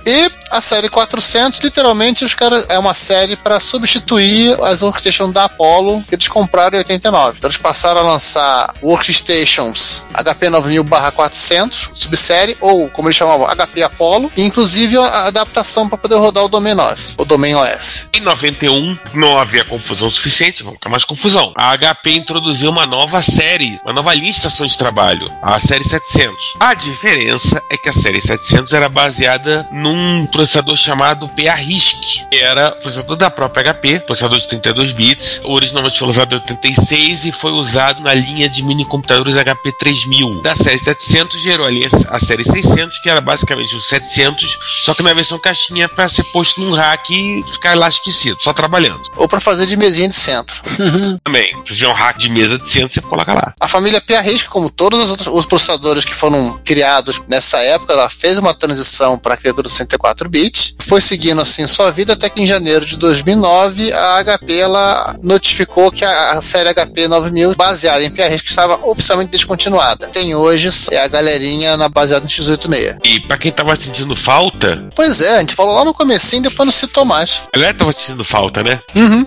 E 0.06 0.30
a 0.50 0.60
série 0.60 0.88
400, 0.88 1.60
literalmente, 1.60 2.24
os 2.24 2.34
caras 2.34 2.66
é 2.68 2.78
uma 2.78 2.94
série 2.94 3.36
para 3.36 3.58
substituir 3.60 4.56
as 4.62 4.82
workstations 4.82 5.32
da 5.32 5.44
Apollo 5.44 6.02
que 6.08 6.14
eles 6.14 6.28
compraram 6.28 6.76
em 6.76 6.78
89. 6.78 7.38
Então, 7.38 7.48
eles 7.48 7.58
passaram 7.58 8.00
a 8.00 8.04
lançar 8.04 8.74
workstations 8.82 10.04
HP 10.12 10.48
9000/400, 10.48 11.90
subsérie, 11.94 12.56
ou 12.60 12.88
como 12.90 13.08
eles 13.08 13.16
chamavam, 13.16 13.46
HP 13.46 13.82
Apollo, 13.82 14.30
e 14.36 14.42
inclusive 14.42 14.96
a 14.98 15.26
adaptação 15.26 15.88
para 15.88 15.98
poder 15.98 16.16
rodar 16.16 16.44
o 16.44 16.48
Domain 16.48 16.78
OS, 16.78 17.14
o 17.18 17.24
Domain 17.24 17.54
OS. 17.54 18.08
Em 18.12 18.20
91, 18.20 18.96
não 19.12 19.38
havia 19.38 19.64
confusão 19.64 20.10
suficiente, 20.10 20.62
vamos 20.62 20.76
ficar 20.76 20.90
mais 20.90 21.04
confusão. 21.04 21.52
A 21.56 21.76
HP 21.76 22.12
introduziu 22.12 22.70
uma 22.70 22.86
nova 22.86 23.22
série, 23.22 23.78
uma 23.84 23.92
nova 23.92 24.14
linha 24.14 24.30
de 24.30 24.38
estações 24.38 24.72
de 24.72 24.78
trabalho, 24.78 25.26
a 25.42 25.58
série 25.60 25.84
700. 25.84 26.54
A 26.60 26.74
diferença 26.74 27.62
é 27.70 27.76
que 27.76 27.88
a 27.88 27.92
série 27.92 28.20
700 28.20 28.72
era 28.72 28.88
baseada 28.88 29.66
num 29.74 30.24
processador 30.26 30.76
chamado 30.76 31.28
PA-RISC, 31.28 32.28
que 32.30 32.38
era 32.38 32.70
processador 32.70 33.16
da 33.16 33.28
própria 33.28 33.74
HP, 33.74 34.00
processador 34.00 34.38
de 34.38 34.46
32 34.48 34.92
bits, 34.92 35.40
originalmente 35.42 35.98
foi 35.98 36.08
usado 36.08 36.34
em 36.34 36.38
86 36.38 37.24
e 37.24 37.32
foi 37.32 37.50
usado 37.50 38.00
na 38.00 38.14
linha 38.14 38.48
de 38.48 38.62
mini 38.62 38.84
computadores 38.84 39.34
HP 39.34 39.72
3000. 39.78 40.42
Da 40.42 40.54
série 40.54 40.78
700 40.78 41.42
gerou 41.42 41.66
ali 41.66 41.88
a 42.08 42.20
série 42.20 42.44
600, 42.44 43.00
que 43.00 43.10
era 43.10 43.20
basicamente 43.20 43.74
o 43.74 43.80
700, 43.80 44.58
só 44.82 44.94
que 44.94 45.02
na 45.02 45.12
versão 45.12 45.38
caixinha 45.38 45.88
para 45.88 46.08
ser 46.08 46.22
posto 46.24 46.60
num 46.60 46.72
rack 46.72 47.12
e 47.12 47.42
ficar 47.52 47.76
lá 47.76 47.88
esquecido, 47.88 48.36
só 48.40 48.52
trabalhando. 48.52 49.02
Ou 49.16 49.26
para 49.26 49.40
fazer 49.40 49.66
de 49.66 49.76
mesinha 49.76 50.08
de 50.08 50.14
centro. 50.14 50.54
Também, 51.24 51.52
se 51.66 51.74
tiver 51.74 51.88
um 51.88 51.92
rack 51.92 52.20
de 52.20 52.28
mesa 52.28 52.58
de 52.58 52.68
centro, 52.70 52.94
você 52.94 53.00
coloca 53.00 53.32
lá. 53.32 53.54
A 53.58 53.66
família 53.66 54.00
PA-RISC, 54.00 54.48
como 54.48 54.70
todos 54.70 55.00
os 55.00 55.10
outros 55.10 55.26
os 55.26 55.46
processadores 55.46 56.04
que 56.04 56.14
foram 56.14 56.60
criados 56.64 57.20
nessa 57.26 57.58
época, 57.58 57.92
ela 57.92 58.08
fez 58.08 58.38
uma 58.38 58.54
transição 58.54 59.18
para 59.18 59.34
a 59.34 59.36
arquitetura 59.64 59.68
64 59.68 60.28
bits, 60.28 60.74
foi 60.78 61.00
seguindo 61.00 61.40
assim 61.40 61.66
sua 61.66 61.90
vida 61.90 62.12
até 62.12 62.28
que 62.28 62.42
em 62.42 62.46
janeiro 62.46 62.84
de 62.84 62.96
2009 62.96 63.92
a 63.92 64.24
HP 64.24 64.54
ela 64.58 65.16
notificou 65.22 65.90
que 65.90 66.04
a, 66.04 66.40
série 66.40 66.72
HP 66.72 67.08
9000 67.08 67.54
baseada 67.54 68.04
em 68.04 68.10
PA-RISC 68.10 68.48
estava 68.48 68.78
oficialmente 68.86 69.30
descontinuada. 69.30 70.08
Tem 70.08 70.34
hoje 70.34 70.68
é 70.90 71.02
a 71.02 71.08
galerinha 71.08 71.76
na 71.76 71.88
baseada 71.88 72.26
em 72.26 72.28
x86. 72.28 72.98
E 73.04 73.20
para 73.20 73.38
quem 73.38 73.52
tava 73.52 73.74
sentindo 73.76 74.14
falta, 74.14 74.84
Pois 74.94 75.20
é, 75.20 75.36
a 75.36 75.40
gente 75.40 75.54
falou 75.54 75.74
lá 75.74 75.84
no 75.84 75.94
comecinho, 75.94 76.42
depois 76.42 76.66
não 76.66 76.72
citou 76.72 77.04
mais. 77.04 77.40
a 77.52 77.56
galera 77.56 77.76
tava 77.76 77.92
sentindo 77.92 78.24
falta, 78.24 78.62
né? 78.62 78.80
Uhum. 78.94 79.26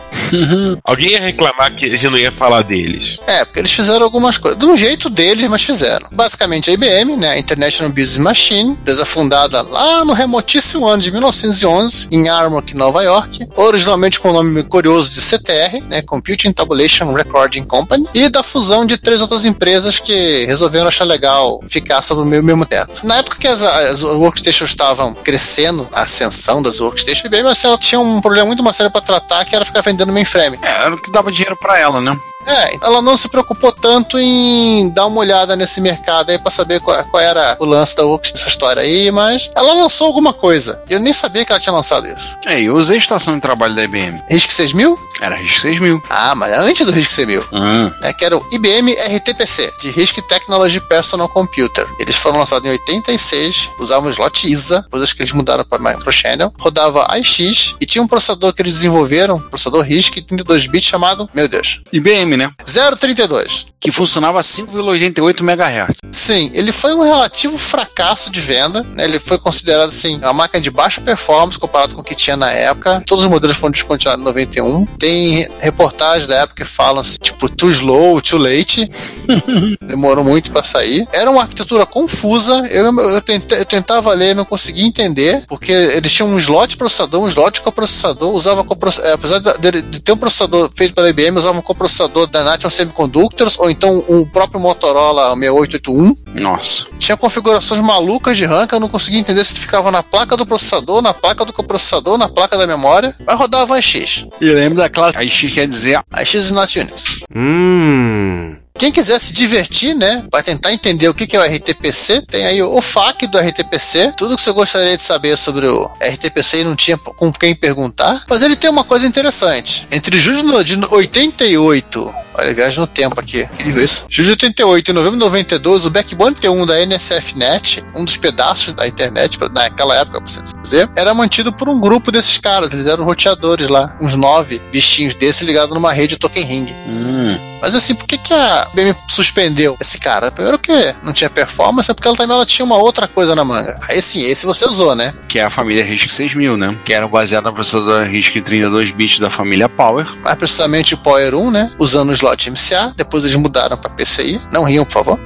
Alguém 0.83 1.11
ia 1.11 1.19
reclamar 1.19 1.75
que 1.75 1.85
a 1.85 1.89
gente 1.89 2.07
não 2.09 2.17
ia 2.17 2.31
falar 2.31 2.61
deles. 2.61 3.17
É, 3.25 3.45
porque 3.45 3.59
eles 3.59 3.71
fizeram 3.71 4.03
algumas 4.03 4.37
coisas. 4.37 4.59
De 4.59 4.65
um 4.65 4.75
jeito 4.75 5.09
deles, 5.09 5.47
mas 5.49 5.63
fizeram. 5.63 6.07
Basicamente 6.11 6.69
a 6.69 6.73
IBM, 6.73 7.15
né? 7.17 7.31
A 7.31 7.37
International 7.37 7.91
Business 7.91 8.17
Machine, 8.17 8.71
empresa 8.71 9.05
fundada 9.05 9.61
lá 9.61 10.03
no 10.05 10.13
remotíssimo 10.27 10.85
ano 10.85 11.01
de 11.01 11.09
1911, 11.09 12.09
em 12.11 12.27
Armonk, 12.27 12.75
Nova 12.75 13.01
York. 13.01 13.47
Originalmente 13.55 14.19
com 14.19 14.29
o 14.29 14.33
nome 14.33 14.61
curioso 14.63 15.09
de 15.09 15.21
CTR, 15.21 15.81
né? 15.89 16.01
Computing 16.01 16.51
Tabulation 16.51 17.13
Recording 17.13 17.63
Company. 17.63 18.05
E 18.13 18.27
da 18.27 18.43
fusão 18.43 18.85
de 18.85 18.97
três 18.97 19.21
outras 19.21 19.45
empresas 19.45 19.99
que 19.99 20.45
resolveram 20.45 20.89
achar 20.89 21.05
legal 21.05 21.61
ficar 21.67 22.01
sobre 22.01 22.23
o 22.23 22.43
mesmo 22.43 22.65
teto. 22.65 23.07
Na 23.07 23.17
época 23.17 23.37
que 23.37 23.47
as, 23.47 23.61
as 23.61 24.03
workstations 24.03 24.69
estavam 24.69 25.13
crescendo, 25.13 25.87
a 25.93 26.01
ascensão 26.01 26.61
das 26.61 26.79
workstations, 26.79 27.23
a 27.23 27.27
IBM 27.27 27.47
ela 27.63 27.77
tinha 27.77 27.99
um 27.99 28.19
problema 28.19 28.45
muito 28.45 28.61
mais 28.61 28.75
sério 28.75 28.91
para 28.91 29.01
tratar, 29.01 29.45
que 29.45 29.55
era 29.55 29.63
ficar 29.63 29.81
vendendo 29.81 30.11
mainframe. 30.11 30.59
É, 30.61 30.85
era 30.85 30.95
o 30.95 31.01
que 31.01 31.11
dava 31.11 31.31
dinheiro 31.31 31.55
pra 31.55 31.79
ela, 31.79 32.01
né? 32.01 32.17
É, 32.47 32.77
ela 32.81 33.01
não 33.01 33.17
se 33.17 33.27
preocupou 33.27 33.71
tanto 33.71 34.17
em 34.17 34.89
dar 34.89 35.05
uma 35.05 35.19
olhada 35.19 35.55
nesse 35.55 35.81
mercado 35.81 36.29
aí 36.29 36.39
pra 36.39 36.49
saber 36.49 36.79
qual, 36.79 37.03
qual 37.05 37.21
era 37.21 37.57
o 37.59 37.65
lance 37.65 37.95
da 37.95 38.05
Works 38.05 38.31
dessa 38.31 38.47
história 38.47 38.81
aí, 38.81 39.11
mas 39.11 39.51
ela 39.55 39.73
lançou 39.73 40.07
alguma 40.07 40.33
coisa. 40.33 40.81
Eu 40.89 40.99
nem 40.99 41.11
sabia 41.13 41.43
que 41.43 41.51
ela 41.51 41.59
tinha 41.59 41.73
lançado 41.73 42.07
isso. 42.07 42.37
É, 42.45 42.61
eu 42.61 42.75
usei 42.75 42.95
a 42.95 42.99
estação 42.99 43.35
de 43.35 43.41
trabalho 43.41 43.75
da 43.75 43.83
IBM. 43.83 44.21
RISC 44.29 44.51
6000? 44.51 44.97
Era 45.19 45.35
RISC 45.35 45.61
6000. 45.61 46.01
Ah, 46.09 46.35
mas 46.35 46.57
antes 46.57 46.85
do 46.85 46.91
RISC 46.91 47.11
6000. 47.11 47.45
Hum. 47.51 47.91
É, 48.03 48.13
que 48.13 48.23
era 48.23 48.37
o 48.37 48.45
IBM 48.51 48.93
RTPC, 48.93 49.73
de 49.81 49.89
RISC 49.89 50.21
Technology 50.27 50.79
Personal 50.79 51.27
Computer. 51.27 51.85
Eles 51.99 52.15
foram 52.15 52.39
lançados 52.39 52.67
em 52.67 52.71
86, 52.71 53.69
usavam 53.79 54.09
slot 54.09 54.49
ISA, 54.51 54.85
coisas 54.89 55.11
que 55.11 55.21
eles 55.21 55.33
mudaram 55.33 55.65
para 55.65 55.79
microchannel, 55.79 56.53
rodava 56.57 57.05
AIX 57.11 57.75
e 57.79 57.85
tinha 57.85 58.01
um 58.01 58.07
processador 58.07 58.53
que 58.53 58.61
eles 58.61 58.73
desenvolveram, 58.73 59.35
um 59.35 59.39
processador 59.39 59.81
RISC 59.83 60.21
32 60.21 60.67
bits 60.67 60.87
chamado, 60.87 61.29
meu 61.33 61.47
Deus, 61.47 61.81
IBM, 61.91 62.36
né? 62.37 62.51
032. 62.65 63.67
Que 63.79 63.91
funcionava 63.91 64.39
a 64.39 64.43
5,88 64.43 65.39
MHz. 65.41 65.95
Sim, 66.11 66.49
ele 66.53 66.71
foi 66.71 66.93
um 66.95 67.01
relativo 67.03 67.57
fracasso 67.57 68.31
de 68.31 68.39
venda. 68.41 68.83
né? 68.93 69.03
Ele 69.03 69.19
foi 69.19 69.37
considerado 69.37 69.89
assim 69.89 70.17
uma 70.17 70.33
máquina 70.33 70.59
de 70.61 70.69
baixa 70.71 70.99
performance 71.01 71.59
comparado 71.59 71.93
com 71.95 72.01
o 72.01 72.03
que 72.03 72.15
tinha 72.15 72.35
na 72.35 72.51
época. 72.51 73.01
Todos 73.05 73.23
os 73.23 73.29
modelos 73.29 73.55
foram 73.57 73.71
descontinuados 73.71 74.21
em 74.21 74.25
91. 74.25 74.85
Tem 74.97 75.47
reportagens 75.59 76.27
da 76.27 76.35
época 76.37 76.63
que 76.63 76.69
falam 76.69 77.01
assim, 77.01 77.17
tipo 77.21 77.47
too 77.49 77.69
slow, 77.69 78.21
too 78.21 78.39
late. 78.39 78.89
Demorou 79.81 80.23
muito 80.23 80.51
para 80.51 80.63
sair. 80.63 81.07
Era 81.11 81.29
uma 81.29 81.41
arquitetura 81.41 81.85
confusa. 81.85 82.67
Eu, 82.69 82.85
eu, 82.99 83.21
tenta- 83.21 83.55
eu 83.55 83.65
tentava 83.65 84.13
ler, 84.13 84.35
não 84.35 84.45
conseguia 84.45 84.85
entender, 84.85 85.43
porque 85.47 85.71
eles 85.71 86.11
tinham 86.13 86.29
um 86.29 86.37
slot 86.37 86.77
processador, 86.77 87.21
um 87.23 87.27
slot 87.27 87.61
coprocessador, 87.61 88.33
usava 88.33 88.63
coproce- 88.63 89.01
é, 89.01 89.13
apesar 89.13 89.39
de, 89.39 89.81
de 89.81 89.99
ter 89.99 90.11
um 90.11 90.17
processador 90.17 90.69
feito 90.75 90.93
pela 90.93 91.09
IBM, 91.09 91.37
usava 91.37 91.57
um 91.57 91.61
coprocessador 91.61 92.26
da 92.31 92.43
National 92.43 92.71
Semiconductors 92.71 93.57
ou 93.59 93.69
então 93.69 94.03
o 94.07 94.25
próprio 94.27 94.59
Motorola 94.59 95.35
6881. 95.35 96.15
Nossa. 96.41 96.85
Tinha 96.99 97.17
configurações 97.17 97.83
malucas 97.83 98.37
de 98.37 98.45
RAM 98.45 98.67
que 98.67 98.75
eu 98.75 98.79
não 98.79 98.89
conseguia 98.89 99.19
entender 99.19 99.43
se 99.45 99.55
ficava 99.55 99.91
na 99.91 100.03
placa 100.03 100.35
do 100.37 100.45
processador, 100.45 101.01
na 101.01 101.13
placa 101.13 101.45
do 101.45 101.53
coprocessador, 101.53 102.17
na 102.17 102.29
placa 102.29 102.57
da 102.57 102.67
memória, 102.67 103.15
mas 103.25 103.37
rodava 103.37 103.75
AIX. 103.75 104.25
E 104.39 104.51
lembro 104.51 104.77
daquela. 104.77 105.11
AIX 105.15 105.53
quer 105.53 105.67
dizer. 105.67 106.01
AIX 106.11 106.33
is 106.33 106.51
not 106.51 106.79
Unix. 106.79 107.19
Hum. 107.35 108.57
Quem 108.77 108.91
quiser 108.91 109.19
se 109.19 109.33
divertir, 109.33 109.95
né, 109.95 110.23
vai 110.31 110.43
tentar 110.43 110.71
entender 110.71 111.09
o 111.09 111.13
que 111.13 111.35
é 111.35 111.39
o 111.39 111.43
RTPC, 111.43 112.21
tem 112.27 112.45
aí 112.45 112.61
o 112.61 112.79
FAQ 112.79 113.27
do 113.27 113.39
RTPC, 113.39 114.13
tudo 114.15 114.35
que 114.35 114.41
você 114.41 114.51
gostaria 114.51 114.95
de 114.95 115.01
saber 115.01 115.35
sobre 115.35 115.65
o 115.65 115.83
RTPC 115.99 116.61
e 116.61 116.63
não 116.63 116.75
tinha 116.75 116.97
com 116.97 117.33
quem 117.33 117.55
perguntar, 117.55 118.23
mas 118.29 118.43
ele 118.43 118.55
tem 118.55 118.69
uma 118.69 118.83
coisa 118.83 119.07
interessante. 119.07 119.87
Entre 119.91 120.19
julho 120.19 120.63
de 120.63 120.77
88, 120.85 122.13
olha, 122.35 122.53
viagem 122.53 122.79
no 122.79 122.85
tempo 122.85 123.19
aqui, 123.19 123.41
incrível 123.41 123.83
isso, 123.83 124.05
julho 124.07 124.27
de 124.27 124.45
88 124.45 124.91
e 124.91 124.93
novembro 124.93 125.17
de 125.17 125.25
92, 125.25 125.85
o 125.85 125.89
Backbone 125.89 126.35
T1 126.35 126.65
da 126.67 126.85
NSFNet, 126.85 127.83
um 127.95 128.05
dos 128.05 128.17
pedaços 128.17 128.73
da 128.73 128.87
internet, 128.87 129.39
naquela 129.51 129.95
época, 129.95 130.21
pra 130.21 130.29
você 130.29 130.41
dizer, 130.61 130.87
era 130.95 131.15
mantido 131.15 131.51
por 131.51 131.67
um 131.67 131.79
grupo 131.79 132.11
desses 132.11 132.37
caras, 132.37 132.71
eles 132.73 132.85
eram 132.85 133.05
roteadores 133.05 133.69
lá, 133.69 133.97
uns 133.99 134.13
nove 134.13 134.61
bichinhos 134.71 135.15
desses 135.15 135.41
ligados 135.41 135.73
numa 135.73 135.91
rede 135.91 136.15
token 136.15 136.45
ring. 136.45 136.75
Hum. 136.87 137.47
Mas 137.61 137.73
assim, 137.73 137.95
por 137.95 138.07
que, 138.07 138.17
que 138.17 138.33
a 138.33 138.66
IBM 138.73 138.95
suspendeu 139.07 139.77
esse 139.79 139.99
cara? 139.99 140.31
Primeiro 140.31 140.59
que 140.59 140.95
não 141.03 141.13
tinha 141.13 141.29
performance, 141.29 141.89
é 141.89 141.93
porque 141.93 142.07
ela 142.07 142.17
também 142.17 142.35
ela 142.35 142.45
tinha 142.45 142.65
uma 142.65 142.77
outra 142.77 143.07
coisa 143.07 143.35
na 143.35 143.43
manga. 143.43 143.79
Aí 143.87 144.01
sim, 144.01 144.23
esse 144.25 144.45
você 144.45 144.65
usou, 144.65 144.95
né? 144.95 145.13
Que 145.27 145.39
é 145.39 145.43
a 145.43 145.49
família 145.49 145.83
RISC 145.83 146.09
6000, 146.09 146.57
né? 146.57 146.77
Que 146.83 146.93
era 146.93 147.07
baseada 147.07 147.49
na 147.49 147.53
processadora 147.53 148.07
RISC 148.07 148.41
32 148.41 148.91
bits 148.91 149.19
da 149.19 149.29
família 149.29 149.69
Power. 149.69 150.07
Mais 150.23 150.37
precisamente 150.37 150.93
o 150.93 150.97
Power 150.97 151.35
1, 151.35 151.51
né? 151.51 151.71
Usando 151.79 152.09
o 152.09 152.13
slot 152.13 152.49
MCA. 152.49 152.93
Depois 152.95 153.23
eles 153.23 153.35
mudaram 153.35 153.77
pra 153.77 153.89
PCI. 153.89 154.41
Não 154.51 154.63
riam, 154.63 154.85
por 154.85 154.93
favor. 154.93 155.19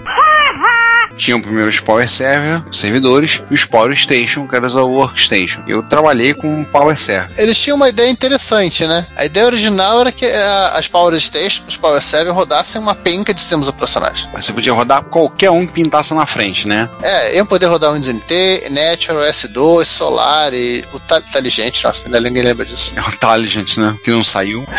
Tinham 1.15 1.41
primeiro 1.41 1.69
os 1.69 1.79
Power 1.79 2.09
Server, 2.09 2.63
os 2.69 2.79
servidores, 2.79 3.41
e 3.49 3.53
os 3.53 3.65
Power 3.65 3.95
Station, 3.95 4.47
que 4.47 4.55
era 4.55 4.67
o 4.67 4.91
Workstation. 4.91 5.63
Eu 5.67 5.83
trabalhei 5.83 6.33
com 6.33 6.63
Power 6.63 6.95
Server. 6.97 7.29
Eles 7.37 7.57
tinham 7.57 7.75
uma 7.77 7.89
ideia 7.89 8.09
interessante, 8.09 8.85
né? 8.87 9.05
A 9.15 9.25
ideia 9.25 9.45
original 9.45 10.01
era 10.01 10.11
que 10.11 10.25
eh, 10.25 10.69
as 10.73 10.87
Power 10.87 11.19
Station, 11.19 11.63
os 11.67 11.77
Power 11.77 12.01
Server, 12.01 12.33
rodassem 12.33 12.79
uma 12.81 12.95
penca 12.95 13.33
de 13.33 13.39
sistemas 13.39 13.67
operacionais. 13.67 14.27
Você 14.33 14.53
podia 14.53 14.73
rodar 14.73 15.03
qualquer 15.03 15.51
um 15.51 15.65
que 15.67 15.73
pintasse 15.73 16.13
na 16.13 16.25
frente, 16.25 16.67
né? 16.67 16.89
É, 17.03 17.39
eu 17.39 17.45
poder 17.45 17.67
rodar 17.67 17.91
o 17.91 17.93
Windows 17.93 18.13
NT, 18.13 18.69
Natural, 18.69 19.23
S2, 19.23 19.85
Solar 19.85 20.53
e 20.53 20.83
o 20.93 20.99
Ta- 20.99 21.19
Inteligente. 21.19 21.83
Nossa, 21.83 22.05
ainda 22.05 22.19
ninguém 22.19 22.43
lembra 22.43 22.65
disso. 22.65 22.91
É 22.95 23.01
o 23.01 23.11
Taligent, 23.17 23.77
né? 23.77 23.95
Que 24.03 24.11
não 24.11 24.23
saiu. 24.23 24.65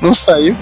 Não 0.00 0.14
saiu. 0.14 0.56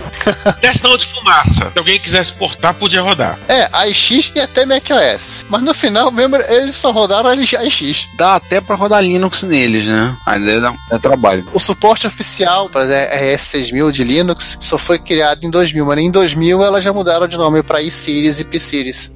Testão 0.60 0.96
de 0.96 1.06
fumaça. 1.06 1.70
Se 1.70 1.78
alguém 1.78 1.98
quisesse 2.00 2.32
portar, 2.32 2.74
podia 2.74 3.02
rodar. 3.02 3.38
É, 3.46 3.68
AIX 3.72 4.32
e 4.34 4.40
até 4.40 4.64
macOS. 4.76 5.44
Mas 5.48 5.62
no 5.62 5.74
final, 5.74 6.10
mesmo, 6.10 6.36
eles 6.36 6.76
só 6.76 6.90
rodaram 6.90 7.30
AIX. 7.30 8.08
Dá 8.16 8.36
até 8.36 8.60
pra 8.60 8.76
rodar 8.76 9.02
Linux 9.02 9.42
neles, 9.42 9.86
né? 9.86 10.14
Aí 10.26 10.60
dá, 10.60 10.74
dá 10.90 10.98
trabalho. 10.98 11.44
O 11.52 11.58
suporte 11.58 12.06
oficial 12.06 12.68
para 12.68 12.86
RS6000 12.86 13.90
de 13.90 14.04
Linux 14.04 14.58
só 14.60 14.78
foi 14.78 14.98
criado 14.98 15.44
em 15.44 15.50
2000, 15.50 15.84
mas 15.86 15.98
em 15.98 16.10
2000 16.10 16.62
elas 16.62 16.84
já 16.84 16.92
mudaram 16.92 17.26
de 17.26 17.36
nome 17.36 17.62
para 17.62 17.82
iSeries 17.82 18.40
e 18.40 18.44
P-Series. 18.44 19.12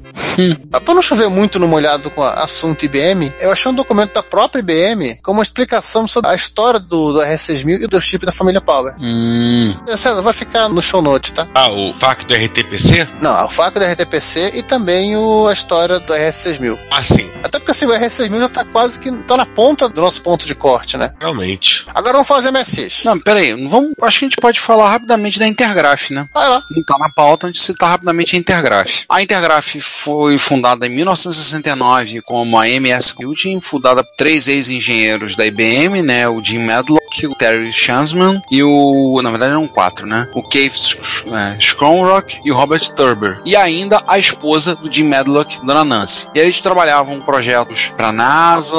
Mas 0.71 0.83
pra 0.83 0.95
não 0.95 1.03
chover 1.03 1.29
muito 1.29 1.59
no 1.59 1.69
molhado 1.69 2.11
com 2.11 2.21
o 2.21 2.25
assunto 2.25 2.85
IBM, 2.85 3.33
eu 3.41 3.51
achei 3.51 3.71
um 3.71 3.75
documento 3.75 4.15
da 4.15 4.23
própria 4.23 4.61
IBM 4.61 5.19
com 5.23 5.33
uma 5.33 5.43
explicação 5.43 6.07
sobre 6.07 6.31
a 6.31 6.35
história 6.35 6.81
do, 6.81 7.13
do 7.13 7.19
RS6000 7.21 7.83
e 7.83 7.87
dos 7.87 8.05
chips 8.05 8.27
da 8.27 8.33
família 8.33 8.61
Power. 8.61 8.95
Hum. 9.01 9.75
César, 9.87 10.23
vai 10.23 10.33
ficar 10.33 10.69
no 10.69 10.81
show 10.81 11.03
notes, 11.03 11.33
tá? 11.33 11.49
Ah, 11.55 11.71
o 11.71 11.93
FAQ 11.95 12.27
do 12.27 12.35
RTPC? 12.35 13.09
Não, 13.21 13.45
o 13.45 13.49
faco 13.51 13.79
do 13.79 13.85
RTPC 13.85 14.53
e 14.55 14.63
também 14.63 15.17
o, 15.17 15.49
a 15.49 15.53
história 15.53 15.99
do 15.99 16.13
RS6000. 16.13 16.79
Ah, 16.91 17.03
sim. 17.03 17.31
Até 17.43 17.59
porque 17.59 17.73
assim, 17.73 17.87
o 17.87 17.91
RS6000 17.91 18.41
já 18.41 18.49
tá 18.49 18.65
quase 18.65 18.99
que 18.99 19.11
tá 19.25 19.37
na 19.37 19.47
ponta 19.47 19.89
do 19.89 20.01
nosso 20.01 20.23
ponto 20.23 20.47
de 20.47 20.55
corte, 20.55 20.97
né? 20.97 21.13
Realmente. 21.21 21.85
Agora 21.95 22.15
vamos 22.15 22.29
falar 22.29 22.41
de 22.43 22.51
MSX. 22.51 23.05
Não, 23.05 23.19
peraí. 23.19 23.53
Vamos, 23.69 23.93
acho 24.03 24.19
que 24.19 24.25
a 24.25 24.29
gente 24.29 24.41
pode 24.41 24.61
falar 24.61 24.91
rapidamente 24.91 25.39
da 25.39 25.47
Intergraph, 25.47 26.11
né? 26.11 26.27
Vai 26.33 26.49
lá. 26.49 26.63
Não 26.71 26.83
tá 26.83 26.97
na 26.99 27.11
pauta, 27.11 27.47
a 27.47 27.51
gente 27.51 27.61
citar 27.61 27.91
rapidamente 27.91 28.37
a 28.37 28.39
Intergraph. 28.39 29.05
A 29.09 29.23
Intergraph 29.23 29.77
foi 29.81 30.20
fundada 30.39 30.87
em 30.87 30.91
1969 30.91 32.23
como 32.23 32.59
a 32.59 32.69
MS 32.69 33.15
Computing, 33.15 33.61
fundada 33.61 34.03
por 34.03 34.17
três 34.17 34.49
ex-engenheiros 34.49 35.37
da 35.37 35.47
IBM, 35.47 36.03
né? 36.03 36.29
O 36.29 36.43
Jim 36.43 36.59
Medlock, 36.59 37.27
o 37.27 37.35
Terry 37.35 37.73
Shansman 37.73 38.41
e 38.51 38.63
o... 38.63 39.21
Na 39.23 39.31
verdade 39.31 39.53
eram 39.53 39.69
quatro, 39.69 40.07
né? 40.07 40.29
O 40.35 40.43
Keith 40.43 40.97
é, 41.27 41.59
Scronrock 41.61 42.41
e 42.45 42.51
o 42.51 42.57
Robert 42.57 42.89
Turber. 42.95 43.41
E 43.45 43.57
ainda 43.57 44.03
a 44.07 44.19
esposa 44.19 44.75
do 44.75 44.93
Jim 44.93 45.05
Medlock, 45.05 45.65
Dona 45.65 45.85
Nancy. 45.85 46.29
E 46.35 46.39
eles 46.39 46.61
trabalhavam 46.61 47.21
projetos 47.21 47.93
pra 47.97 48.13
NASA... 48.13 48.77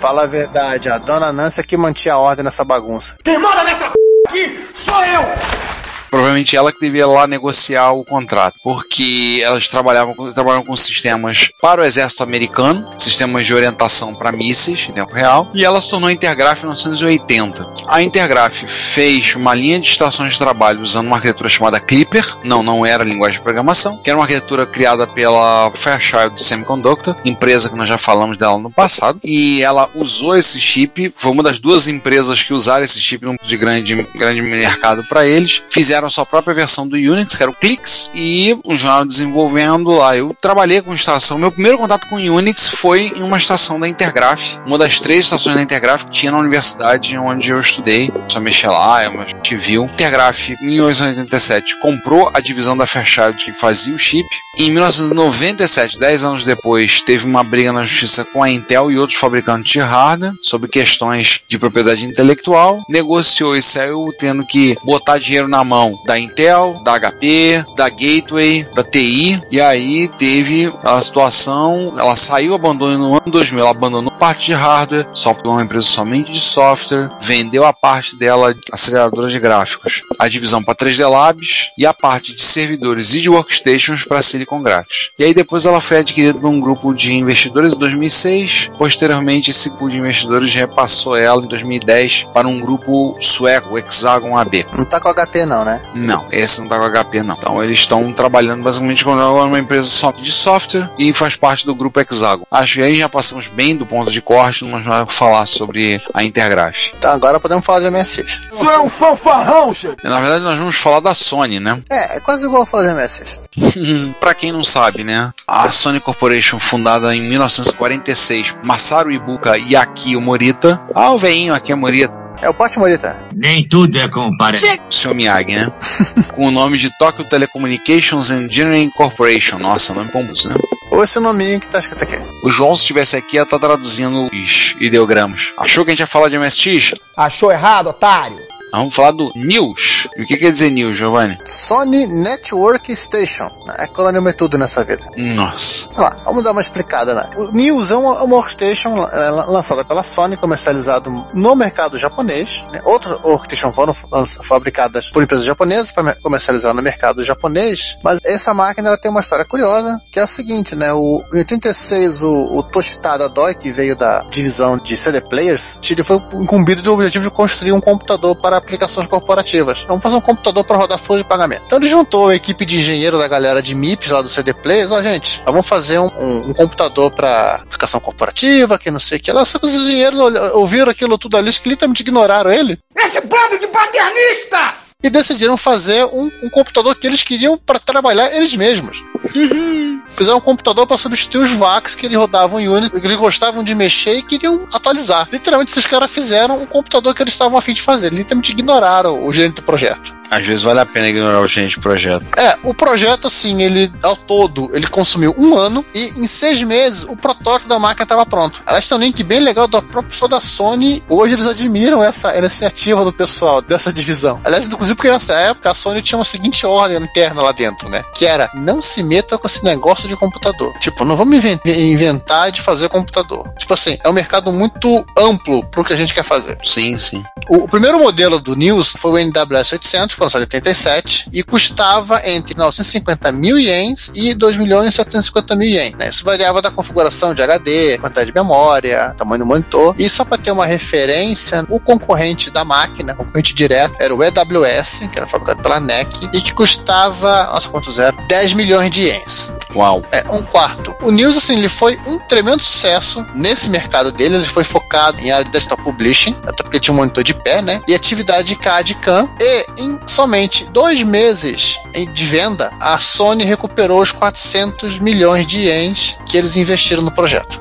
Fala 0.00 0.22
a 0.22 0.26
verdade, 0.26 0.88
a 0.88 0.98
dona 0.98 1.32
Nancy 1.32 1.60
é 1.60 1.62
que 1.64 1.76
mantinha 1.76 2.14
a 2.14 2.18
ordem 2.18 2.44
nessa 2.44 2.64
bagunça. 2.64 3.16
Quem 3.24 3.38
manda 3.38 3.64
nessa 3.64 3.92
aqui 4.28 4.64
sou 4.74 5.04
eu! 5.04 5.67
Provavelmente 6.10 6.56
ela 6.56 6.72
que 6.72 6.80
devia 6.80 7.06
lá 7.06 7.26
negociar 7.26 7.92
o 7.92 8.04
contrato, 8.04 8.54
porque 8.62 9.40
elas 9.44 9.68
trabalhavam 9.68 10.14
com, 10.14 10.30
trabalhavam 10.32 10.64
com 10.64 10.76
sistemas 10.76 11.50
para 11.60 11.82
o 11.82 11.84
exército 11.84 12.22
americano, 12.22 12.88
sistemas 12.98 13.46
de 13.46 13.54
orientação 13.54 14.14
para 14.14 14.32
mísseis 14.32 14.86
em 14.88 14.92
tempo 14.92 15.12
real, 15.12 15.50
e 15.54 15.64
ela 15.64 15.80
se 15.80 15.90
tornou 15.90 16.10
Intergraph 16.10 16.58
em 16.58 16.66
1980. 16.66 17.66
A 17.86 18.02
Intergraph 18.02 18.64
fez 18.64 19.34
uma 19.34 19.54
linha 19.54 19.78
de 19.78 19.88
estações 19.88 20.32
de 20.32 20.38
trabalho 20.38 20.82
usando 20.82 21.06
uma 21.06 21.16
arquitetura 21.16 21.48
chamada 21.48 21.80
Clipper, 21.80 22.24
não, 22.44 22.62
não 22.62 22.84
era 22.84 23.04
linguagem 23.04 23.38
de 23.38 23.42
programação, 23.42 23.96
que 24.02 24.10
era 24.10 24.18
uma 24.18 24.24
arquitetura 24.24 24.66
criada 24.66 25.06
pela 25.06 25.70
Fairchild 25.74 26.40
Semiconductor, 26.40 27.16
empresa 27.24 27.68
que 27.68 27.76
nós 27.76 27.88
já 27.88 27.98
falamos 27.98 28.36
dela 28.36 28.58
no 28.58 28.70
passado, 28.70 29.18
e 29.24 29.62
ela 29.62 29.90
usou 29.94 30.36
esse 30.36 30.60
chip, 30.60 31.12
foi 31.14 31.32
uma 31.32 31.42
das 31.42 31.58
duas 31.58 31.88
empresas 31.88 32.42
que 32.42 32.52
usaram 32.52 32.84
esse 32.84 33.00
chip 33.00 33.26
de 33.42 33.56
grande, 33.56 33.94
grande 34.14 34.40
mercado 34.42 35.04
para 35.04 35.26
eles, 35.26 35.62
fizeram 35.70 35.97
a 36.06 36.10
sua 36.10 36.24
própria 36.24 36.54
versão 36.54 36.86
do 36.86 36.96
Unix, 36.96 37.36
que 37.36 37.42
era 37.42 37.50
o 37.50 37.54
Clix, 37.54 38.10
e 38.14 38.58
jornal 38.76 39.04
desenvolvendo 39.04 39.90
lá. 39.90 40.16
Eu 40.16 40.34
trabalhei 40.40 40.80
com 40.80 40.94
estação, 40.94 41.38
meu 41.38 41.50
primeiro 41.50 41.78
contato 41.78 42.06
com 42.08 42.16
Unix 42.16 42.68
foi 42.68 43.12
em 43.16 43.22
uma 43.22 43.36
estação 43.36 43.78
da 43.78 43.88
Intergraph, 43.88 44.56
uma 44.66 44.78
das 44.78 45.00
três 45.00 45.24
estações 45.24 45.56
da 45.56 45.62
Intergraph 45.62 46.04
que 46.04 46.10
tinha 46.10 46.32
na 46.32 46.38
universidade 46.38 47.16
onde 47.18 47.50
eu 47.50 47.60
estudei. 47.60 48.12
Só 48.28 48.40
mexer 48.40 48.68
lá, 48.68 49.02
é 49.02 49.08
uma 49.08 49.26
viu. 49.56 49.84
Intergraph, 49.84 50.50
em 50.50 50.66
1987, 50.66 51.80
comprou 51.80 52.30
a 52.34 52.40
divisão 52.40 52.76
da 52.76 52.86
Fairchild 52.86 53.44
que 53.44 53.52
fazia 53.52 53.94
o 53.94 53.98
chip. 53.98 54.28
Em 54.58 54.70
1997, 54.70 55.98
10 55.98 56.24
anos 56.24 56.44
depois, 56.44 57.00
teve 57.00 57.24
uma 57.24 57.44
briga 57.44 57.72
na 57.72 57.84
justiça 57.84 58.24
com 58.24 58.42
a 58.42 58.50
Intel 58.50 58.90
e 58.90 58.98
outros 58.98 59.18
fabricantes 59.18 59.72
de 59.72 59.80
hardware 59.80 60.32
sobre 60.42 60.68
questões 60.68 61.42
de 61.48 61.58
propriedade 61.58 62.04
intelectual. 62.04 62.82
Negociou 62.88 63.56
e 63.56 63.62
saiu 63.62 64.12
tendo 64.18 64.44
que 64.44 64.76
botar 64.84 65.18
dinheiro 65.18 65.48
na 65.48 65.62
mão 65.64 65.87
da 66.04 66.18
Intel, 66.18 66.80
da 66.82 66.98
HP, 66.98 67.64
da 67.76 67.88
Gateway, 67.88 68.64
da 68.74 68.82
TI. 68.82 69.40
E 69.50 69.60
aí 69.60 70.08
teve 70.18 70.72
a 70.82 71.00
situação, 71.00 71.94
ela 71.98 72.16
saiu, 72.16 72.54
abandonou 72.54 72.98
no 72.98 73.14
ano 73.14 73.22
2000, 73.26 73.60
ela 73.60 73.70
abandonou 73.70 74.07
parte 74.18 74.46
de 74.46 74.52
hardware, 74.52 75.06
software 75.14 75.48
é 75.48 75.54
uma 75.54 75.62
empresa 75.62 75.86
somente 75.86 76.32
de 76.32 76.40
software, 76.40 77.08
vendeu 77.20 77.64
a 77.64 77.72
parte 77.72 78.16
dela, 78.16 78.54
aceleradora 78.72 79.28
de 79.28 79.38
gráficos, 79.38 80.02
a 80.18 80.28
divisão 80.28 80.62
para 80.62 80.74
3D 80.74 81.08
Labs 81.08 81.68
e 81.78 81.86
a 81.86 81.94
parte 81.94 82.34
de 82.34 82.42
servidores 82.42 83.14
e 83.14 83.20
de 83.20 83.30
workstations 83.30 84.04
para 84.04 84.20
Silicon 84.20 84.60
Graphics. 84.60 85.10
E 85.18 85.24
aí 85.24 85.32
depois 85.32 85.66
ela 85.66 85.80
foi 85.80 85.98
adquirida 85.98 86.38
por 86.38 86.48
um 86.48 86.58
grupo 86.58 86.92
de 86.92 87.14
investidores 87.14 87.72
em 87.72 87.78
2006, 87.78 88.72
posteriormente 88.76 89.50
esse 89.50 89.70
pool 89.70 89.88
de 89.88 89.98
investidores 89.98 90.52
repassou 90.52 91.16
ela 91.16 91.42
em 91.42 91.46
2010 91.46 92.28
para 92.34 92.48
um 92.48 92.58
grupo 92.58 93.16
sueco, 93.20 93.74
o 93.74 93.78
Hexagon 93.78 94.36
AB. 94.36 94.66
Não 94.76 94.84
tá 94.84 95.00
com 95.00 95.14
HP 95.14 95.46
não, 95.46 95.64
né? 95.64 95.80
Não, 95.94 96.26
esse 96.32 96.60
não 96.60 96.68
tá 96.68 96.78
com 96.78 97.04
HP 97.04 97.22
não. 97.22 97.36
Então 97.38 97.62
eles 97.62 97.78
estão 97.78 98.12
trabalhando 98.12 98.64
basicamente 98.64 99.04
com 99.04 99.12
uma 99.12 99.58
empresa 99.58 99.86
só 99.86 100.10
de 100.10 100.32
software 100.32 100.90
e 100.98 101.12
faz 101.12 101.36
parte 101.36 101.64
do 101.64 101.74
grupo 101.74 102.00
Hexagon. 102.00 102.44
Acho 102.50 102.74
que 102.74 102.82
aí 102.82 102.96
já 102.96 103.08
passamos 103.08 103.46
bem 103.46 103.76
do 103.76 103.86
ponto 103.86 104.07
de 104.12 104.20
corte, 104.20 104.64
não 104.64 104.82
vamos 104.82 105.14
falar 105.14 105.46
sobre 105.46 106.00
a 106.12 106.22
Intergraph. 106.24 106.88
Então 106.96 107.12
agora 107.12 107.40
podemos 107.40 107.64
falar 107.64 107.80
de 107.80 107.90
MSX. 107.90 108.40
Isso 108.52 108.68
é 108.68 108.78
um 108.78 108.88
fanfarrão, 108.88 109.72
chefe. 109.72 109.96
Na 110.04 110.20
verdade 110.20 110.44
nós 110.44 110.58
vamos 110.58 110.76
falar 110.76 111.00
da 111.00 111.14
Sony, 111.14 111.60
né? 111.60 111.80
É, 111.90 112.16
é 112.16 112.20
quase 112.20 112.44
igual 112.44 112.66
falar 112.66 112.88
de 112.88 112.94
MSX. 112.94 113.38
Pra 114.20 114.34
quem 114.34 114.52
não 114.52 114.64
sabe, 114.64 115.04
né? 115.04 115.32
A 115.46 115.70
Sony 115.70 116.00
Corporation, 116.00 116.58
fundada 116.58 117.14
em 117.14 117.22
1946, 117.22 118.56
Masaru 118.62 119.10
Ibuka 119.10 119.56
e 119.58 119.76
Akio 119.76 120.20
Morita. 120.20 120.80
Ah, 120.94 121.12
o 121.12 121.18
veinho 121.18 121.54
aqui 121.54 121.72
é 121.72 121.74
Morita. 121.74 122.28
É 122.40 122.48
o 122.48 122.54
Pote 122.54 122.78
Morita. 122.78 123.26
Nem 123.34 123.66
tudo 123.66 123.98
é 123.98 124.08
como 124.08 124.36
parece. 124.36 124.80
O 124.88 124.92
Sr. 124.92 125.14
Miyagi, 125.14 125.56
né? 125.56 125.72
Com 126.34 126.46
o 126.46 126.50
nome 126.50 126.78
de 126.78 126.90
Tokyo 126.96 127.24
Telecommunications 127.24 128.30
Engineering 128.30 128.90
Corporation. 128.90 129.58
Nossa, 129.58 129.92
nome 129.92 130.10
pomposo, 130.10 130.48
né? 130.48 130.54
Ou 130.98 131.04
esse 131.04 131.20
nominho 131.20 131.60
que 131.60 131.68
tá 131.68 131.78
escrito 131.78 132.02
aqui. 132.02 132.16
O 132.42 132.50
João, 132.50 132.74
se 132.74 132.82
estivesse 132.82 133.16
aqui, 133.16 133.36
ia 133.36 133.44
estar 133.44 133.60
traduzindo 133.60 134.28
os 134.32 134.74
ideogramas. 134.80 135.52
Achou 135.56 135.84
que 135.84 135.92
a 135.92 135.92
gente 135.92 136.00
ia 136.00 136.08
falar 136.08 136.28
de 136.28 136.36
MSX? 136.36 136.92
Achou 137.16 137.52
errado, 137.52 137.90
otário? 137.90 138.47
Vamos 138.72 138.94
falar 138.94 139.12
do 139.12 139.32
News. 139.34 140.08
E 140.16 140.22
o 140.22 140.26
que 140.26 140.36
quer 140.36 140.52
dizer 140.52 140.70
News, 140.70 140.96
Giovanni? 140.96 141.38
Sony 141.44 142.06
Network 142.06 142.94
Station. 142.94 143.50
É 143.78 143.86
colônia 143.86 144.32
tudo 144.32 144.58
nessa 144.58 144.84
vida. 144.84 145.04
Nossa. 145.16 145.86
Vamos 145.88 146.02
lá, 146.02 146.16
vamos 146.24 146.42
dar 146.42 146.52
uma 146.52 146.60
explicada, 146.60 147.14
né? 147.14 147.30
O 147.36 147.50
News 147.52 147.90
é 147.90 147.96
uma, 147.96 148.22
uma 148.22 148.36
workstation 148.36 149.06
é, 149.08 149.30
lançada 149.30 149.84
pela 149.84 150.02
Sony, 150.02 150.36
comercializado 150.36 151.10
no 151.34 151.56
mercado 151.56 151.98
japonês. 151.98 152.64
Né? 152.72 152.80
Outras 152.84 153.18
workstations 153.22 153.74
foram 153.74 153.94
fabricadas 153.94 155.10
por 155.10 155.22
empresas 155.22 155.46
japonesas 155.46 155.90
para 155.90 156.14
comercializar 156.16 156.74
no 156.74 156.82
mercado 156.82 157.24
japonês. 157.24 157.96
Mas 158.02 158.18
essa 158.24 158.52
máquina 158.52 158.88
ela 158.88 158.98
tem 158.98 159.10
uma 159.10 159.20
história 159.20 159.44
curiosa, 159.44 160.00
que 160.12 160.20
é 160.20 160.24
o 160.24 160.28
seguinte, 160.28 160.74
né? 160.74 160.92
O, 160.92 161.22
em 161.32 161.38
86, 161.38 162.22
o, 162.22 162.56
o 162.56 162.62
Toshitada 162.62 163.28
Doi, 163.28 163.54
que 163.54 163.72
veio 163.72 163.96
da 163.96 164.20
divisão 164.30 164.76
de 164.76 164.96
CD 164.96 165.20
Players, 165.20 165.78
ele 165.90 166.04
foi 166.04 166.16
incumbido 166.34 166.82
do 166.82 166.92
objetivo 166.92 167.24
de 167.24 167.30
construir 167.30 167.72
um 167.72 167.80
computador 167.80 168.36
para 168.40 168.57
aplicações 168.58 169.06
corporativas. 169.06 169.82
Vamos 169.86 170.02
fazer 170.02 170.16
um 170.16 170.20
computador 170.20 170.64
para 170.64 170.76
rodar 170.76 170.98
folha 170.98 171.22
de 171.22 171.28
pagamento. 171.28 171.62
Então 171.66 171.78
ele 171.78 171.88
juntou 171.88 172.28
a 172.28 172.34
equipe 172.36 172.64
de 172.64 172.78
engenheiro 172.78 173.18
da 173.18 173.28
galera 173.28 173.62
de 173.62 173.74
MIPS 173.74 174.10
lá 174.10 174.22
do 174.22 174.28
CD 174.28 174.52
Players, 174.52 174.90
ó, 174.90 175.02
gente, 175.02 175.40
vamos 175.44 175.66
fazer 175.66 175.98
um, 175.98 176.06
um, 176.06 176.50
um 176.50 176.54
computador 176.54 177.10
para 177.10 177.56
aplicação 177.56 178.00
corporativa, 178.00 178.78
que 178.78 178.90
não 178.90 179.00
sei 179.00 179.18
o 179.18 179.20
que 179.20 179.32
lá. 179.32 179.44
Só 179.44 179.58
que 179.58 179.66
os 179.66 179.74
engenheiros 179.74 180.20
ouviram 180.54 180.90
aquilo 180.90 181.18
tudo 181.18 181.36
ali, 181.36 181.50
literalmente 181.64 182.02
ignoraram 182.02 182.50
ele. 182.50 182.78
Esse 182.96 183.20
bando 183.20 183.58
de 183.58 183.66
paternista! 183.68 184.87
E 185.00 185.08
decidiram 185.08 185.56
fazer 185.56 186.04
um, 186.06 186.28
um 186.42 186.50
computador 186.50 186.92
que 186.96 187.06
eles 187.06 187.22
queriam 187.22 187.56
para 187.56 187.78
trabalhar 187.78 188.34
eles 188.34 188.56
mesmos. 188.56 189.00
Fizeram 190.10 190.38
um 190.38 190.40
computador 190.40 190.88
para 190.88 190.98
substituir 190.98 191.42
os 191.42 191.52
VAX 191.52 191.94
que 191.94 192.06
eles 192.06 192.18
rodavam 192.18 192.58
em 192.58 192.68
Unity, 192.68 193.00
que 193.00 193.06
eles 193.06 193.16
gostavam 193.16 193.62
de 193.62 193.76
mexer 193.76 194.18
e 194.18 194.22
queriam 194.24 194.66
atualizar. 194.72 195.28
Literalmente, 195.30 195.70
esses 195.70 195.86
caras 195.86 196.10
fizeram 196.10 196.60
um 196.60 196.66
computador 196.66 197.14
que 197.14 197.22
eles 197.22 197.32
estavam 197.32 197.56
afim 197.56 197.74
de 197.74 197.82
fazer. 197.82 198.12
Literalmente 198.12 198.50
ignoraram 198.50 199.24
o 199.24 199.32
gerente 199.32 199.56
do 199.56 199.62
projeto. 199.62 200.17
Às 200.30 200.46
vezes 200.46 200.62
vale 200.62 200.80
a 200.80 200.86
pena 200.86 201.08
ignorar 201.08 201.40
o 201.40 201.46
gerente 201.46 201.76
do 201.76 201.82
projeto. 201.82 202.26
É, 202.36 202.56
o 202.62 202.74
projeto, 202.74 203.26
assim, 203.26 203.62
ele, 203.62 203.90
ao 204.02 204.16
todo, 204.16 204.70
ele 204.74 204.86
consumiu 204.86 205.34
um 205.38 205.56
ano 205.56 205.84
e 205.94 206.12
em 206.16 206.26
seis 206.26 206.62
meses 206.62 207.04
o 207.04 207.16
protótipo 207.16 207.68
da 207.68 207.78
máquina 207.78 208.04
estava 208.04 208.26
pronto. 208.26 208.62
Aliás, 208.66 208.86
tem 208.86 208.96
um 208.96 209.00
link 209.00 209.22
bem 209.22 209.40
legal 209.40 209.66
da 209.66 209.80
própria 209.80 210.10
pessoa 210.10 210.28
da 210.28 210.40
Sony. 210.40 211.02
Hoje 211.08 211.34
eles 211.34 211.46
admiram 211.46 212.02
essa 212.02 212.36
iniciativa 212.36 213.04
do 213.04 213.12
pessoal 213.12 213.62
dessa 213.62 213.92
divisão. 213.92 214.40
Aliás, 214.44 214.64
inclusive 214.64 214.94
porque 214.94 215.10
nessa 215.10 215.34
época 215.34 215.70
a 215.70 215.74
Sony 215.74 216.02
tinha 216.02 216.18
uma 216.18 216.24
seguinte 216.24 216.66
ordem 216.66 216.98
interna 216.98 217.42
lá 217.42 217.52
dentro, 217.52 217.88
né? 217.88 218.02
Que 218.14 218.26
era, 218.26 218.50
não 218.54 218.82
se 218.82 219.02
meta 219.02 219.38
com 219.38 219.46
esse 219.46 219.64
negócio 219.64 220.08
de 220.08 220.16
computador. 220.16 220.72
Tipo, 220.78 221.04
não 221.04 221.16
vamos 221.16 221.42
inventar 221.64 222.52
de 222.52 222.60
fazer 222.60 222.88
computador. 222.88 223.48
Tipo 223.56 223.74
assim, 223.74 223.96
é 224.04 224.08
um 224.08 224.12
mercado 224.12 224.52
muito 224.52 225.04
amplo 225.16 225.64
pro 225.64 225.84
que 225.84 225.92
a 225.92 225.96
gente 225.96 226.12
quer 226.12 226.24
fazer. 226.24 226.58
Sim, 226.62 226.96
sim. 226.96 227.24
O, 227.48 227.64
o 227.64 227.68
primeiro 227.68 227.98
modelo 227.98 228.38
do 228.38 228.54
News 228.54 228.94
foi 228.98 229.10
o 229.10 229.18
NWS 229.18 229.72
800, 229.72 230.16
foi 230.18 230.26
lançado 230.26 230.42
em 230.42 230.44
87, 230.44 231.28
e 231.32 231.42
custava 231.42 232.20
entre 232.28 232.54
950 232.54 233.32
mil 233.32 233.58
ienes 233.58 234.10
e 234.14 234.34
2 234.34 234.56
milhões 234.56 234.88
e 234.88 234.92
750 234.92 235.56
mil 235.56 235.68
ienes. 235.68 235.98
Né? 235.98 236.08
Isso 236.08 236.24
variava 236.24 236.60
da 236.60 236.70
configuração 236.70 237.34
de 237.34 237.42
HD, 237.42 237.98
quantidade 237.98 238.30
de 238.30 238.34
memória, 238.34 239.14
tamanho 239.16 239.40
do 239.40 239.46
monitor. 239.46 239.94
E 239.98 240.08
só 240.10 240.24
para 240.24 240.38
ter 240.38 240.50
uma 240.50 240.66
referência, 240.66 241.64
o 241.70 241.78
concorrente 241.78 242.50
da 242.50 242.64
máquina, 242.64 243.14
o 243.14 243.16
concorrente 243.16 243.54
direto, 243.54 243.94
era 243.98 244.14
o 244.14 244.22
EWS, 244.22 245.08
que 245.12 245.18
era 245.18 245.26
fabricado 245.26 245.62
pela 245.62 245.80
NEC, 245.80 246.28
e 246.32 246.40
que 246.40 246.52
custava, 246.52 247.44
nossa, 247.44 247.68
quanto 247.68 247.90
zero? 247.90 248.16
10 248.28 248.54
milhões 248.54 248.90
de 248.90 249.02
ienes. 249.04 249.50
Uau. 249.74 250.02
É, 250.10 250.24
um 250.30 250.42
quarto. 250.42 250.96
O 251.02 251.10
News, 251.10 251.36
assim, 251.36 251.58
ele 251.58 251.68
foi 251.68 251.98
um 252.06 252.18
tremendo 252.18 252.62
sucesso 252.62 253.24
nesse 253.34 253.68
mercado 253.68 254.10
dele. 254.10 254.36
Ele 254.36 254.44
foi 254.44 254.64
focado 254.64 255.20
em 255.20 255.30
área 255.30 255.44
de 255.44 255.50
desktop 255.50 255.82
publishing, 255.82 256.34
até 256.46 256.62
porque 256.62 256.80
tinha 256.80 256.92
um 256.92 256.96
monitor 256.96 257.22
de 257.22 257.34
pé, 257.34 257.60
né? 257.60 257.80
E 257.86 257.94
atividade 257.94 258.54
CAD 258.56 258.94
CAM. 258.96 259.28
E 259.38 259.66
em 259.76 259.98
somente 260.10 260.64
dois 260.72 261.02
meses 261.02 261.78
de 262.12 262.24
venda, 262.24 262.72
a 262.80 262.98
Sony 262.98 263.44
recuperou 263.44 264.00
os 264.00 264.10
400 264.10 264.98
milhões 264.98 265.46
de 265.46 265.58
ienes 265.58 266.18
que 266.26 266.36
eles 266.36 266.56
investiram 266.56 267.02
no 267.02 267.10
projeto. 267.10 267.60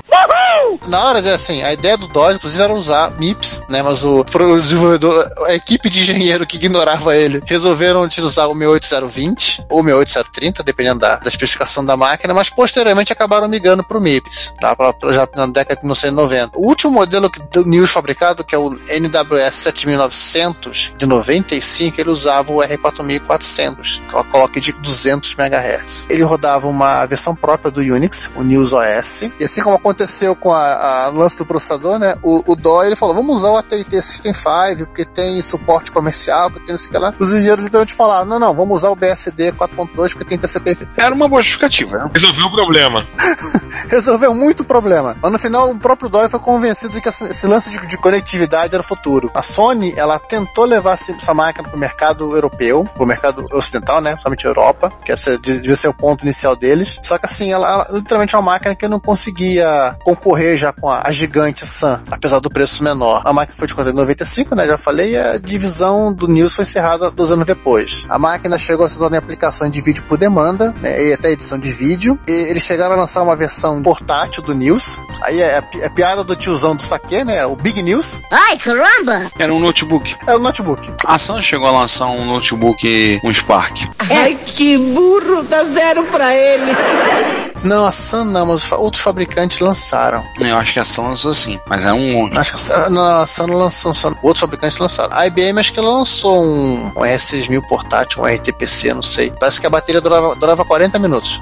Na 0.88 1.04
hora, 1.04 1.36
assim, 1.36 1.62
a 1.62 1.74
ideia 1.74 1.98
do 1.98 2.08
DOS, 2.08 2.36
inclusive, 2.36 2.64
era 2.64 2.74
usar 2.74 3.12
MIPS, 3.20 3.62
né? 3.68 3.82
Mas 3.82 4.04
o, 4.04 4.24
desenvolvedor, 4.62 5.30
a 5.46 5.54
equipe 5.54 5.90
de 5.90 6.00
engenheiro 6.00 6.48
que 6.48 6.56
ignorava 6.58 7.16
ele, 7.16 7.42
resolveram 7.46 8.04
utilizar 8.04 8.50
o 8.50 8.56
68020 8.56 9.66
ou 9.70 9.84
68030, 9.84 10.64
dependendo 10.64 11.00
da, 11.00 11.18
da 11.18 11.28
especificação 11.28 11.86
da 11.86 11.98
máquina, 11.98 12.34
mas 12.34 12.50
posteriormente 12.50 13.12
acabaram 13.12 13.48
migrando 13.48 13.84
pro 13.84 14.00
MIPS, 14.00 14.54
tá? 14.60 14.76
Pra, 14.76 14.94
já 15.12 15.28
na 15.36 15.48
década 15.48 15.80
de 15.80 15.86
1990. 15.86 16.58
O 16.58 16.68
último 16.68 16.94
modelo 16.94 17.30
que, 17.30 17.42
do 17.42 17.66
News 17.66 17.92
fabricado, 17.92 18.44
que 18.44 18.56
é 18.56 18.58
o 18.58 18.70
NWS 18.70 19.56
7900 19.56 20.94
de 20.98 21.06
95, 21.06 22.00
ele 22.00 22.10
usava 22.10 22.52
o 22.52 22.58
R4400, 22.58 24.02
que 24.08 24.16
ela 24.16 24.24
coloca 24.24 24.60
de 24.60 24.72
200 24.72 25.36
MHz. 25.38 26.08
Ele 26.10 26.24
rodava 26.24 26.68
uma 26.68 27.06
versão 27.06 27.36
própria 27.36 27.70
do 27.70 27.82
Unix, 27.82 28.32
o 28.36 28.44
News 28.44 28.72
OS, 28.72 29.24
e 29.40 29.44
assim 29.44 29.62
como 29.62 29.76
aconteceu 29.76 30.36
com 30.36 30.54
a, 30.54 30.77
a 30.78 31.08
lance 31.10 31.38
do 31.38 31.46
processador, 31.46 32.00
né? 32.00 32.16
O, 32.22 32.44
o 32.52 32.56
Dói 32.56 32.88
ele 32.88 32.96
falou: 32.96 33.16
vamos 33.16 33.40
usar 33.40 33.50
o 33.50 33.58
AT&T 33.58 34.02
System 34.02 34.34
5, 34.34 34.86
porque 34.88 35.06
tem 35.06 35.42
suporte 35.42 35.92
comercial, 35.92 36.50
porque 36.52 36.66
tem 36.66 36.76
isso 36.76 36.90
que 36.90 36.98
lá. 36.98 37.14
Os 37.20 37.34
engenheiros 37.34 37.64
literalmente 37.64 37.94
falaram: 37.94 38.26
não, 38.26 38.40
não, 38.40 38.54
vamos 38.54 38.76
usar 38.76 38.90
o 38.90 38.96
BSD 38.96 39.54
4.2 39.54 40.14
porque 40.14 40.26
tem 40.26 40.38
TCP. 40.38 40.78
Era 40.98 41.14
uma 41.14 41.28
boa 41.28 41.42
justificativa, 41.42 41.98
né? 41.98 42.12
Resolveu 42.14 42.46
o 42.46 42.52
problema. 42.52 43.08
Resolveu 43.90 44.34
muito 44.34 44.64
problema. 44.64 45.18
Mas 45.22 45.32
no 45.32 45.40
final, 45.40 45.70
o 45.72 45.78
próprio 45.78 46.10
Dói 46.10 46.30
foi 46.30 46.40
convencido 46.40 46.94
de 46.94 47.02
que 47.02 47.10
esse 47.10 47.48
lance 47.48 47.70
de, 47.70 47.86
de 47.88 47.98
conectividade 47.98 48.76
era 48.76 48.82
o 48.82 48.88
futuro. 48.88 49.32
A 49.34 49.42
Sony, 49.42 49.94
ela 49.98 50.20
tentou 50.20 50.66
levar 50.66 50.94
essa 50.94 51.34
máquina 51.34 51.68
para 51.68 51.76
o 51.76 51.80
mercado 51.80 52.36
europeu, 52.36 52.88
para 52.94 53.04
o 53.04 53.08
mercado 53.08 53.46
ocidental, 53.52 54.02
né? 54.02 54.18
Somente 54.22 54.46
Europa, 54.46 54.92
que 55.04 55.14
devia 55.40 55.76
ser 55.76 55.88
o 55.88 55.94
ponto 55.94 56.24
inicial 56.24 56.56
deles. 56.56 57.00
Só 57.04 57.18
que 57.18 57.26
assim, 57.26 57.52
ela, 57.52 57.68
ela 57.68 57.88
literalmente 57.92 58.36
é 58.36 58.38
uma 58.38 58.52
máquina 58.52 58.76
que 58.76 58.88
não 58.88 59.00
conseguia 59.00 59.96
concorrer 60.04 60.58
já 60.58 60.67
com 60.74 60.90
a, 60.90 61.02
a 61.06 61.12
gigante 61.12 61.66
Sun, 61.66 62.00
apesar 62.12 62.40
do 62.40 62.50
preço 62.50 62.84
menor. 62.84 63.22
A 63.26 63.34
máquina 63.34 63.58
foi 63.58 63.68
descontada 63.68 63.92
em 63.94 64.00
95, 64.00 64.56
né? 64.56 64.66
Já 64.68 64.78
falei, 64.78 65.12
e 65.14 65.18
a 65.18 65.38
divisão 65.38 66.14
do 66.14 66.28
News 66.28 66.54
foi 66.54 66.64
encerrada 66.66 67.10
dois 67.12 67.32
anos 67.32 67.46
depois. 67.46 68.06
A 68.10 68.18
máquina 68.20 68.58
chegou 68.58 68.86
a 68.86 68.90
ser 68.90 68.98
usada 68.98 69.16
em 69.16 69.20
aplicações 69.20 69.72
de 69.72 69.82
vídeo 69.82 70.04
por 70.08 70.18
demanda, 70.18 70.74
né? 70.82 71.04
E 71.10 71.14
até 71.14 71.32
edição 71.32 71.58
de 71.60 71.70
vídeo. 71.72 72.20
E 72.28 72.32
eles 72.32 72.64
chegaram 72.64 72.94
a 72.94 72.98
lançar 72.98 73.22
uma 73.24 73.36
versão 73.36 73.82
portátil 73.84 74.44
do 74.44 74.54
News. 74.54 75.00
Aí 75.22 75.40
é 75.42 75.58
a, 75.58 75.62
pi- 75.62 75.84
a 75.84 75.90
piada 75.90 76.24
do 76.24 76.36
tiozão 76.36 76.76
do 76.76 76.84
saque, 76.84 77.24
né? 77.24 77.46
O 77.46 77.56
Big 77.56 77.82
News. 77.82 78.20
Ai, 78.32 78.58
caramba! 78.58 79.30
Era 79.40 79.54
um 79.54 79.60
notebook. 79.60 80.16
É 80.26 80.36
o 80.36 80.40
notebook. 80.40 80.92
A 81.06 81.18
Sun 81.18 81.42
chegou 81.42 81.68
a 81.68 81.72
lançar 81.72 82.08
um 82.08 82.26
notebook, 82.26 83.20
um 83.24 83.34
Spark. 83.34 83.78
Ai, 84.00 84.36
que 84.36 84.78
burro, 84.78 85.44
dá 85.44 85.64
zero 85.66 86.04
pra 86.06 86.34
ele. 86.36 87.37
Não, 87.64 87.86
a 87.86 87.92
Sun 87.92 88.26
não, 88.26 88.46
mas 88.46 88.72
outros 88.72 89.02
fabricantes 89.04 89.60
lançaram. 89.60 90.24
Eu 90.40 90.58
acho 90.58 90.74
que 90.74 90.80
a 90.80 90.84
Sun 90.84 91.04
lançou 91.04 91.34
sim, 91.34 91.60
mas 91.68 91.86
é 91.86 91.94
um 91.94 92.14
monstro. 92.14 92.40
Acho 92.40 92.56
que 92.56 92.74
a, 92.74 92.90
não, 92.90 93.22
a 93.22 93.28
Sun 93.28 93.48
não 93.48 93.58
lançou, 93.58 93.94
só 93.94 94.14
outros 94.22 94.40
fabricantes 94.40 94.78
lançaram. 94.78 95.10
A 95.16 95.28
IBM 95.28 95.60
acho 95.60 95.74
que 95.74 95.80
ela 95.80 95.92
lançou 95.92 96.44
um, 96.44 96.88
um 96.88 97.02
R6000 97.02 97.68
portátil, 97.68 98.22
um 98.22 98.26
RTPC, 98.26 98.94
não 98.94 99.02
sei. 99.02 99.32
Parece 99.40 99.60
que 99.60 99.68
a 99.68 99.70
bateria 99.70 100.02
durava, 100.02 100.36
durava 100.36 100.66
40 100.66 101.00
minutos. 101.00 101.42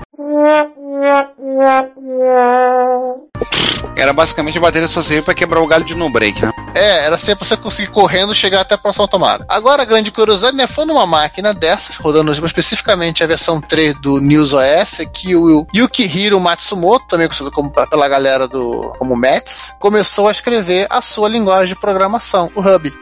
Era 3.98 4.14
basicamente 4.14 4.58
a 4.58 4.62
bateria 4.62 4.88
só 4.88 5.02
servia 5.02 5.24
pra 5.24 5.34
quebrar 5.34 5.62
o 5.62 5.68
galho 5.68 5.86
de 5.86 5.96
no 5.96 6.10
break, 6.10 6.46
né? 6.46 6.52
É, 6.76 7.06
era 7.06 7.18
sempre 7.18 7.48
você 7.48 7.56
conseguir 7.56 7.90
correndo 7.90 8.36
chegar 8.36 8.62
até 8.62 8.76
a 8.76 8.78
próxima 8.78 9.08
tomada. 9.08 9.46
Agora, 9.48 9.84
a 9.84 9.86
grande 9.86 10.12
curiosidade, 10.12 10.58
né? 10.58 10.68
Foi 10.68 10.86
numa 10.86 11.06
máquina 11.06 11.54
dessas, 11.54 11.96
rodando 11.96 12.32
especificamente 12.32 13.24
a 13.24 13.28
versão 13.28 13.62
3 13.62 13.96
do 14.02 14.20
News 14.20 14.54
OS, 14.54 15.08
que 15.14 15.36
o 15.36 15.66
Yukihiro 15.74 16.40
Matsumoto, 16.40 17.08
também 17.08 17.28
conhecido 17.28 17.52
como, 17.52 17.72
pela 17.72 18.08
galera 18.08 18.48
do 18.48 18.94
como 19.00 19.16
Mets, 19.16 19.72
começou 19.80 20.28
a 20.28 20.32
escrever 20.32 20.86
a 20.90 21.02
sua 21.02 21.30
linguagem 21.30 21.74
de 21.74 21.80
programação, 21.80 22.52
o 22.54 22.60
Hub. 22.60 22.94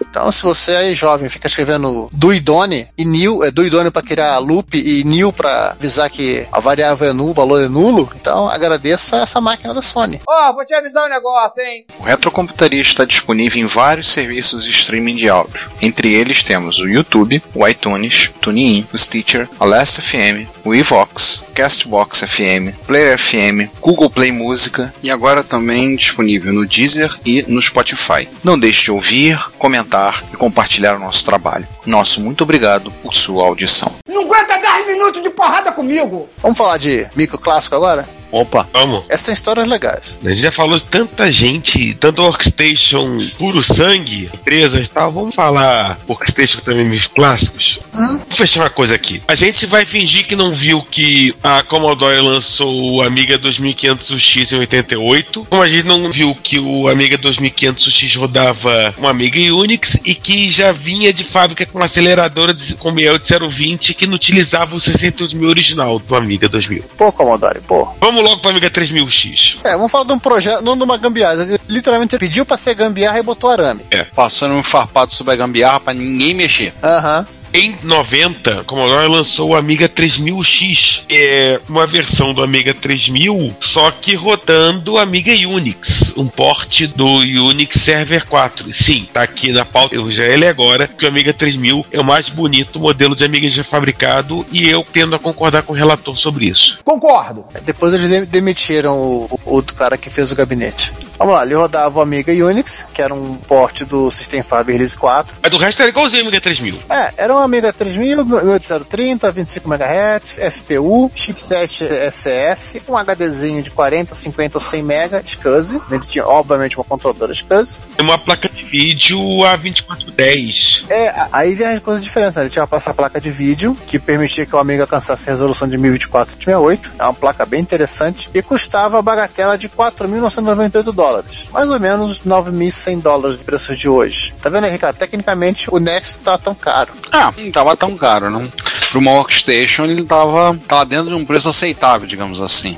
Então, 0.00 0.30
se 0.30 0.42
você 0.42 0.72
aí, 0.72 0.94
jovem, 0.94 1.28
fica 1.28 1.48
escrevendo 1.48 2.08
Duidone 2.12 2.88
e 2.96 3.04
New, 3.04 3.42
é 3.42 3.50
Duidone 3.50 3.90
pra 3.90 4.02
criar 4.02 4.38
loop 4.38 4.78
e 4.78 5.02
New 5.02 5.32
pra 5.32 5.72
avisar 5.72 6.08
que 6.08 6.46
a 6.52 6.60
variável 6.60 7.10
é 7.10 7.12
nulo, 7.12 7.30
o 7.30 7.34
valor 7.34 7.64
é 7.64 7.68
nulo, 7.68 8.08
então 8.14 8.48
agradeça 8.48 9.16
essa 9.16 9.40
máquina 9.40 9.74
da 9.74 9.82
Sony. 9.82 10.20
Ó, 10.28 10.52
vou 10.52 10.64
te 10.64 10.74
avisar 10.74 11.04
um 11.04 11.08
negócio, 11.08 11.60
hein? 11.62 11.84
O 11.98 12.04
Retrocomputaria 12.04 12.75
está 12.80 13.04
disponível 13.04 13.62
em 13.62 13.66
vários 13.66 14.08
serviços 14.08 14.64
de 14.64 14.70
streaming 14.70 15.16
de 15.16 15.28
áudio. 15.28 15.70
Entre 15.80 16.12
eles 16.12 16.42
temos 16.42 16.78
o 16.78 16.88
YouTube, 16.88 17.42
o 17.54 17.66
iTunes, 17.66 18.30
TuneIn, 18.40 18.86
o 18.92 18.98
Stitcher, 18.98 19.48
a 19.58 19.64
Last 19.64 20.00
FM, 20.00 20.48
o 20.64 20.74
Evox, 20.74 21.42
Castbox 21.54 22.20
FM, 22.20 22.76
Player 22.86 23.18
FM, 23.18 23.70
Google 23.80 24.10
Play 24.10 24.30
Música 24.30 24.92
e 25.02 25.10
agora 25.10 25.42
também 25.42 25.96
disponível 25.96 26.52
no 26.52 26.66
Deezer 26.66 27.10
e 27.24 27.44
no 27.48 27.62
Spotify. 27.62 28.28
Não 28.44 28.58
deixe 28.58 28.84
de 28.84 28.90
ouvir, 28.90 29.38
comentar 29.58 30.22
e 30.32 30.36
compartilhar 30.36 30.96
o 30.96 31.00
nosso 31.00 31.24
trabalho. 31.24 31.66
Nosso 31.86 32.20
muito 32.20 32.42
obrigado 32.42 32.90
por 33.02 33.14
sua 33.14 33.44
audição. 33.44 33.95
Não 34.06 34.22
aguenta 34.22 34.56
10 34.58 34.86
minutos 34.86 35.22
de 35.22 35.30
porrada 35.30 35.72
comigo! 35.72 36.28
Vamos 36.38 36.56
falar 36.56 36.78
de 36.78 37.06
micro 37.16 37.38
clássico 37.38 37.74
agora? 37.74 38.06
Opa. 38.30 38.68
Vamos. 38.72 39.04
Essas 39.08 39.26
tem 39.26 39.34
histórias 39.34 39.68
legais. 39.68 40.16
A 40.24 40.28
gente 40.28 40.40
já 40.40 40.52
falou 40.52 40.76
de 40.76 40.84
tanta 40.84 41.30
gente, 41.32 41.94
tanto 41.94 42.22
workstation 42.22 43.28
puro 43.38 43.62
sangue, 43.62 44.28
empresas 44.32 44.86
e 44.86 44.90
tal. 44.90 45.12
Vamos 45.12 45.34
falar 45.34 45.98
workstation 46.08 46.60
também 46.60 46.84
meus 46.84 47.06
clássicos? 47.06 47.78
Hum? 47.94 48.18
Vou 48.18 48.36
fechar 48.36 48.60
uma 48.60 48.70
coisa 48.70 48.94
aqui. 48.94 49.22
A 49.26 49.34
gente 49.34 49.64
vai 49.66 49.84
fingir 49.84 50.26
que 50.26 50.36
não 50.36 50.52
viu 50.52 50.82
que 50.82 51.34
a 51.42 51.62
Commodore 51.62 52.20
lançou 52.20 52.96
o 52.96 53.02
Amiga 53.02 53.38
2500X 53.38 54.52
em 54.52 54.58
88, 54.58 55.46
como 55.48 55.62
a 55.62 55.68
gente 55.68 55.86
não 55.86 56.10
viu 56.10 56.34
que 56.34 56.58
o 56.58 56.88
Amiga 56.88 57.16
2500X 57.16 58.18
rodava 58.18 58.94
um 58.98 59.08
Amiga 59.08 59.38
Unix 59.54 59.98
e 60.04 60.14
que 60.14 60.50
já 60.50 60.72
vinha 60.72 61.12
de 61.12 61.24
fábrica 61.24 61.64
com 61.64 61.78
uma 61.78 61.86
aceleradora 61.86 62.52
de, 62.52 62.74
com 62.74 62.90
miel 62.90 63.18
de 63.18 63.26
020 63.26 63.94
que 63.96 64.06
não 64.06 64.14
utilizava 64.14 64.76
o 64.76 64.80
68 64.80 65.36
mil 65.36 65.48
original 65.48 65.98
do 65.98 66.14
Amiga 66.16 66.48
2000. 66.48 66.84
Pô, 66.96 67.12
Commodore, 67.12 67.60
pô. 67.60 67.88
Vamos 68.00 68.22
logo 68.22 68.40
para 68.40 68.50
Amiga 68.50 68.70
3000X. 68.70 69.58
É, 69.64 69.72
vamos 69.72 69.90
falar 69.90 70.04
de 70.04 70.12
um 70.12 70.18
projeto, 70.18 70.62
não 70.62 70.76
de 70.76 70.82
uma 70.82 70.96
gambiarra. 70.96 71.58
Literalmente 71.68 72.12
você 72.12 72.18
pediu 72.18 72.44
pra 72.44 72.56
ser 72.56 72.74
gambiarra 72.74 73.18
e 73.18 73.22
botou 73.22 73.50
arame. 73.50 73.82
É. 73.90 74.04
Passando 74.04 74.54
um 74.54 74.62
farpado 74.62 75.12
sobre 75.14 75.32
a 75.34 75.36
gambiarra 75.36 75.80
pra 75.80 75.94
ninguém 75.94 76.34
mexer. 76.34 76.72
Aham. 76.82 77.26
Em 77.58 77.74
90, 77.82 78.60
a 78.60 78.64
Commodore 78.64 79.08
lançou 79.08 79.48
o 79.48 79.56
Amiga 79.56 79.88
3000X. 79.88 81.04
É 81.10 81.58
uma 81.66 81.86
versão 81.86 82.34
do 82.34 82.42
Amiga 82.42 82.74
3000, 82.74 83.56
só 83.62 83.90
que 83.90 84.14
rodando 84.14 84.92
o 84.92 84.98
Amiga 84.98 85.32
Unix, 85.32 86.12
um 86.18 86.26
porte 86.28 86.86
do 86.86 87.06
Unix 87.06 87.80
Server 87.80 88.26
4. 88.26 88.70
Sim, 88.74 89.08
tá 89.10 89.22
aqui 89.22 89.52
na 89.52 89.64
pauta, 89.64 89.94
eu 89.94 90.12
já 90.12 90.24
ele 90.24 90.46
agora, 90.46 90.86
que 90.86 91.06
o 91.06 91.08
Amiga 91.08 91.32
3000 91.32 91.86
é 91.90 91.98
o 91.98 92.04
mais 92.04 92.28
bonito 92.28 92.78
modelo 92.78 93.16
de 93.16 93.24
Amiga 93.24 93.48
já 93.48 93.64
fabricado 93.64 94.44
e 94.52 94.68
eu 94.68 94.84
tendo 94.92 95.16
a 95.16 95.18
concordar 95.18 95.62
com 95.62 95.72
o 95.72 95.76
relator 95.76 96.14
sobre 96.18 96.44
isso. 96.48 96.78
Concordo. 96.84 97.46
Depois 97.64 97.94
eles 97.94 98.10
de- 98.10 98.26
demitiram 98.26 98.94
o, 98.98 99.40
o 99.46 99.54
outro 99.54 99.74
cara 99.74 99.96
que 99.96 100.10
fez 100.10 100.30
o 100.30 100.36
gabinete. 100.36 100.92
Vamos 101.18 101.34
lá, 101.34 101.44
ele 101.44 101.54
rodava 101.54 101.98
o 101.98 102.02
Amiga 102.02 102.32
Unix, 102.32 102.86
que 102.92 103.00
era 103.00 103.14
um 103.14 103.36
porte 103.36 103.84
do 103.84 104.10
System 104.10 104.42
Fiber 104.42 104.66
Release 104.66 104.96
4. 104.96 105.36
Mas 105.42 105.50
do 105.50 105.58
resto 105.58 105.82
era 105.82 105.90
igualzinho 105.90 106.22
Amiga 106.22 106.40
3000. 106.40 106.78
É, 106.90 107.12
era 107.16 107.34
um 107.34 107.38
Amiga 107.38 107.72
3000, 107.72 108.18
8030, 108.52 109.32
25 109.32 109.74
MHz, 109.74 110.36
FPU, 110.56 111.10
chipset 111.14 111.84
SS, 112.10 112.82
um 112.88 112.96
HDzinho 112.96 113.62
de 113.62 113.70
40, 113.70 114.14
50 114.14 114.58
ou 114.58 114.60
100 114.60 114.82
MB, 114.82 115.22
SCSI. 115.24 115.82
Ele 115.90 116.00
tinha, 116.00 116.26
obviamente, 116.26 116.76
uma 116.76 116.84
controladora 116.84 117.32
SCSI. 117.32 117.80
Tem 117.96 118.06
uma 118.06 118.18
placa 118.18 118.48
de 118.48 118.62
vídeo 118.62 119.18
A2410. 119.18 120.84
É, 120.90 121.28
aí 121.32 121.54
vem 121.54 121.66
as 121.68 121.80
coisas 121.80 122.04
diferentes, 122.04 122.36
né? 122.36 122.42
Ele 122.42 122.50
tinha 122.50 122.68
essa 122.70 122.92
placa 122.92 123.20
de 123.20 123.30
vídeo 123.30 123.76
que 123.86 123.98
permitia 123.98 124.44
que 124.44 124.54
o 124.54 124.58
Amiga 124.58 124.82
alcançasse 124.82 125.28
a 125.28 125.32
resolução 125.32 125.68
de 125.68 125.78
1024 125.78 126.34
168. 126.34 126.92
É 126.98 127.04
uma 127.04 127.14
placa 127.14 127.46
bem 127.46 127.60
interessante. 127.60 128.30
E 128.34 128.42
custava 128.42 128.98
a 128.98 129.02
bagatela 129.02 129.56
de 129.56 129.68
4.998 129.68 130.92
dólares. 130.92 131.05
Mais 131.52 131.68
ou 131.68 131.80
menos 131.80 132.22
9.100 132.22 133.00
dólares 133.00 133.38
de 133.38 133.44
preços 133.44 133.78
de 133.78 133.88
hoje. 133.88 134.34
Tá 134.40 134.50
vendo 134.50 134.64
aí, 134.64 134.72
Ricardo? 134.72 134.96
Tecnicamente, 134.96 135.68
o 135.72 135.78
Next 135.78 136.18
tá 136.18 136.36
tão 136.38 136.54
caro. 136.54 136.92
Ah, 137.12 137.32
não 137.36 137.50
tava 137.50 137.76
tão 137.76 137.96
caro, 137.96 138.30
não. 138.30 138.50
Para 138.90 138.98
uma 138.98 139.12
workstation 139.12 139.84
ele 139.84 140.04
tava, 140.04 140.58
tava 140.66 140.84
dentro 140.84 141.08
de 141.08 141.14
um 141.14 141.24
preço 141.24 141.48
aceitável, 141.48 142.06
digamos 142.06 142.40
assim. 142.40 142.76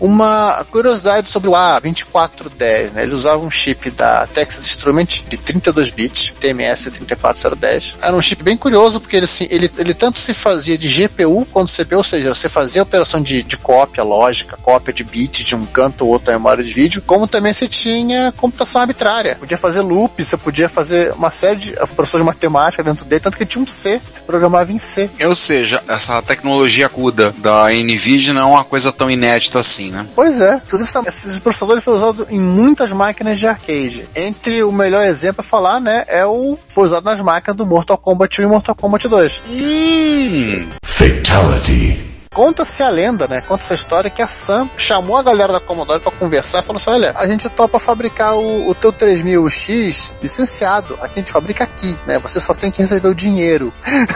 Uma 0.00 0.64
curiosidade 0.70 1.28
sobre 1.28 1.48
o 1.48 1.52
A2410, 1.52 2.92
né? 2.92 3.02
Ele 3.02 3.14
usava 3.14 3.38
um 3.38 3.50
chip 3.50 3.90
da 3.90 4.26
Texas 4.26 4.64
Instrument 4.66 5.06
de 5.28 5.36
32 5.36 5.90
bits, 5.90 6.32
TMS 6.40 6.90
34010. 6.90 7.96
Era 8.00 8.16
um 8.16 8.22
chip 8.22 8.42
bem 8.42 8.56
curioso 8.56 9.00
porque 9.00 9.16
ele, 9.16 9.24
assim, 9.24 9.46
ele, 9.50 9.70
ele 9.78 9.94
tanto 9.94 10.18
se 10.18 10.34
fazia 10.34 10.76
de 10.76 10.88
GPU 10.88 11.46
quanto 11.50 11.72
CPU, 11.72 11.98
ou 11.98 12.04
seja, 12.04 12.34
você 12.34 12.48
fazia 12.48 12.82
operação 12.82 13.20
de, 13.22 13.42
de 13.42 13.56
cópia 13.56 14.02
lógica, 14.02 14.56
cópia 14.56 14.92
de 14.92 15.04
bits 15.04 15.44
de 15.44 15.54
um 15.54 15.66
canto 15.66 16.04
ou 16.04 16.12
outro 16.12 16.26
da 16.26 16.32
memória 16.32 16.62
de 16.64 16.72
vídeo, 16.72 17.02
como 17.06 17.26
também 17.26 17.52
você 17.52 17.68
tinha 17.68 18.32
computação 18.36 18.80
arbitrária. 18.80 19.36
Podia 19.36 19.58
fazer 19.58 19.80
loop, 19.80 20.22
você 20.22 20.36
podia 20.36 20.68
fazer 20.68 21.12
uma 21.12 21.30
série 21.30 21.56
de 21.56 21.70
operações 21.72 22.22
de 22.22 22.26
matemática 22.26 22.82
dentro 22.82 23.04
dele, 23.04 23.20
tanto 23.20 23.36
que 23.36 23.42
ele 23.42 23.50
tinha 23.50 23.62
um 23.62 23.66
C, 23.66 24.00
você 24.10 24.20
programava 24.22 24.72
em 24.72 24.78
C. 24.78 25.10
Ou 25.24 25.34
seja, 25.42 25.82
essa 25.88 26.22
tecnologia 26.22 26.88
CUDA 26.88 27.34
da 27.38 27.66
NVIDIA 27.70 28.32
não 28.32 28.40
é 28.40 28.44
uma 28.44 28.64
coisa 28.64 28.92
tão 28.92 29.10
inédita 29.10 29.58
assim, 29.58 29.90
né? 29.90 30.06
Pois 30.14 30.40
é. 30.40 30.60
Inclusive, 30.66 30.90
esse 31.06 31.40
processador 31.40 31.80
foi 31.80 31.94
usado 31.94 32.26
em 32.30 32.40
muitas 32.40 32.92
máquinas 32.92 33.38
de 33.38 33.46
arcade. 33.46 34.08
Entre 34.14 34.62
o 34.62 34.72
melhor 34.72 35.04
exemplo 35.04 35.40
a 35.40 35.44
falar, 35.44 35.80
né, 35.80 36.04
é 36.08 36.24
o 36.24 36.58
foi 36.68 36.84
usado 36.84 37.04
nas 37.04 37.20
máquinas 37.20 37.56
do 37.56 37.66
Mortal 37.66 37.98
Kombat 37.98 38.40
1 38.40 38.44
e 38.44 38.46
Mortal 38.46 38.74
Kombat 38.74 39.08
2. 39.08 39.42
Hum. 39.48 40.70
Fatality. 40.84 42.11
Conta-se 42.32 42.82
a 42.82 42.88
lenda, 42.88 43.28
né? 43.28 43.40
Conta 43.42 43.62
essa 43.62 43.74
história 43.74 44.08
que 44.10 44.22
a 44.22 44.26
Sam 44.26 44.68
chamou 44.76 45.16
a 45.16 45.22
galera 45.22 45.52
da 45.52 45.60
Commodore 45.60 46.00
pra 46.00 46.10
conversar 46.12 46.62
e 46.62 46.66
falou 46.66 46.80
assim: 46.80 46.90
olha, 46.90 47.12
a 47.14 47.26
gente 47.26 47.48
topa 47.50 47.78
fabricar 47.78 48.34
o, 48.36 48.68
o 48.68 48.74
teu 48.74 48.92
3000X 48.92 50.12
licenciado. 50.22 50.94
Aqui 51.02 51.14
a 51.16 51.18
gente 51.18 51.32
fabrica 51.32 51.64
aqui, 51.64 51.94
né? 52.06 52.18
Você 52.20 52.40
só 52.40 52.54
tem 52.54 52.70
que 52.70 52.80
receber 52.82 53.08
o 53.08 53.14
dinheiro 53.14 53.72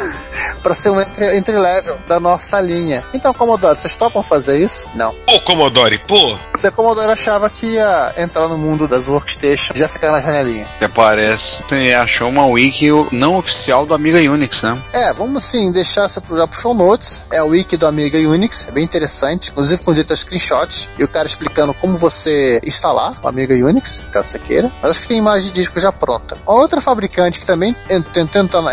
pra 0.62 0.74
ser 0.74 0.90
um 0.90 1.00
entre- 1.00 1.36
entry-level 1.36 1.98
da 2.08 2.18
nossa 2.18 2.60
linha. 2.60 3.04
Então, 3.12 3.34
Commodore, 3.34 3.76
vocês 3.76 3.96
topam 3.96 4.22
fazer 4.22 4.58
isso? 4.58 4.88
Não. 4.94 5.14
Pô, 5.26 5.40
Commodore, 5.40 5.98
pô, 6.06 6.38
Se 6.56 6.66
a 6.66 6.70
Commodore 6.70 7.10
achava 7.10 7.50
que 7.50 7.66
ia 7.66 8.14
entrar 8.16 8.48
no 8.48 8.56
mundo 8.56 8.88
das 8.88 9.08
workstations, 9.08 9.78
já 9.78 9.88
ficar 9.88 10.10
na 10.10 10.20
janelinha. 10.20 10.66
Até 10.76 10.88
parece. 10.88 11.62
Você 11.68 11.92
achou 11.92 12.28
uma 12.28 12.46
wiki 12.46 12.88
não 13.12 13.36
oficial 13.36 13.84
do 13.84 13.92
Amiga 13.94 14.18
Unix, 14.18 14.62
né? 14.62 14.80
É, 14.92 15.12
vamos 15.12 15.44
sim 15.44 15.70
deixar 15.70 16.04
essa 16.06 16.20
pro, 16.20 16.46
pro 16.48 16.58
show 16.60 16.74
notes. 16.74 17.24
É 17.30 17.42
o 17.42 17.48
wiki 17.48 17.76
do 17.76 17.86
Amiga 17.86 18.05
Unix, 18.14 18.66
é 18.68 18.72
bem 18.72 18.84
interessante. 18.84 19.50
Inclusive 19.50 19.82
com 19.82 19.92
direito 19.92 20.12
a 20.12 20.16
screenshots 20.16 20.90
e 20.98 21.04
o 21.04 21.08
cara 21.08 21.26
explicando 21.26 21.72
como 21.74 21.96
você 21.98 22.60
instalar 22.64 23.18
o 23.22 23.28
Amiga 23.28 23.54
Unix, 23.54 24.04
caso 24.12 24.28
você 24.30 24.38
queira. 24.38 24.70
Mas 24.82 24.92
acho 24.92 25.02
que 25.02 25.08
tem 25.08 25.18
imagem 25.18 25.48
de 25.48 25.54
disco 25.54 25.78
já 25.80 25.90
pronta. 25.92 26.36
Outra 26.46 26.80
fabricante 26.80 27.40
que 27.40 27.46
também 27.46 27.74
ent- 27.90 28.06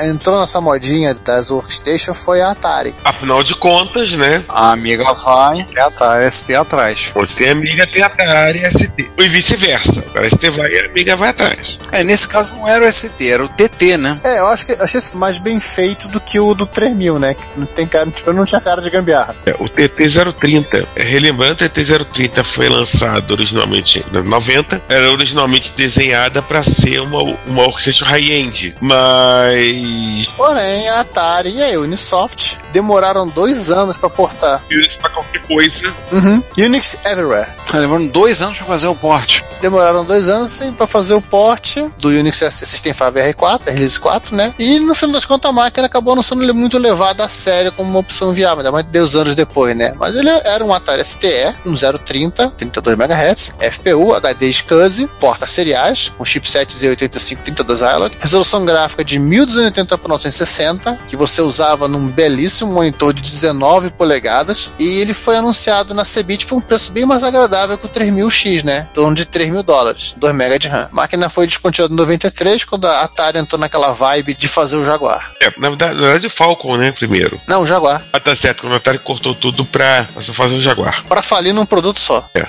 entrou 0.04 0.40
nessa 0.42 0.60
modinha 0.62 1.14
das 1.14 1.50
workstations 1.52 2.18
foi 2.18 2.42
a 2.42 2.52
Atari. 2.52 2.94
afinal 3.04 3.44
de 3.44 3.56
contas, 3.56 4.12
né? 4.14 4.44
A 4.50 4.72
Amiga 4.72 5.14
vai 5.14 5.68
e 5.74 5.80
a 5.80 5.88
Atari 5.88 6.30
ST 6.32 6.54
atrás. 6.56 7.12
Onde 7.16 7.36
tem 7.36 7.50
Amiga, 7.50 7.88
tem 7.88 8.02
Atari 8.04 8.64
ST. 8.70 9.12
E 9.18 9.28
vice-versa. 9.30 10.04
A 10.16 10.30
ST 10.30 10.50
vai 10.52 10.70
e 10.72 10.80
a 10.80 10.86
Amiga 10.86 11.16
vai 11.16 11.30
atrás. 11.30 11.78
É, 11.92 12.04
nesse 12.04 12.28
caso 12.28 12.56
não 12.56 12.68
era 12.68 12.86
o 12.86 12.92
ST, 12.92 13.30
era 13.30 13.44
o 13.44 13.48
TT, 13.50 13.98
né? 13.98 14.20
É, 14.24 14.40
eu 14.40 14.48
acho 14.48 14.66
que 14.66 14.74
achei 14.74 15.00
isso 15.00 15.16
mais 15.18 15.38
bem 15.38 15.60
feito 15.60 16.08
do 16.08 16.20
que 16.20 16.40
o 16.40 16.54
do 16.54 16.66
3000, 16.66 17.20
né? 17.20 17.34
Que 17.36 17.46
não 17.58 17.66
tem 17.66 17.86
cara, 17.88 18.10
tipo, 18.12 18.32
não 18.34 18.46
tinha 18.46 18.60
cara 18.62 18.82
de 18.82 18.90
gambiarra. 18.90 19.23
É, 19.46 19.56
o 19.60 19.66
TT-030, 19.66 20.88
é, 20.96 21.04
relembrando, 21.04 21.64
o 21.64 21.70
TT-030 21.70 22.44
foi 22.44 22.70
lançado 22.70 23.32
originalmente 23.32 24.06
em 24.14 24.22
90, 24.22 24.84
era 24.90 25.12
originalmente 25.12 25.74
desenhada 25.76 26.42
para 26.42 26.64
ser 26.64 27.00
uma, 27.02 27.22
uma 27.22 27.64
workstation 27.64 28.06
high-end, 28.06 28.76
mas 28.82 30.28
Porém, 30.36 30.90
a 30.90 31.02
Atari 31.02 31.56
e 31.56 31.64
a 31.64 31.80
Unisoft 31.80 32.58
demoraram 32.72 33.28
dois 33.28 33.70
anos 33.70 33.98
pra 33.98 34.10
portar 34.10 34.62
Unix 34.70 34.96
para 34.96 35.10
qualquer 35.10 35.42
coisa. 35.46 35.94
Uhum. 36.12 36.44
Unix 36.58 36.98
Everywhere. 37.06 37.50
Tá 37.70 37.78
levando 37.78 38.12
dois 38.12 38.42
anos 38.42 38.58
pra 38.58 38.68
fazer 38.68 38.88
o 38.88 38.96
porte. 38.96 39.44
demoraram 39.62 40.04
dois 40.04 40.28
anos 40.28 40.60
pra 40.78 40.88
fazer 40.88 41.14
o 41.14 41.22
port 41.22 41.78
do 41.98 42.10
Unix 42.10 42.38
System 42.38 42.94
5 42.94 43.04
R4, 43.04 43.72
Release 43.72 44.00
4, 44.00 44.36
né? 44.36 44.54
E 44.58 44.80
no 44.80 44.96
final 44.96 45.14
das 45.14 45.26
contas 45.26 45.50
a 45.50 45.54
máquina 45.54 45.88
acabou 45.88 46.16
não 46.16 46.24
sendo 46.24 46.54
muito 46.54 46.78
levada 46.78 47.24
a 47.24 47.28
sério 47.28 47.72
como 47.72 47.90
uma 47.90 48.00
opção 48.00 48.34
viável, 48.34 48.60
ainda 48.60 48.72
mais 48.72 48.86
10 49.14 49.16
anos 49.16 49.36
depois, 49.36 49.76
né? 49.76 49.94
Mas 49.98 50.16
ele 50.16 50.30
era 50.30 50.64
um 50.64 50.74
Atari 50.74 51.04
STE, 51.06 51.54
um 51.66 51.76
030, 51.76 52.50
32 52.58 53.00
MHz, 53.00 53.54
FPU, 53.72 54.14
HD 54.14 54.52
SCSI, 54.52 55.08
portas 55.20 55.52
seriais, 55.52 56.12
com 56.18 56.26
chipset 56.26 56.74
Z85 56.74 57.38
32 57.44 57.80
Zilog, 57.80 58.16
resolução 58.20 58.66
gráfica 58.66 59.04
de 59.04 59.20
1280 59.20 59.98
por 59.98 60.10
960, 60.10 61.00
que 61.08 61.16
você 61.16 61.42
usava 61.42 61.88
num 61.88 62.08
belíssimo 62.08 62.74
monitor 62.74 63.14
de 63.14 63.22
19 63.22 63.92
polegadas, 63.92 64.72
e 64.80 65.00
ele 65.00 65.14
foi 65.14 65.38
anunciado 65.38 65.94
na 65.94 66.06
Cebit 66.06 66.46
por 66.46 66.56
um 66.56 66.62
preço 66.62 66.92
bem 66.92 67.06
mais 67.06 67.24
agradável 67.24 67.78
que 67.78 67.86
o 67.86 67.90
3000X, 67.90 68.64
né? 68.64 68.88
Em 68.92 68.96
torno 68.96 69.16
de 69.16 69.26
3 69.26 69.52
mil 69.52 69.64
dólares, 69.64 70.14
2 70.18 70.34
MB 70.34 70.60
de 70.60 70.68
RAM. 70.68 70.90
A 70.92 70.96
máquina 70.96 71.30
foi 71.30 71.48
descontinuada 71.48 71.94
em 71.94 71.98
93, 71.98 72.64
quando 72.66 72.88
a 72.88 73.02
Atari 73.02 73.38
entrou 73.38 73.60
naquela 73.60 73.94
vibe 73.94 74.34
de 74.34 74.48
fazer 74.48 74.76
o 74.76 74.86
Jaguar. 74.86 75.32
É, 75.42 75.52
na 75.58 75.70
verdade, 75.70 75.96
na 75.96 76.02
verdade 76.02 76.28
o 76.28 76.30
Falcon, 76.30 76.78
né, 76.78 76.92
primeiro. 76.92 77.40
Não, 77.48 77.64
o 77.64 77.68
Jaguar. 77.68 78.02
Ah, 78.12 78.20
tá 78.20 78.36
certo, 78.36 78.62
quando 78.62 78.74
o 78.74 78.76
Atari 78.76 79.00
cortou 79.04 79.36
tudo 79.36 79.66
pra 79.66 80.06
pra 80.14 80.24
só 80.24 80.34
fazer 80.34 80.56
o 80.56 80.62
Jaguar. 80.62 81.04
Para 81.08 81.22
falir 81.22 81.54
num 81.54 81.66
produto 81.66 82.00
só. 82.00 82.26
É. 82.36 82.48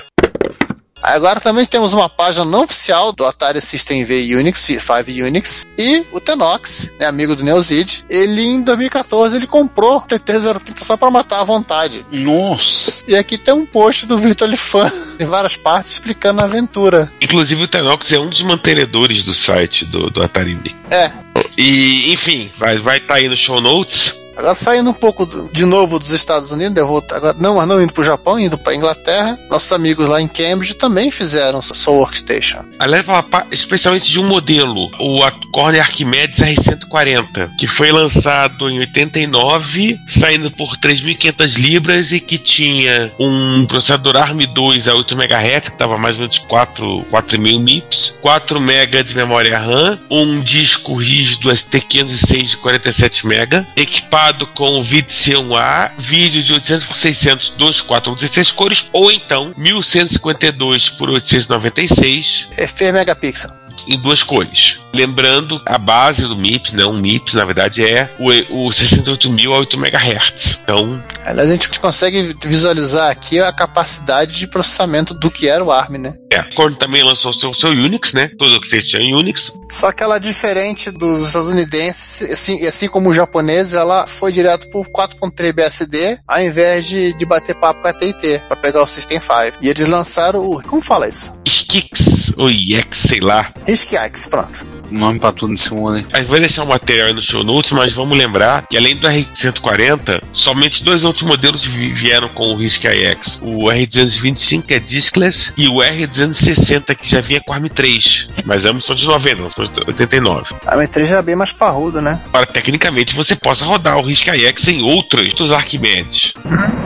Agora 1.05 1.39
também 1.39 1.67
temos 1.67 1.93
uma 1.93 2.09
página 2.09 2.43
não 2.43 2.63
oficial 2.63 3.13
do 3.13 3.25
Atari 3.25 3.61
System 3.61 4.03
V 4.05 4.35
Unix, 4.35 4.61
5 4.61 4.81
Unix, 5.23 5.63
e 5.77 6.03
o 6.11 6.19
Tenox, 6.19 6.89
né, 6.99 7.05
amigo 7.05 7.35
do 7.35 7.43
Neozid, 7.43 8.03
ele 8.09 8.41
em 8.41 8.63
2014 8.63 9.35
ele 9.35 9.45
comprou 9.45 9.97
o 9.97 10.01
TT-030 10.01 10.83
só 10.83 10.97
para 10.97 11.11
matar 11.11 11.41
à 11.41 11.43
vontade. 11.43 12.03
Nossa! 12.11 13.03
E 13.07 13.15
aqui 13.15 13.37
tem 13.37 13.53
um 13.53 13.67
post 13.67 14.07
do 14.07 14.17
Virtual 14.17 14.57
Fan 14.57 14.91
em 15.19 15.25
várias 15.25 15.55
partes 15.55 15.91
explicando 15.91 16.41
a 16.41 16.45
aventura. 16.45 17.11
Inclusive 17.21 17.63
o 17.63 17.67
Tenox 17.67 18.11
é 18.11 18.17
um 18.17 18.27
dos 18.27 18.41
mantenedores 18.41 19.23
do 19.23 19.33
site 19.33 19.85
do, 19.85 20.09
do 20.09 20.23
Atari. 20.23 20.57
É, 20.89 21.11
E, 21.55 22.11
enfim, 22.13 22.51
vai 22.57 22.79
vai 22.79 22.99
tá 22.99 23.15
aí 23.15 23.29
no 23.29 23.37
show 23.37 23.61
notes. 23.61 24.24
Agora 24.35 24.55
saindo 24.55 24.89
um 24.89 24.93
pouco 24.93 25.25
do- 25.25 25.49
de 25.51 25.65
novo 25.65 25.97
dos 25.99 26.11
Estados 26.11 26.51
Unidos, 26.51 26.77
eu 26.77 26.87
vou 26.87 27.03
agora 27.11 27.35
não, 27.39 27.55
mas 27.55 27.67
não 27.67 27.81
indo 27.81 27.93
pro 27.93 28.03
Japão, 28.03 28.39
indo 28.39 28.57
pra 28.57 28.75
Inglaterra. 28.75 29.37
Nossos 29.49 29.71
amigos 29.71 30.07
lá 30.09 30.21
em 30.21 30.27
Cambridge 30.27 30.73
também 30.75 31.09
fizeram 31.11 31.61
sua 31.61 31.93
workstation. 31.93 32.59
Aliás, 32.79 33.05
especialmente 33.51 34.09
de 34.09 34.19
um 34.19 34.27
modelo, 34.27 34.89
o 34.99 35.23
a- 35.23 35.31
Corner 35.53 35.81
Archimedes 35.81 36.39
R140, 36.39 37.49
que 37.57 37.65
foi 37.67 37.91
lançado 37.91 38.69
em 38.69 38.79
89, 38.79 39.97
saindo 40.07 40.51
por 40.51 40.75
3.500 40.77 41.53
libras 41.55 42.11
e 42.11 42.19
que 42.19 42.37
tinha 42.37 43.11
um 43.19 43.65
processador 43.65 44.15
ARM2 44.15 44.91
a 44.91 44.95
8 44.95 45.13
MHz, 45.15 45.69
que 45.69 45.75
estava 45.75 45.97
mais 45.97 46.15
ou 46.15 46.21
menos 46.21 46.37
4 46.39 47.05
4,5 47.09 47.59
MIPS, 47.59 48.17
4 48.21 48.59
MB 48.59 49.03
de 49.03 49.15
memória 49.15 49.57
RAM, 49.57 49.97
um 50.11 50.41
disco 50.41 50.95
rígido 50.95 51.49
ST506 51.49 52.43
de 52.49 52.57
47 52.57 53.25
MB, 53.25 53.65
equipado 53.77 54.24
com 54.47 54.79
o 54.79 54.83
VID-C1A, 54.83 55.91
vídeo 55.97 56.41
de 56.41 56.53
800 56.53 56.85
por 56.85 56.95
600, 56.95 57.49
24 57.57 58.09
ou 58.11 58.15
16 58.15 58.51
cores, 58.51 58.89
ou 58.93 59.11
então 59.11 59.53
1152 59.57 60.89
por 60.89 61.09
896 61.09 62.47
É 62.57 62.63
F 62.63 62.91
megapixel. 62.91 63.49
em 63.87 63.97
duas 63.99 64.23
cores. 64.23 64.77
Lembrando, 64.93 65.61
a 65.65 65.77
base 65.77 66.21
do 66.23 66.35
MIPS, 66.35 66.73
né, 66.73 66.85
um 66.85 66.93
MIPS, 66.97 67.33
na 67.33 67.43
verdade, 67.45 67.85
é 67.85 68.09
o, 68.17 68.67
o 68.67 68.69
68.000 68.69 69.53
a 69.53 69.57
8 69.57 69.77
MHz. 69.77 70.59
Então, 70.63 71.03
Aliás, 71.25 71.49
a 71.49 71.51
gente 71.51 71.79
consegue 71.79 72.35
visualizar 72.45 73.09
aqui 73.11 73.39
a 73.41 73.51
capacidade 73.51 74.33
de 74.33 74.47
processamento 74.47 75.13
do 75.13 75.29
que 75.29 75.47
era 75.49 75.63
o 75.63 75.71
ARM, 75.71 75.97
né? 75.97 76.13
É. 76.35 76.43
Quando 76.55 76.75
também 76.77 77.03
lançou 77.03 77.33
seu, 77.33 77.53
seu 77.53 77.69
Unix, 77.69 78.13
né? 78.13 78.29
Tudo 78.37 78.59
que 78.59 78.67
vocês 78.67 78.87
tinham 78.87 79.03
em 79.03 79.13
Unix. 79.13 79.51
Só 79.69 79.91
que 79.91 80.03
ela, 80.03 80.19
diferente 80.19 80.91
dos 80.91 81.27
estadunidenses, 81.27 82.29
assim, 82.31 82.65
assim 82.65 82.87
como 82.87 83.09
os 83.09 83.15
japoneses, 83.15 83.73
ela 83.73 84.07
foi 84.07 84.31
direto 84.31 84.69
por 84.69 84.87
4.3 84.87 85.53
BSD, 85.53 86.19
ao 86.27 86.41
invés 86.41 86.87
de, 86.87 87.13
de 87.13 87.25
bater 87.25 87.55
papo 87.55 87.81
com 87.81 87.87
a 87.87 87.93
TIT, 87.93 88.41
pra 88.47 88.55
pegar 88.55 88.83
o 88.83 88.87
System 88.87 89.19
5. 89.19 89.57
E 89.61 89.69
eles 89.69 89.87
lançaram 89.87 90.49
o... 90.49 90.61
Como 90.63 90.81
fala 90.81 91.07
isso? 91.07 91.33
Skix 91.47 92.33
ou 92.37 92.49
IX, 92.49 92.85
sei 92.91 93.19
lá. 93.19 93.51
RISC-X, 93.65 94.27
pronto. 94.27 94.65
Nome 94.91 95.19
pra 95.19 95.31
tudo 95.31 95.51
nesse 95.51 95.73
mundo, 95.73 95.97
hein? 95.97 96.05
A 96.13 96.19
gente 96.19 96.29
vai 96.29 96.39
deixar 96.39 96.63
o 96.63 96.67
material 96.67 97.07
aí 97.07 97.13
no 97.13 97.21
show 97.21 97.43
notes, 97.43 97.71
mas 97.71 97.91
vamos 97.93 98.17
lembrar 98.17 98.65
que 98.67 98.77
além 98.77 98.95
do 98.95 99.07
R140, 99.07 100.21
somente 100.31 100.83
dois 100.83 101.03
outros 101.03 101.23
modelos 101.23 101.65
vi- 101.65 101.91
vieram 101.91 102.29
com 102.29 102.53
o 102.53 102.55
RISC 102.55 102.85
IX. 102.85 103.39
O 103.41 103.65
R225 103.65 104.63
que 104.63 104.73
é 104.73 104.79
diskless 104.79 105.53
e 105.57 105.67
o 105.67 105.75
R260 105.75 106.95
que 106.95 107.07
já 107.07 107.21
vinha 107.21 107.41
com 107.45 107.53
ARM 107.53 107.67
3. 107.67 108.27
Mas 108.45 108.65
ambos 108.65 108.85
são 108.85 108.95
de 108.95 109.05
90, 109.05 109.41
não 109.41 109.51
são 109.51 109.65
de 109.65 109.71
89. 109.87 110.55
A 110.65 110.75
M3 110.77 111.05
já 111.07 111.17
é 111.17 111.21
bem 111.21 111.35
mais 111.35 111.51
parrudo, 111.53 112.01
né? 112.01 112.21
Para 112.31 112.45
tecnicamente 112.45 113.15
você 113.15 113.35
possa 113.35 113.65
rodar 113.65 113.97
o 113.97 114.01
RISC 114.05 114.27
IX 114.27 114.67
em 114.67 114.81
outros 114.81 115.33
dos 115.33 115.51
Arquimedes. 115.51 116.33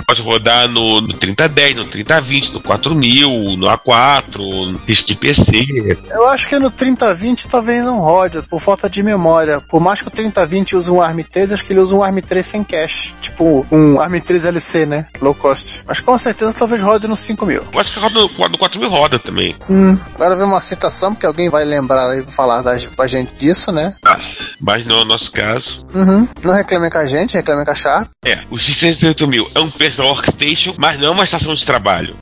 Pode 0.07 0.21
rodar 0.21 0.67
no, 0.67 1.01
no 1.01 1.13
3010, 1.13 1.75
no 1.75 1.85
3020, 1.85 2.53
no 2.53 2.61
4000, 2.61 3.29
no 3.57 3.67
A4, 3.67 4.37
no 4.37 4.79
RISC 4.87 5.15
PC. 5.15 5.67
Eu 6.11 6.27
acho 6.29 6.47
que 6.49 6.57
no 6.57 6.71
3020 6.71 7.47
talvez 7.47 7.85
não 7.89 7.99
rode, 7.99 8.41
por 8.43 8.59
falta 8.61 8.89
de 8.89 9.01
memória. 9.01 9.59
Por 9.61 9.81
mais 9.81 10.01
que 10.01 10.07
o 10.07 10.11
3020 10.11 10.75
use 10.75 10.91
um 10.91 11.01
ARM 11.01 11.23
3, 11.23 11.53
acho 11.53 11.65
que 11.65 11.73
ele 11.73 11.79
usa 11.79 11.95
um 11.95 12.03
ARM 12.03 12.19
3 12.19 12.45
sem 12.45 12.63
cache. 12.63 13.15
Tipo 13.19 13.65
um 13.71 13.99
ARM 13.99 14.19
3 14.19 14.45
LC, 14.45 14.85
né? 14.85 15.07
Low 15.21 15.33
cost. 15.33 15.81
Mas 15.87 15.99
com 15.99 16.17
certeza 16.17 16.53
talvez 16.53 16.81
rode 16.81 17.07
no 17.07 17.15
5000. 17.15 17.65
Eu 17.73 17.79
acho 17.79 17.91
que 17.91 17.99
roda 17.99 18.15
no, 18.15 18.49
no 18.49 18.57
4000 18.57 18.89
roda 18.89 19.19
também. 19.19 19.55
Hum. 19.69 19.97
Agora 20.15 20.35
vem 20.35 20.45
uma 20.45 20.61
citação, 20.61 21.13
porque 21.13 21.25
alguém 21.25 21.49
vai 21.49 21.65
lembrar 21.65 22.17
e 22.17 22.23
falar 22.31 22.61
da, 22.61 22.77
com 22.95 23.01
a 23.01 23.07
gente 23.07 23.33
disso, 23.35 23.71
né? 23.71 23.95
Mas 24.61 24.85
não 24.85 24.99
é 24.99 25.01
o 25.01 25.05
nosso 25.05 25.31
caso. 25.31 25.85
Uhum. 25.93 26.27
Não 26.43 26.53
reclamem 26.53 26.89
com 26.89 26.97
a 26.97 27.05
gente, 27.05 27.35
reclamem 27.35 27.65
com 27.65 27.71
a 27.71 27.75
Sharp. 27.75 28.09
É, 28.23 28.39
o 28.51 28.55
X68000 28.55 29.51
é 29.55 29.59
um 29.59 29.71
personal 29.71 30.11
workstation, 30.11 30.75
mas 30.77 30.99
não 30.99 31.07
é 31.07 31.11
uma 31.11 31.23
estação 31.23 31.53
de 31.53 31.65
trabalho. 31.65 32.17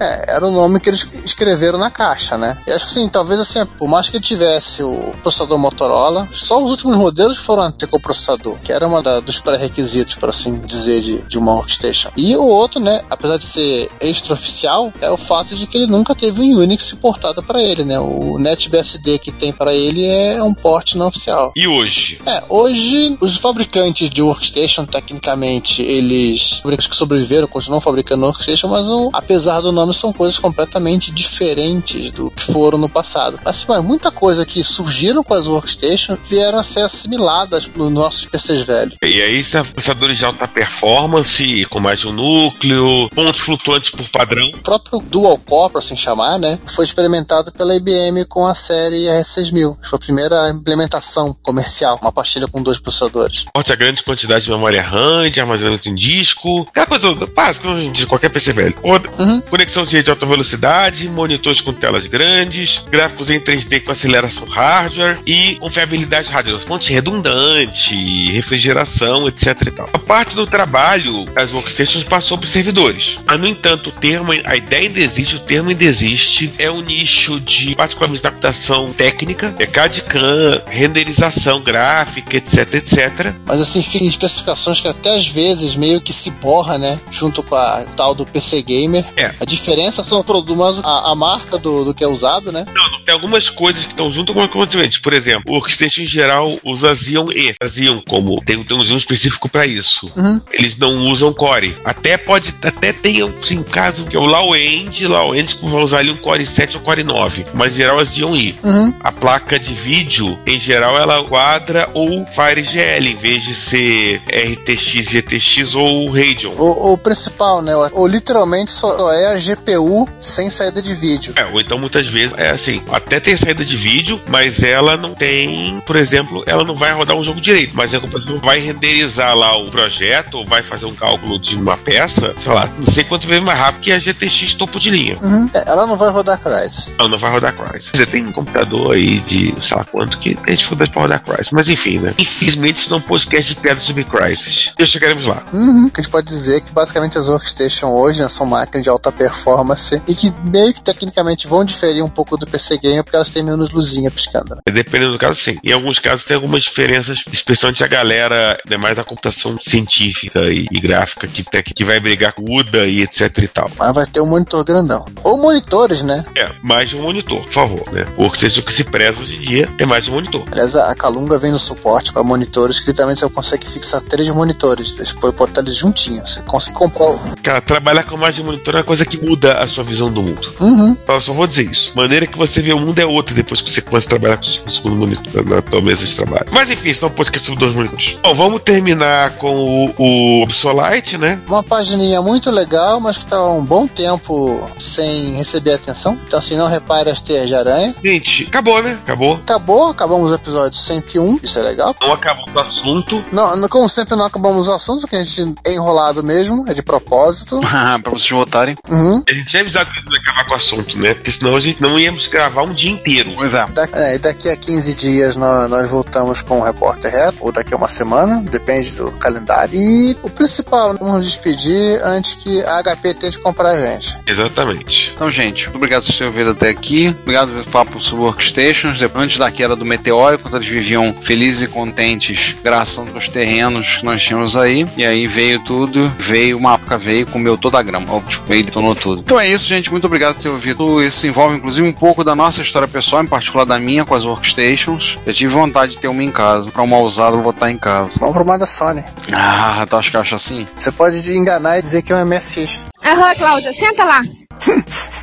É, 0.00 0.36
era 0.36 0.46
o 0.46 0.50
nome 0.50 0.80
que 0.80 0.88
eles 0.88 1.06
escreveram 1.24 1.78
na 1.78 1.90
caixa, 1.90 2.36
né? 2.38 2.58
E 2.66 2.72
acho 2.72 2.86
que 2.86 2.92
sim, 2.92 3.08
talvez 3.08 3.38
assim, 3.40 3.64
por 3.78 3.88
mais 3.88 4.08
que 4.08 4.16
ele 4.16 4.24
tivesse 4.24 4.82
o 4.82 5.12
processador 5.22 5.58
Motorola, 5.58 6.28
só 6.32 6.62
os 6.62 6.70
últimos 6.70 6.96
modelos 6.96 7.36
foram 7.38 7.64
a 7.64 7.72
ter 7.72 7.86
com 7.86 7.96
o 7.96 8.00
processador, 8.00 8.56
que 8.64 8.72
era 8.72 8.88
da- 9.02 9.20
dos 9.20 9.38
pré-requisitos, 9.38 10.14
por 10.14 10.28
assim 10.30 10.58
dizer, 10.60 11.00
de, 11.00 11.18
de 11.22 11.38
uma 11.38 11.52
workstation. 11.54 12.10
E 12.16 12.34
o 12.36 12.44
outro, 12.44 12.80
né, 12.80 13.02
apesar 13.10 13.36
de 13.36 13.44
ser 13.44 13.90
extraoficial, 14.00 14.92
é 15.00 15.10
o 15.10 15.16
fato 15.16 15.54
de 15.56 15.66
que 15.66 15.76
ele 15.78 15.86
nunca 15.86 16.14
teve 16.14 16.40
um 16.40 16.58
Unix 16.58 16.92
portado 17.00 17.42
para 17.42 17.62
ele, 17.62 17.84
né? 17.84 17.98
O 17.98 18.38
NetBSD 18.38 19.18
que 19.18 19.32
tem 19.32 19.52
para 19.52 19.72
ele 19.74 20.06
é 20.06 20.42
um 20.42 20.54
port 20.54 20.94
não 20.94 21.08
oficial. 21.08 21.52
E 21.56 21.66
hoje? 21.66 22.20
É, 22.26 22.42
hoje 22.48 23.16
os 23.20 23.36
fabricantes 23.36 24.08
de 24.10 24.22
workstation, 24.22 24.84
tecnicamente, 24.86 25.82
eles 25.82 26.54
fabricantes 26.62 26.86
que 26.90 26.96
sobreviveram, 26.96 27.46
continuam 27.46 27.80
fabricando 27.80 28.24
workstation, 28.26 28.68
mas 28.68 28.84
não- 28.86 29.10
apesar 29.12 29.60
do 29.60 29.72
nome, 29.72 29.89
são 29.92 30.12
coisas 30.12 30.38
completamente 30.38 31.10
diferentes 31.12 32.10
do 32.12 32.30
que 32.30 32.52
foram 32.52 32.78
no 32.78 32.88
passado. 32.88 33.38
Assim, 33.44 33.64
mas 33.68 33.82
muita 33.84 34.10
coisa 34.10 34.44
que 34.46 34.62
surgiram 34.64 35.22
com 35.22 35.34
as 35.34 35.46
workstations 35.46 36.18
vieram 36.28 36.58
a 36.58 36.64
ser 36.64 36.80
assimiladas 36.80 37.68
nos 37.74 37.90
nossos 37.92 38.26
PCs 38.26 38.62
velhos. 38.62 38.96
E 39.02 39.20
aí, 39.22 39.42
são 39.42 39.64
processadores 39.64 40.18
de 40.18 40.24
alta 40.24 40.46
performance, 40.48 41.64
com 41.70 41.80
mais 41.80 42.00
de 42.00 42.08
um 42.08 42.12
núcleo, 42.12 43.08
pontos 43.14 43.40
flutuantes 43.40 43.90
por 43.90 44.08
padrão. 44.08 44.48
O 44.50 44.58
próprio 44.58 45.00
Dual 45.00 45.38
Core, 45.38 45.72
por 45.72 45.78
assim 45.78 45.96
chamar, 45.96 46.38
né, 46.38 46.58
foi 46.74 46.84
experimentado 46.84 47.52
pela 47.52 47.74
IBM 47.74 48.24
com 48.26 48.46
a 48.46 48.54
série 48.54 49.04
R6000. 49.06 49.76
Foi 49.82 49.96
a 49.96 50.00
primeira 50.00 50.50
implementação 50.50 51.34
comercial, 51.42 51.98
uma 52.02 52.12
pastilha 52.12 52.46
com 52.48 52.62
dois 52.62 52.78
processadores. 52.78 53.40
Suporte 53.40 53.72
a 53.72 53.76
grande 53.76 54.02
quantidade 54.02 54.44
de 54.44 54.50
memória 54.50 54.82
RAM, 54.82 55.30
de 55.30 55.40
armazenamento 55.40 55.88
em 55.88 55.94
disco, 55.94 56.62
aquela 56.68 56.86
coisa 56.86 57.14
básica 57.34 57.68
de 57.92 58.06
qualquer 58.06 58.30
PC 58.30 58.52
velho. 58.52 58.74
Roda- 58.82 59.08
Conexão 59.48 59.79
de 59.84 59.96
rede 59.96 60.04
de 60.04 60.10
alta 60.10 60.26
velocidade, 60.26 61.08
monitores 61.08 61.60
com 61.60 61.72
telas 61.72 62.06
grandes, 62.06 62.82
gráficos 62.90 63.30
em 63.30 63.40
3D 63.40 63.82
com 63.82 63.92
aceleração 63.92 64.46
hardware 64.46 65.18
e 65.26 65.56
confiabilidade 65.56 66.30
hardware, 66.30 66.60
fonte 66.66 66.92
redundante, 66.92 67.94
refrigeração, 68.30 69.28
etc 69.28 69.56
e 69.66 69.70
tal. 69.70 69.88
A 69.92 69.98
parte 69.98 70.34
do 70.34 70.46
trabalho, 70.46 71.24
as 71.36 71.52
workstations 71.52 72.04
passou 72.04 72.36
para 72.36 72.46
os 72.46 72.52
servidores. 72.52 73.16
Mas, 73.24 73.40
no 73.40 73.46
entanto, 73.46 73.90
o 73.90 73.92
termo, 73.92 74.32
a 74.32 74.56
ideia 74.56 74.88
ainda 74.88 75.00
existe, 75.00 75.36
o 75.36 75.40
termo 75.40 75.70
ainda 75.70 75.84
existe, 75.84 76.52
é 76.58 76.70
um 76.70 76.80
nicho 76.80 77.40
de, 77.40 77.74
particularmente 77.74 78.22
da 78.22 78.30
computação 78.30 78.92
técnica, 78.92 79.54
é 79.58 79.66
CAD-CAM, 79.66 80.62
renderização 80.66 81.62
gráfica, 81.62 82.36
etc, 82.36 82.74
etc. 82.74 83.34
Mas 83.44 83.60
assim, 83.60 83.82
fica 83.82 84.04
em 84.04 84.08
especificações 84.08 84.80
que 84.80 84.88
até 84.88 85.16
às 85.16 85.26
vezes 85.26 85.76
meio 85.76 86.00
que 86.00 86.12
se 86.12 86.30
borra, 86.30 86.78
né? 86.78 87.00
Junto 87.10 87.42
com 87.42 87.54
a 87.54 87.84
tal 87.96 88.14
do 88.14 88.26
PC 88.26 88.62
Gamer. 88.62 89.04
É. 89.16 89.32
A 89.40 89.44
diferença 89.44 89.69
relação 89.78 90.18
ao 90.18 90.24
produto, 90.24 90.56
mas 90.56 90.78
a, 90.78 91.10
a 91.10 91.14
marca 91.14 91.58
do, 91.58 91.84
do 91.84 91.94
que 91.94 92.04
é 92.04 92.08
usado, 92.08 92.52
né? 92.52 92.66
Não, 92.74 92.90
não, 92.90 93.00
tem 93.00 93.14
algumas 93.14 93.48
coisas 93.48 93.84
que 93.84 93.90
estão 93.90 94.10
junto 94.10 94.32
com 94.32 94.40
algumas 94.40 94.68
diferentes. 94.68 94.98
Por 94.98 95.12
exemplo, 95.12 95.52
o 95.52 95.54
Workstation 95.54 96.02
em 96.02 96.06
geral 96.06 96.58
usa 96.64 96.94
Xeon 96.94 97.30
E. 97.32 97.54
Xeon 97.68 98.02
como 98.08 98.40
tem, 98.44 98.62
tem 98.64 98.76
um 98.76 98.96
específico 98.96 99.48
para 99.48 99.66
isso. 99.66 100.10
Uhum. 100.16 100.40
Eles 100.52 100.76
não 100.76 101.08
usam 101.08 101.32
Core. 101.32 101.76
Até 101.84 102.16
pode, 102.16 102.49
até 102.62 102.92
tem 102.92 103.22
assim, 103.22 103.62
caso 103.62 104.04
que 104.04 104.16
é 104.16 104.18
o 104.18 104.24
Low 104.24 104.54
End, 104.56 105.06
Low 105.06 105.34
End 105.34 105.54
que 105.54 105.68
vai 105.68 105.82
usar 105.82 105.98
ali 105.98 106.10
um 106.10 106.16
Core 106.16 106.46
7 106.46 106.76
ou 106.76 106.82
Core 106.82 107.02
9, 107.02 107.46
mas 107.54 107.72
em 107.72 107.76
geral 107.76 108.00
é 108.00 108.04
Xeon 108.04 108.36
E. 108.36 108.58
Uhum. 108.62 108.94
A 109.00 109.12
placa 109.12 109.58
de 109.58 109.74
vídeo, 109.74 110.38
em 110.46 110.58
geral, 110.58 110.98
ela 110.98 111.22
quadra 111.24 111.88
ou 111.94 112.26
Fire 112.26 112.62
GL, 112.62 113.08
em 113.08 113.16
vez 113.16 113.42
de 113.42 113.54
ser 113.54 114.20
RTX, 114.26 115.06
GTX 115.08 115.74
ou 115.74 116.10
Radeon. 116.10 116.52
O, 116.56 116.92
o 116.92 116.98
principal, 116.98 117.62
né? 117.62 117.72
Ou 117.92 118.06
literalmente 118.06 118.72
só 118.72 119.12
é 119.12 119.32
a 119.32 119.38
GPU 119.38 120.08
sem 120.18 120.50
saída 120.50 120.82
de 120.82 120.94
vídeo. 120.94 121.32
É, 121.36 121.44
ou 121.46 121.60
então 121.60 121.78
muitas 121.78 122.06
vezes 122.06 122.36
é 122.36 122.50
assim, 122.50 122.82
até 122.92 123.20
tem 123.20 123.36
saída 123.36 123.64
de 123.64 123.76
vídeo, 123.76 124.20
mas 124.28 124.62
ela 124.62 124.96
não 124.96 125.14
tem, 125.14 125.80
por 125.86 125.96
exemplo, 125.96 126.42
ela 126.46 126.64
não 126.64 126.74
vai 126.74 126.92
rodar 126.92 127.16
um 127.16 127.24
jogo 127.24 127.40
direito, 127.40 127.72
mas 127.74 127.94
a 127.94 128.00
computador 128.00 128.40
vai 128.40 128.60
renderizar 128.60 129.36
lá 129.36 129.56
o 129.56 129.70
projeto, 129.70 130.38
ou 130.38 130.46
vai 130.46 130.62
fazer 130.62 130.86
um 130.86 130.94
cálculo 130.94 131.38
de 131.38 131.54
uma 131.54 131.76
peça, 131.76 132.34
lá, 132.54 132.72
não 132.76 132.92
sei 132.92 133.04
quanto 133.04 133.26
vezes 133.26 133.44
mais 133.44 133.58
rápido 133.58 133.82
que 133.82 133.92
a 133.92 133.98
GTX 133.98 134.54
topo 134.54 134.78
de 134.78 134.90
linha. 134.90 135.18
Uhum. 135.20 135.48
É, 135.54 135.64
ela 135.66 135.86
não 135.86 135.96
vai 135.96 136.10
rodar 136.10 136.38
Crysis. 136.38 136.92
Ela 136.98 137.08
não 137.08 137.18
vai 137.18 137.30
rodar 137.30 137.54
Crysis. 137.54 137.90
Você 137.92 138.06
tem 138.06 138.26
um 138.26 138.32
computador 138.32 138.94
aí 138.94 139.20
de, 139.20 139.54
sei 139.66 139.76
lá 139.76 139.84
quanto, 139.84 140.18
que 140.18 140.34
tem 140.34 140.56
dificuldade 140.56 140.90
pra 140.90 141.02
rodar 141.02 141.22
Crysis. 141.22 141.50
Mas 141.52 141.68
enfim, 141.68 141.98
né? 141.98 142.14
Infelizmente 142.18 142.80
isso 142.80 142.90
não 142.90 142.98
é 142.98 143.00
um 143.00 143.04
podcast 143.04 143.54
de 143.54 143.60
piadas 143.60 143.82
sobre 143.82 144.04
Crysis. 144.04 144.72
E 144.78 144.86
chegaremos 144.86 145.24
lá. 145.24 145.42
Uhum. 145.52 145.86
O 145.86 145.90
que 145.90 146.00
a 146.00 146.02
gente 146.02 146.12
pode 146.12 146.26
dizer 146.26 146.56
é 146.58 146.60
que 146.60 146.72
basicamente 146.72 147.18
as 147.18 147.28
workstation 147.28 147.88
hoje 147.88 148.20
né, 148.20 148.28
são 148.28 148.46
máquinas 148.46 148.82
de 148.82 148.88
alta 148.88 149.12
performance 149.12 150.02
e 150.06 150.14
que 150.14 150.32
meio 150.44 150.72
que 150.74 150.82
tecnicamente 150.82 151.46
vão 151.46 151.64
diferir 151.64 152.02
um 152.02 152.08
pouco 152.08 152.36
do 152.36 152.46
PC 152.46 152.78
Gamer 152.78 153.04
porque 153.04 153.16
elas 153.16 153.30
têm 153.30 153.42
menos 153.42 153.70
luzinha 153.70 154.10
piscando. 154.10 154.54
né? 154.54 154.60
Dependendo 154.72 155.12
do 155.12 155.18
caso, 155.18 155.40
sim. 155.40 155.58
Em 155.62 155.72
alguns 155.72 155.98
casos 155.98 156.24
tem 156.24 156.34
algumas 156.34 156.62
diferenças, 156.62 157.24
especialmente 157.32 157.82
a 157.84 157.86
galera, 157.86 158.58
né, 158.68 158.76
mais 158.76 158.96
da 158.96 159.04
computação 159.04 159.58
científica 159.60 160.40
e, 160.50 160.66
e 160.70 160.80
gráfica, 160.80 161.26
que, 161.26 161.44
que 161.44 161.84
vai 161.84 162.00
brigar 162.00 162.32
com 162.32 162.39
UDA 162.48 162.86
e 162.86 163.02
etc 163.02 163.36
e 163.38 163.48
tal. 163.48 163.70
Mas 163.78 163.94
vai 163.94 164.06
ter 164.06 164.20
um 164.20 164.26
monitor 164.26 164.64
grandão. 164.64 165.04
Ou 165.22 165.36
monitores, 165.36 166.02
né? 166.02 166.24
É, 166.36 166.50
mais 166.62 166.92
um 166.92 167.02
monitor, 167.02 167.42
por 167.42 167.52
favor, 167.52 167.92
né? 167.92 168.06
Ou 168.16 168.34
seja, 168.34 168.60
o 168.60 168.62
que 168.62 168.72
se 168.72 168.84
preza 168.84 169.20
hoje 169.20 169.36
em 169.36 169.40
dia 169.40 169.68
é 169.78 169.86
mais 169.86 170.08
um 170.08 170.12
monitor. 170.12 170.44
Aliás, 170.50 170.74
a 170.76 170.94
Calunga 170.94 171.38
vem 171.38 171.52
no 171.52 171.58
suporte 171.58 172.12
para 172.12 172.22
monitores 172.22 172.80
que 172.80 172.86
literalmente 172.88 173.20
você 173.20 173.28
consegue 173.28 173.66
fixar 173.66 174.00
três 174.02 174.28
monitores. 174.30 174.92
Depois 174.92 175.34
botar 175.34 175.60
eles 175.60 175.76
juntinhos. 175.76 176.34
Você 176.34 176.40
consegue 176.42 176.76
comprar. 176.76 177.00
Cara, 177.42 177.60
trabalhar 177.60 178.04
com 178.04 178.16
mais 178.16 178.34
de 178.34 178.42
um 178.42 178.46
monitor 178.46 178.74
é 178.74 178.78
uma 178.78 178.84
coisa 178.84 179.04
que 179.04 179.22
muda 179.24 179.58
a 179.58 179.66
sua 179.66 179.84
visão 179.84 180.10
do 180.10 180.22
mundo. 180.22 180.52
Uhum. 180.60 180.96
Eu 181.06 181.20
só 181.20 181.32
vou 181.32 181.46
dizer 181.46 181.70
isso. 181.70 181.92
Maneira 181.94 182.26
que 182.26 182.36
você 182.36 182.60
vê 182.60 182.72
o 182.72 182.78
mundo 182.78 182.98
é 182.98 183.06
outra 183.06 183.34
depois 183.34 183.60
que 183.60 183.70
você 183.70 183.80
começa 183.80 184.06
a 184.06 184.10
trabalhar 184.10 184.36
com 184.36 184.46
o 184.46 184.72
segundo 184.72 184.96
monitor 184.96 185.44
na 185.46 185.62
tua 185.62 185.80
mesa 185.80 186.04
de 186.04 186.14
trabalho. 186.14 186.46
Mas 186.50 186.70
enfim, 186.70 186.94
são 186.94 187.10
podcast 187.10 187.46
sobre 187.46 187.60
dois 187.60 187.74
monitores. 187.74 188.16
Bom, 188.22 188.34
vamos 188.34 188.62
terminar 188.62 189.32
com 189.32 189.54
o, 189.54 189.94
o 189.98 190.42
Obsolite, 190.42 191.16
né? 191.18 191.38
Uma 191.46 191.62
pagininha 191.62 192.20
muito 192.22 192.29
legal, 192.50 193.00
mas 193.00 193.18
que 193.18 193.26
tá 193.26 193.36
há 193.36 193.50
um 193.52 193.64
bom 193.64 193.86
tempo 193.86 194.60
sem 194.78 195.34
receber 195.34 195.74
atenção. 195.74 196.16
Então, 196.26 196.38
assim, 196.38 196.56
não 196.56 196.68
repare 196.68 197.10
as 197.10 197.20
teias 197.20 197.46
de 197.46 197.54
aranha. 197.54 197.94
Gente, 198.02 198.44
acabou, 198.44 198.82
né? 198.82 198.98
Acabou. 199.02 199.34
Acabou, 199.34 199.88
acabamos 199.90 200.30
o 200.30 200.34
episódio 200.34 200.78
101. 200.78 201.40
Isso 201.42 201.58
é 201.58 201.62
legal. 201.62 201.94
Não 202.00 202.12
acabou 202.12 202.44
o 202.54 202.58
assunto. 202.60 203.24
Não, 203.32 203.56
não- 203.56 203.68
como 203.68 203.88
sempre, 203.88 204.14
não 204.16 204.24
acabamos 204.26 204.68
o 204.68 204.72
assunto, 204.72 205.06
que 205.06 205.16
a 205.16 205.24
gente 205.24 205.54
é 205.64 205.72
enrolado 205.74 206.22
mesmo, 206.22 206.64
é 206.68 206.74
de 206.74 206.82
propósito. 206.82 207.60
pra 208.02 208.10
vocês 208.12 208.30
votarem. 208.30 208.76
Uhum. 208.88 209.22
A 209.28 209.32
gente 209.32 209.46
tinha 209.46 209.62
avisado 209.62 209.90
que 209.92 210.04
não 210.04 210.12
ia 210.12 210.20
acabar 210.20 210.44
com 210.46 210.52
o 210.52 210.56
assunto, 210.56 210.98
né? 210.98 211.14
Porque 211.14 211.32
senão 211.32 211.56
a 211.56 211.60
gente 211.60 211.80
não 211.80 211.98
íamos 211.98 212.26
gravar 212.26 212.62
um 212.62 212.72
dia 212.74 212.90
inteiro. 212.90 213.32
Pois 213.34 213.54
é. 213.54 213.66
Da- 213.68 213.88
é, 213.92 214.14
e 214.14 214.18
daqui 214.18 214.48
a 214.48 214.56
15 214.56 214.94
dias 214.94 215.36
nós, 215.36 215.68
nós 215.70 215.88
voltamos 215.88 216.42
com 216.42 216.58
o 216.58 216.62
repórter 216.62 217.10
reto, 217.12 217.38
ou 217.40 217.52
daqui 217.52 217.72
a 217.74 217.76
uma 217.76 217.88
semana, 217.88 218.42
depende 218.42 218.90
do 218.92 219.10
calendário. 219.12 219.74
E 219.80 220.16
o 220.22 220.28
principal, 220.30 220.94
vamos 220.98 221.14
nos 221.16 221.24
despedir 221.26 222.00
antes 222.04 222.19
que 222.22 222.64
a 222.64 222.82
HP 222.82 223.14
tente 223.14 223.38
comprar 223.38 223.70
a 223.70 223.80
gente. 223.80 224.18
Exatamente. 224.26 225.12
Então, 225.14 225.30
gente, 225.30 225.64
muito 225.64 225.76
obrigado 225.76 226.04
por 226.04 226.12
terem 226.12 226.26
ouvido 226.28 226.50
até 226.50 226.68
aqui. 226.68 227.14
Obrigado 227.22 227.50
pelo 227.50 227.64
papo 227.64 228.00
sobre 228.00 228.24
workstations. 228.24 229.00
Antes 229.14 229.38
da 229.38 229.50
queda 229.50 229.76
do 229.76 229.84
meteoro, 229.84 230.38
quando 230.38 230.56
eles 230.56 230.68
viviam 230.68 231.14
felizes 231.20 231.62
e 231.62 231.66
contentes, 231.68 232.56
graças 232.62 232.98
aos 233.14 233.28
terrenos 233.28 233.98
que 233.98 234.04
nós 234.04 234.22
tínhamos 234.22 234.56
aí. 234.56 234.86
E 234.96 235.04
aí 235.04 235.26
veio 235.26 235.62
tudo, 235.64 236.10
veio 236.18 236.56
uma 236.56 236.74
época, 236.74 236.96
veio, 236.98 237.26
comeu 237.26 237.56
toda 237.56 237.78
a 237.78 237.82
grama. 237.82 238.06
Oh, 238.10 238.20
desculpa, 238.20 238.54
ele 238.54 238.64
detonou 238.64 238.94
tudo. 238.94 239.22
Então 239.22 239.38
é 239.38 239.48
isso, 239.48 239.64
gente. 239.64 239.90
Muito 239.90 240.06
obrigado 240.06 240.34
por 240.34 240.42
ter 240.42 240.48
ouvido. 240.48 241.02
Isso 241.02 241.26
envolve, 241.26 241.56
inclusive, 241.56 241.86
um 241.86 241.92
pouco 241.92 242.24
da 242.24 242.34
nossa 242.34 242.62
história 242.62 242.88
pessoal, 242.88 243.22
em 243.22 243.26
particular 243.26 243.64
da 243.64 243.78
minha 243.78 244.04
com 244.04 244.14
as 244.14 244.24
workstations. 244.24 245.18
Eu 245.26 245.32
tive 245.32 245.52
vontade 245.52 245.92
de 245.92 245.98
ter 245.98 246.08
uma 246.08 246.22
em 246.22 246.30
casa. 246.30 246.70
Pra 246.70 246.82
uma 246.82 246.98
usada, 246.98 247.36
eu 247.36 247.42
vou 247.42 247.52
botar 247.52 247.70
em 247.70 247.78
casa. 247.78 248.18
Vamos 248.20 248.34
pro 248.34 248.44
uma 248.44 248.58
da 248.58 248.66
Sony. 248.66 249.02
Ah, 249.32 249.86
tu 249.88 249.96
acha 249.96 250.10
que 250.10 250.16
eu 250.16 250.20
acho 250.20 250.34
assim? 250.34 250.66
Você 250.76 250.90
pode 250.90 251.18
enganar 251.36 251.78
e 251.78 251.82
dizer 251.82 252.02
que 252.10 252.14
é 252.14 252.16
um 252.16 252.26
MSX. 252.26 252.84
Aham, 253.04 253.34
Cláudia, 253.36 253.72
senta 253.72 254.04
lá. 254.04 254.20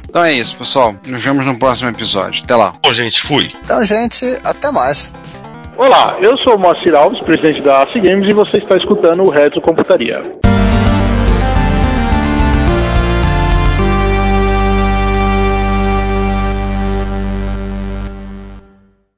Então 0.09 0.23
é 0.23 0.31
isso, 0.33 0.55
pessoal. 0.55 0.95
Nos 1.05 1.21
vemos 1.21 1.45
no 1.45 1.59
próximo 1.59 1.89
episódio. 1.89 2.41
Até 2.41 2.55
lá. 2.55 2.73
Bom, 2.81 2.93
gente, 2.93 3.21
fui. 3.27 3.51
Então, 3.61 3.85
gente, 3.85 4.25
até 4.43 4.71
mais. 4.71 5.13
Olá, 5.77 6.15
eu 6.21 6.33
sou 6.43 6.55
o 6.55 6.57
Moacir 6.59 6.95
Alves, 6.95 7.19
presidente 7.21 7.61
da 7.61 7.83
AC 7.83 7.93
Games, 7.95 8.27
e 8.27 8.33
você 8.33 8.57
está 8.57 8.77
escutando 8.77 9.21
o 9.21 9.29
Retro 9.29 9.61
Computaria. 9.61 10.23